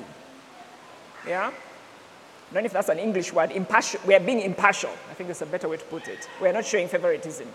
Yeah? 1.27 1.51
I 2.49 2.53
don't 2.53 2.63
know 2.63 2.65
if 2.65 2.73
that's 2.73 2.89
an 2.89 2.99
English 2.99 3.31
word. 3.31 3.51
Impartial. 3.51 3.99
We 4.05 4.15
are 4.15 4.19
being 4.19 4.41
impartial. 4.41 4.89
I 5.09 5.13
think 5.13 5.27
that's 5.27 5.41
a 5.41 5.45
better 5.45 5.69
way 5.69 5.77
to 5.77 5.85
put 5.85 6.07
it. 6.07 6.27
We 6.41 6.47
are 6.47 6.53
not 6.53 6.65
showing 6.65 6.87
favoritism. 6.87 7.47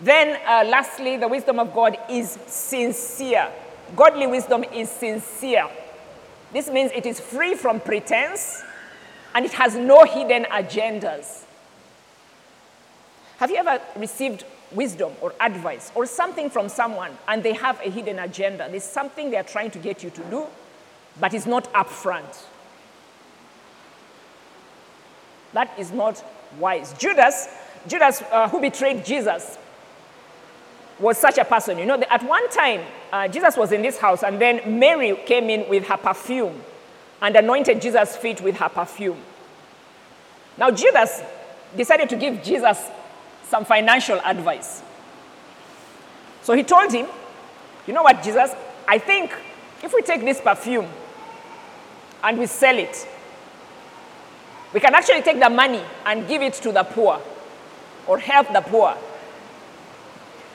Then, 0.00 0.40
uh, 0.46 0.68
lastly, 0.68 1.16
the 1.16 1.28
wisdom 1.28 1.58
of 1.58 1.74
God 1.74 1.96
is 2.08 2.38
sincere. 2.46 3.50
Godly 3.96 4.26
wisdom 4.26 4.64
is 4.64 4.90
sincere. 4.90 5.68
This 6.52 6.68
means 6.68 6.90
it 6.94 7.06
is 7.06 7.20
free 7.20 7.54
from 7.54 7.80
pretense 7.80 8.62
and 9.34 9.44
it 9.44 9.52
has 9.52 9.76
no 9.76 10.04
hidden 10.04 10.44
agendas. 10.44 11.44
Have 13.38 13.50
you 13.50 13.56
ever 13.56 13.80
received 13.96 14.44
wisdom 14.72 15.12
or 15.20 15.34
advice 15.40 15.90
or 15.94 16.06
something 16.06 16.50
from 16.50 16.68
someone 16.68 17.16
and 17.26 17.42
they 17.42 17.54
have 17.54 17.80
a 17.80 17.90
hidden 17.90 18.18
agenda. 18.18 18.68
There's 18.70 18.84
something 18.84 19.30
they're 19.30 19.42
trying 19.42 19.70
to 19.72 19.78
get 19.78 20.02
you 20.02 20.10
to 20.10 20.22
do, 20.24 20.46
but 21.20 21.34
it's 21.34 21.46
not 21.46 21.72
upfront. 21.72 22.44
That 25.52 25.76
is 25.78 25.92
not 25.92 26.22
wise. 26.58 26.92
Judas, 26.94 27.48
Judas, 27.86 28.22
uh, 28.30 28.48
who 28.48 28.60
betrayed 28.60 29.04
Jesus, 29.04 29.58
was 30.98 31.16
such 31.16 31.38
a 31.38 31.44
person. 31.44 31.78
You 31.78 31.86
know, 31.86 32.00
at 32.10 32.22
one 32.24 32.48
time, 32.50 32.80
uh, 33.12 33.28
Jesus 33.28 33.56
was 33.56 33.72
in 33.72 33.82
this 33.82 33.98
house, 33.98 34.22
and 34.22 34.40
then 34.40 34.78
Mary 34.78 35.16
came 35.26 35.48
in 35.48 35.68
with 35.68 35.86
her 35.86 35.96
perfume 35.96 36.60
and 37.22 37.36
anointed 37.36 37.80
Jesus' 37.80 38.16
feet 38.16 38.40
with 38.40 38.56
her 38.56 38.68
perfume. 38.68 39.18
Now, 40.56 40.70
Judas 40.70 41.22
decided 41.76 42.08
to 42.10 42.16
give 42.16 42.42
Jesus 42.42 42.82
some 43.48 43.64
financial 43.64 44.20
advice. 44.24 44.82
So 46.42 46.54
he 46.54 46.62
told 46.62 46.92
him, 46.92 47.06
You 47.86 47.94
know 47.94 48.02
what, 48.02 48.22
Jesus? 48.22 48.50
I 48.86 48.98
think 48.98 49.32
if 49.82 49.92
we 49.94 50.02
take 50.02 50.22
this 50.22 50.40
perfume 50.40 50.88
and 52.22 52.38
we 52.38 52.46
sell 52.46 52.76
it, 52.76 53.06
we 54.72 54.80
can 54.80 54.94
actually 54.94 55.22
take 55.22 55.40
the 55.40 55.50
money 55.50 55.82
and 56.04 56.28
give 56.28 56.42
it 56.42 56.54
to 56.54 56.72
the 56.72 56.84
poor 56.84 57.20
or 58.06 58.18
help 58.18 58.52
the 58.52 58.60
poor. 58.60 58.96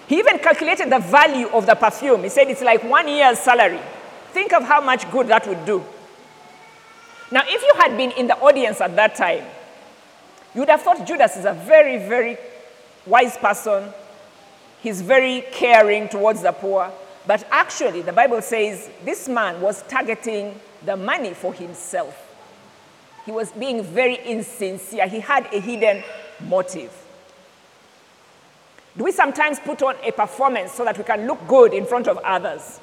He 0.07 0.19
even 0.19 0.39
calculated 0.39 0.91
the 0.91 0.99
value 0.99 1.47
of 1.47 1.65
the 1.65 1.75
perfume. 1.75 2.23
He 2.23 2.29
said 2.29 2.49
it's 2.49 2.61
like 2.61 2.83
one 2.83 3.07
year's 3.07 3.39
salary. 3.39 3.79
Think 4.31 4.53
of 4.53 4.63
how 4.63 4.81
much 4.81 5.09
good 5.11 5.27
that 5.27 5.47
would 5.47 5.65
do. 5.65 5.83
Now, 7.31 7.41
if 7.45 7.61
you 7.61 7.71
had 7.77 7.97
been 7.97 8.11
in 8.11 8.27
the 8.27 8.37
audience 8.37 8.81
at 8.81 8.95
that 8.95 9.15
time, 9.15 9.43
you 10.53 10.59
would 10.59 10.69
have 10.69 10.81
thought 10.81 11.05
Judas 11.07 11.35
is 11.37 11.45
a 11.45 11.53
very, 11.53 11.97
very 11.97 12.37
wise 13.05 13.37
person. 13.37 13.91
He's 14.81 15.01
very 15.01 15.45
caring 15.51 16.09
towards 16.09 16.41
the 16.41 16.51
poor. 16.51 16.91
But 17.25 17.47
actually, 17.49 18.01
the 18.01 18.13
Bible 18.13 18.41
says 18.41 18.89
this 19.03 19.27
man 19.29 19.61
was 19.61 19.81
targeting 19.83 20.59
the 20.85 20.97
money 20.97 21.33
for 21.33 21.53
himself. 21.53 22.22
He 23.25 23.31
was 23.31 23.51
being 23.51 23.83
very 23.83 24.15
insincere. 24.15 25.07
He 25.07 25.19
had 25.19 25.45
a 25.53 25.59
hidden 25.59 26.03
motive. 26.41 26.91
Do 28.97 29.05
we 29.05 29.11
sometimes 29.11 29.59
put 29.59 29.81
on 29.81 29.95
a 30.03 30.11
performance 30.11 30.73
so 30.73 30.83
that 30.83 30.97
we 30.97 31.03
can 31.03 31.25
look 31.25 31.47
good 31.47 31.73
in 31.73 31.85
front 31.85 32.07
of 32.07 32.17
others? 32.19 32.79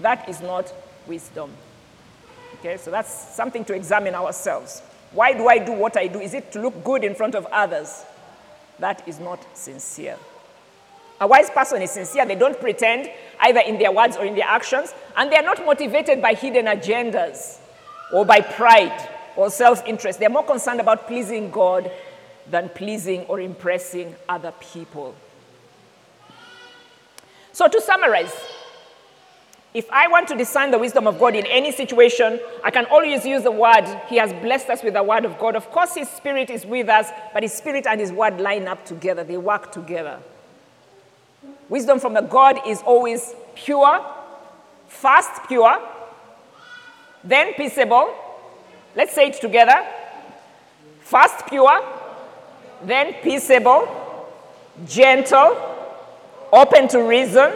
That 0.00 0.28
is 0.28 0.40
not 0.40 0.72
wisdom. 1.06 1.50
Okay, 2.60 2.76
so 2.76 2.90
that's 2.90 3.34
something 3.34 3.64
to 3.66 3.74
examine 3.74 4.14
ourselves. 4.14 4.82
Why 5.12 5.32
do 5.32 5.48
I 5.48 5.58
do 5.58 5.72
what 5.72 5.96
I 5.96 6.06
do? 6.06 6.20
Is 6.20 6.32
it 6.32 6.52
to 6.52 6.62
look 6.62 6.84
good 6.84 7.04
in 7.04 7.14
front 7.14 7.34
of 7.34 7.44
others? 7.46 8.04
That 8.78 9.06
is 9.06 9.18
not 9.18 9.44
sincere. 9.56 10.16
A 11.20 11.26
wise 11.26 11.50
person 11.50 11.82
is 11.82 11.90
sincere. 11.90 12.24
They 12.24 12.34
don't 12.34 12.58
pretend 12.58 13.10
either 13.40 13.60
in 13.60 13.78
their 13.78 13.92
words 13.92 14.16
or 14.16 14.24
in 14.24 14.34
their 14.34 14.46
actions, 14.46 14.94
and 15.16 15.30
they 15.30 15.36
are 15.36 15.42
not 15.42 15.64
motivated 15.64 16.22
by 16.22 16.34
hidden 16.34 16.66
agendas 16.66 17.58
or 18.12 18.24
by 18.24 18.40
pride 18.40 19.08
or 19.36 19.50
self 19.50 19.84
interest. 19.86 20.18
They're 20.18 20.30
more 20.30 20.44
concerned 20.44 20.80
about 20.80 21.06
pleasing 21.06 21.50
God 21.50 21.90
than 22.48 22.68
pleasing 22.68 23.22
or 23.22 23.40
impressing 23.40 24.14
other 24.28 24.52
people. 24.60 25.14
So, 27.52 27.68
to 27.68 27.80
summarize, 27.80 28.34
if 29.74 29.90
I 29.90 30.08
want 30.08 30.28
to 30.28 30.36
discern 30.36 30.70
the 30.70 30.78
wisdom 30.78 31.06
of 31.06 31.18
God 31.18 31.34
in 31.34 31.46
any 31.46 31.72
situation, 31.72 32.40
I 32.62 32.70
can 32.70 32.84
always 32.86 33.24
use 33.24 33.42
the 33.42 33.50
word. 33.50 33.86
He 34.08 34.16
has 34.16 34.32
blessed 34.34 34.68
us 34.68 34.82
with 34.82 34.94
the 34.94 35.02
word 35.02 35.24
of 35.24 35.38
God. 35.38 35.56
Of 35.56 35.70
course, 35.70 35.94
His 35.94 36.08
Spirit 36.10 36.50
is 36.50 36.66
with 36.66 36.88
us, 36.88 37.10
but 37.32 37.42
His 37.42 37.52
Spirit 37.52 37.86
and 37.86 38.00
His 38.00 38.12
word 38.12 38.40
line 38.40 38.68
up 38.68 38.84
together, 38.84 39.24
they 39.24 39.38
work 39.38 39.72
together. 39.72 40.18
Wisdom 41.68 42.00
from 42.00 42.12
the 42.12 42.20
God 42.20 42.60
is 42.66 42.82
always 42.82 43.34
pure, 43.54 44.04
first 44.88 45.30
pure, 45.48 45.80
then 47.24 47.54
peaceable. 47.54 48.14
Let's 48.94 49.14
say 49.14 49.28
it 49.28 49.40
together. 49.40 49.86
First 51.00 51.46
pure, 51.46 51.82
then 52.84 53.14
peaceable, 53.22 53.88
gentle, 54.86 55.56
open 56.52 56.88
to 56.88 57.02
reason, 57.02 57.52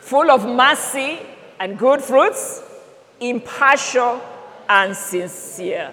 full 0.00 0.30
of 0.30 0.46
mercy 0.46 1.18
and 1.60 1.78
good 1.78 2.02
fruits, 2.02 2.62
impartial 3.20 4.20
and 4.68 4.96
sincere. 4.96 5.92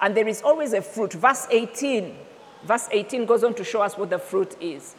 And 0.00 0.16
there 0.16 0.26
is 0.26 0.42
always 0.42 0.72
a 0.72 0.82
fruit. 0.82 1.12
Verse 1.12 1.46
18. 1.50 2.16
Verse 2.64 2.88
18 2.90 3.26
goes 3.26 3.44
on 3.44 3.54
to 3.54 3.64
show 3.64 3.82
us 3.82 3.96
what 3.96 4.10
the 4.10 4.18
fruit 4.18 4.56
is. 4.60 4.94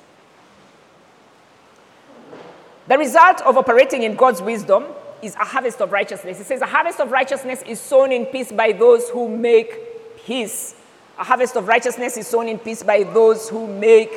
The 2.88 2.98
result 2.98 3.42
of 3.42 3.58
operating 3.58 4.04
in 4.04 4.16
God's 4.16 4.42
wisdom 4.42 4.86
is 5.24 5.36
a 5.36 5.46
harvest 5.46 5.82
of 5.82 5.92
righteousness. 5.92 6.40
It 6.40 6.46
says, 6.46 6.62
A 6.62 6.66
harvest 6.66 7.00
of 7.00 7.12
righteousness 7.12 7.64
is 7.66 7.80
sown 7.80 8.12
in 8.12 8.26
peace 8.26 8.52
by 8.52 8.72
those 8.72 9.10
who 9.10 9.30
make 9.30 10.26
peace. 10.26 10.76
A 11.18 11.24
harvest 11.24 11.56
of 11.56 11.68
righteousness 11.68 12.18
is 12.18 12.28
sown 12.28 12.48
in 12.48 12.60
peace 12.60 12.84
by 12.84 13.04
those 13.04 13.50
who 13.50 13.68
make 13.68 14.12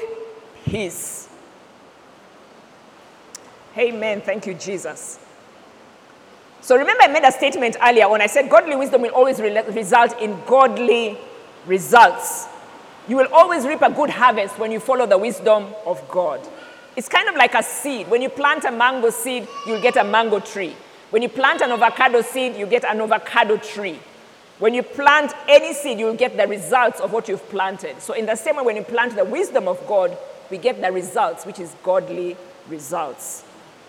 peace. 0.64 1.28
Amen. 3.76 4.22
Thank 4.22 4.46
you, 4.46 4.54
Jesus. 4.54 5.18
So 6.62 6.76
remember, 6.76 7.04
I 7.04 7.08
made 7.08 7.24
a 7.24 7.30
statement 7.30 7.76
earlier 7.80 8.08
when 8.08 8.20
I 8.20 8.26
said 8.26 8.50
godly 8.50 8.74
wisdom 8.74 9.02
will 9.02 9.10
always 9.10 9.38
re- 9.38 9.62
result 9.70 10.20
in 10.20 10.36
godly 10.46 11.18
results. 11.66 12.48
You 13.06 13.16
will 13.16 13.28
always 13.32 13.64
reap 13.66 13.82
a 13.82 13.90
good 13.90 14.10
harvest 14.10 14.58
when 14.58 14.72
you 14.72 14.80
follow 14.80 15.06
the 15.06 15.18
wisdom 15.18 15.72
of 15.84 16.06
God. 16.08 16.40
It's 16.96 17.08
kind 17.08 17.28
of 17.28 17.36
like 17.36 17.54
a 17.54 17.62
seed. 17.62 18.08
When 18.08 18.22
you 18.22 18.30
plant 18.30 18.64
a 18.64 18.72
mango 18.72 19.10
seed, 19.10 19.46
you'll 19.66 19.82
get 19.82 19.96
a 19.96 20.02
mango 20.02 20.40
tree. 20.40 20.74
When 21.10 21.22
you 21.22 21.28
plant 21.28 21.60
an 21.60 21.70
avocado 21.70 22.20
seed, 22.22 22.56
you 22.56 22.66
get 22.66 22.84
an 22.84 23.00
avocado 23.00 23.56
tree. 23.56 23.98
When 24.58 24.74
you 24.74 24.82
plant 24.82 25.32
any 25.48 25.74
seed, 25.74 25.98
you'll 25.98 26.14
get 26.14 26.36
the 26.36 26.46
results 26.46 27.00
of 27.00 27.12
what 27.12 27.28
you've 27.28 27.46
planted. 27.50 28.00
So, 28.00 28.14
in 28.14 28.26
the 28.26 28.36
same 28.36 28.56
way, 28.56 28.64
when 28.64 28.76
you 28.76 28.82
plant 28.82 29.14
the 29.14 29.24
wisdom 29.24 29.68
of 29.68 29.86
God, 29.86 30.16
we 30.50 30.58
get 30.58 30.80
the 30.80 30.90
results, 30.90 31.44
which 31.44 31.60
is 31.60 31.74
godly 31.82 32.36
results. 32.68 33.44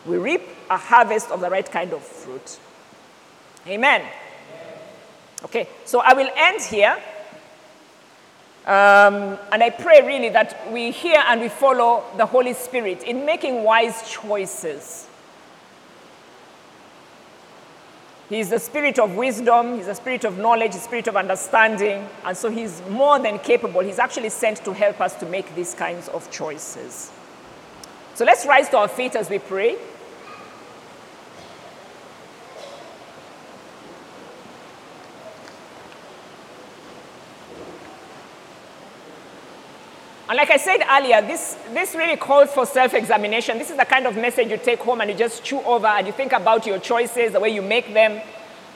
We 0.06 0.18
reap 0.18 0.42
a 0.70 0.78
harvest 0.78 1.32
of 1.32 1.42
the 1.42 1.50
right 1.50 1.70
kind 1.70 1.94
of 1.94 2.04
fruit. 2.04 2.60
Amen. 3.68 4.04
Okay, 5.44 5.68
so 5.86 6.02
I 6.02 6.14
will 6.14 6.30
end 6.36 6.62
here. 6.62 6.98
Um, 8.66 9.38
and 9.52 9.64
I 9.64 9.70
pray 9.70 10.06
really 10.06 10.30
that 10.30 10.72
we 10.74 10.92
hear 10.92 11.24
and 11.28 11.40
we 11.40 11.48
follow 11.48 12.04
the 12.18 12.26
Holy 12.26 12.54
Spirit 12.54 13.04
in 13.04 13.26
making 13.26 13.64
wise 13.64 14.10
choices. 14.10 15.08
He 18.30 18.40
is 18.40 18.50
the 18.50 18.60
spirit 18.60 19.00
of 19.00 19.16
wisdom, 19.16 19.78
he's 19.78 19.86
the 19.86 19.96
spirit 19.96 20.26
of 20.26 20.38
knowledge, 20.38 20.74
the 20.74 20.80
spirit 20.80 21.08
of 21.08 21.16
understanding, 21.16 22.08
and 22.26 22.36
so 22.36 22.50
he's 22.50 22.82
more 22.90 23.20
than 23.20 23.40
capable. 23.40 23.80
He's 23.80 24.00
actually 24.00 24.30
sent 24.30 24.66
to 24.66 24.74
help 24.74 25.00
us 25.00 25.16
to 25.16 25.26
make 25.26 25.56
these 25.56 25.74
kinds 25.74 26.10
of 26.10 26.30
choices. 26.30 27.12
So 28.16 28.26
let's 28.26 28.46
rise 28.46 28.68
to 28.70 28.78
our 28.80 28.90
feet 28.90 29.16
as 29.16 29.30
we 29.30 29.40
pray. 29.40 29.78
And 40.30 40.36
like 40.36 40.50
I 40.50 40.58
said 40.58 40.84
earlier, 40.90 41.22
this, 41.22 41.58
this 41.72 41.96
really 41.96 42.18
calls 42.18 42.52
for 42.52 42.66
self 42.66 42.94
examination. 42.94 43.58
This 43.58 43.72
is 43.72 43.78
the 43.78 43.86
kind 43.86 44.06
of 44.06 44.18
message 44.18 44.50
you 44.50 44.58
take 44.58 44.80
home 44.80 45.00
and 45.00 45.10
you 45.10 45.16
just 45.16 45.42
chew 45.42 45.62
over 45.62 45.88
and 45.88 46.06
you 46.06 46.12
think 46.12 46.34
about 46.34 46.66
your 46.66 46.80
choices, 46.80 47.32
the 47.32 47.40
way 47.40 47.50
you 47.50 47.62
make 47.62 47.94
them, 47.94 48.22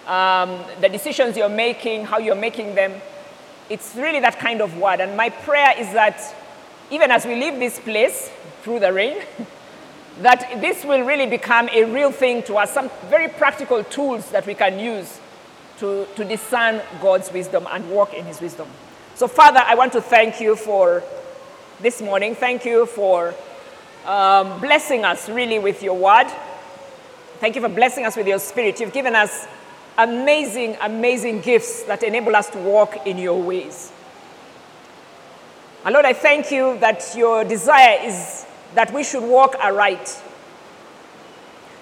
um, 0.07 0.63
the 0.79 0.87
decisions 0.87 1.35
you're 1.35 1.49
making, 1.49 2.05
how 2.05 2.19
you're 2.19 2.35
making 2.35 2.73
them. 2.73 2.93
It's 3.69 3.95
really 3.97 4.21
that 4.21 4.39
kind 4.39 4.61
of 4.61 4.77
word. 4.77 5.01
And 5.01 5.17
my 5.17 5.29
prayer 5.29 5.73
is 5.77 5.91
that 5.91 6.21
even 6.89 7.11
as 7.11 7.25
we 7.25 7.35
leave 7.35 7.59
this 7.59 7.79
place 7.81 8.31
through 8.63 8.79
the 8.79 8.93
rain, 8.93 9.21
that 10.21 10.61
this 10.61 10.85
will 10.85 11.03
really 11.03 11.27
become 11.27 11.67
a 11.73 11.83
real 11.83 12.13
thing 12.13 12.43
to 12.43 12.55
us, 12.55 12.71
some 12.71 12.89
very 13.09 13.27
practical 13.27 13.83
tools 13.83 14.31
that 14.31 14.45
we 14.45 14.53
can 14.53 14.79
use 14.79 15.19
to, 15.79 16.07
to 16.15 16.23
discern 16.23 16.81
God's 17.01 17.29
wisdom 17.33 17.67
and 17.71 17.89
walk 17.91 18.13
in 18.13 18.23
His 18.23 18.39
wisdom. 18.39 18.69
So, 19.15 19.27
Father, 19.27 19.61
I 19.65 19.75
want 19.75 19.91
to 19.93 20.01
thank 20.01 20.39
you 20.39 20.55
for 20.55 21.03
this 21.81 21.99
morning. 21.99 22.35
Thank 22.35 22.63
you 22.63 22.85
for 22.85 23.33
um, 24.05 24.59
blessing 24.61 25.03
us 25.03 25.27
really 25.27 25.57
with 25.57 25.81
your 25.81 25.97
word. 25.97 26.27
Thank 27.39 27.55
you 27.55 27.61
for 27.61 27.69
blessing 27.69 28.05
us 28.05 28.15
with 28.15 28.27
your 28.27 28.37
spirit. 28.37 28.79
You've 28.79 28.93
given 28.93 29.15
us 29.15 29.47
amazing, 29.97 30.77
amazing 30.79 31.41
gifts 31.41 31.81
that 31.83 32.03
enable 32.03 32.35
us 32.35 32.51
to 32.51 32.59
walk 32.59 33.07
in 33.07 33.17
your 33.17 33.41
ways. 33.41 33.91
And 35.83 35.93
Lord, 35.93 36.05
I 36.05 36.13
thank 36.13 36.51
you 36.51 36.77
that 36.79 37.03
your 37.17 37.43
desire 37.43 37.97
is 38.03 38.45
that 38.75 38.93
we 38.93 39.03
should 39.03 39.23
walk 39.23 39.55
aright. 39.59 40.21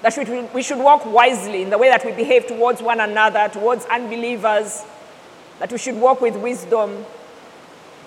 That 0.02 0.52
we 0.54 0.64
should 0.64 0.80
walk 0.80 1.06
wisely 1.06 1.64
in 1.64 1.70
the 1.70 1.78
way 1.78 1.90
that 1.90 2.06
we 2.06 2.14
behave 2.14 2.48
towards 2.48 2.82
one 2.82 3.02
another, 3.02 3.50
towards 3.52 3.86
unbelievers. 3.88 4.82
That 5.60 5.74
we 5.74 5.78
should 5.78 5.96
walk 5.98 6.22
with 6.22 6.38
wisdom, 6.38 7.06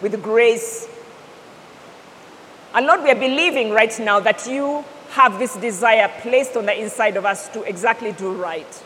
with 0.01 0.23
grace, 0.23 0.89
and 2.75 2.87
Lord, 2.87 3.03
we 3.03 3.11
are 3.11 3.15
believing 3.15 3.71
right 3.71 3.97
now 4.01 4.21
that 4.21 4.47
you 4.47 4.85
have 5.11 5.39
this 5.39 5.55
desire 5.57 6.11
placed 6.21 6.57
on 6.57 6.67
the 6.67 6.81
inside 6.81 7.17
of 7.17 7.27
us 7.27 7.49
to 7.51 7.63
exactly 7.63 8.13
do 8.13 8.33
right. 8.33 8.83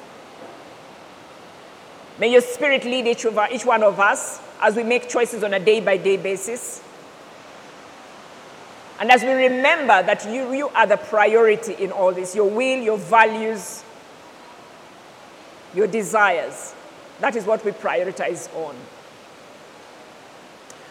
May 2.18 2.32
your 2.32 2.41
spirit 2.41 2.84
lead 2.84 3.07
each, 3.07 3.24
of 3.24 3.39
our, 3.39 3.51
each 3.53 3.64
one 3.64 3.82
of 3.82 4.01
us 4.01 4.41
as 4.61 4.74
we 4.74 4.82
make 4.82 5.09
choices 5.09 5.45
on 5.45 5.55
a 5.55 5.61
day 5.61 5.80
by 5.80 5.97
day 5.99 6.16
basis. 6.16 6.82
And 8.99 9.11
as 9.11 9.22
we 9.22 9.30
remember 9.30 10.03
that 10.03 10.24
you, 10.24 10.53
you 10.53 10.68
are 10.70 10.87
the 10.87 10.97
priority 10.97 11.74
in 11.74 11.93
all 11.93 12.12
this, 12.12 12.34
your 12.34 12.49
will, 12.49 12.82
your 12.82 12.97
values, 12.97 13.84
your 15.74 15.87
desires, 15.87 16.74
that 17.20 17.37
is 17.37 17.45
what 17.45 17.64
we 17.64 17.72
prioritize 17.72 18.53
on. 18.57 18.74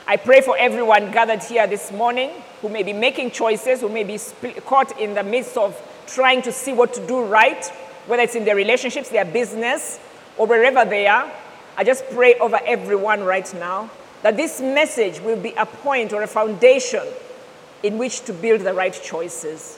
I 0.07 0.17
pray 0.17 0.41
for 0.41 0.55
everyone 0.55 1.11
gathered 1.11 1.43
here 1.43 1.65
this 1.65 1.91
morning 1.91 2.29
who 2.65 2.73
may 2.73 2.81
be 2.81 2.93
making 2.93 3.29
choices, 3.29 3.81
who 3.81 3.89
may 3.89 4.03
be 4.03 4.17
caught 4.65 4.99
in 4.99 5.13
the 5.13 5.21
midst 5.21 5.55
of 5.55 5.79
trying 6.07 6.41
to 6.41 6.51
see 6.51 6.73
what 6.73 6.95
to 6.95 7.05
do 7.05 7.23
right, 7.23 7.63
whether 8.07 8.23
it's 8.23 8.33
in 8.33 8.43
their 8.43 8.55
relationships, 8.55 9.09
their 9.09 9.23
business, 9.23 9.99
or 10.35 10.47
wherever 10.47 10.83
they 10.83 11.05
are. 11.05 11.31
I 11.77 11.83
just 11.83 12.09
pray 12.09 12.33
over 12.39 12.59
everyone 12.65 13.23
right 13.23 13.53
now 13.53 13.91
that 14.23 14.35
this 14.35 14.61
message 14.61 15.19
will 15.19 15.39
be 15.39 15.51
a 15.51 15.67
point 15.67 16.11
or 16.11 16.23
a 16.23 16.27
foundation 16.27 17.03
in 17.83 17.99
which 17.99 18.21
to 18.21 18.33
build 18.33 18.61
the 18.61 18.73
right 18.73 18.99
choices. 19.03 19.77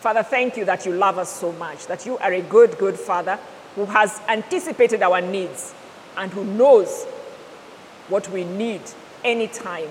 Father, 0.00 0.24
thank 0.24 0.56
you 0.56 0.64
that 0.64 0.84
you 0.84 0.94
love 0.94 1.16
us 1.16 1.30
so 1.30 1.52
much, 1.52 1.86
that 1.86 2.04
you 2.06 2.18
are 2.18 2.32
a 2.32 2.42
good, 2.42 2.76
good 2.76 2.98
Father 2.98 3.38
who 3.76 3.84
has 3.86 4.20
anticipated 4.28 5.00
our 5.00 5.20
needs 5.20 5.74
and 6.16 6.32
who 6.32 6.44
knows 6.44 7.04
what 8.08 8.28
we 8.30 8.42
need 8.42 8.82
anytime. 9.22 9.90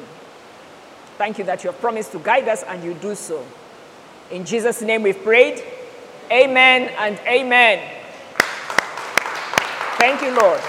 Thank 1.17 1.37
you 1.37 1.43
that 1.45 1.63
you 1.63 1.71
have 1.71 1.79
promised 1.79 2.11
to 2.13 2.19
guide 2.19 2.47
us 2.47 2.63
and 2.63 2.83
you 2.83 2.93
do 2.95 3.15
so. 3.15 3.45
In 4.31 4.45
Jesus' 4.45 4.81
name 4.81 5.03
we've 5.03 5.23
prayed. 5.23 5.63
Amen 6.31 6.89
and 6.97 7.19
amen. 7.27 7.79
Thank 9.99 10.21
you, 10.21 10.35
Lord. 10.35 10.59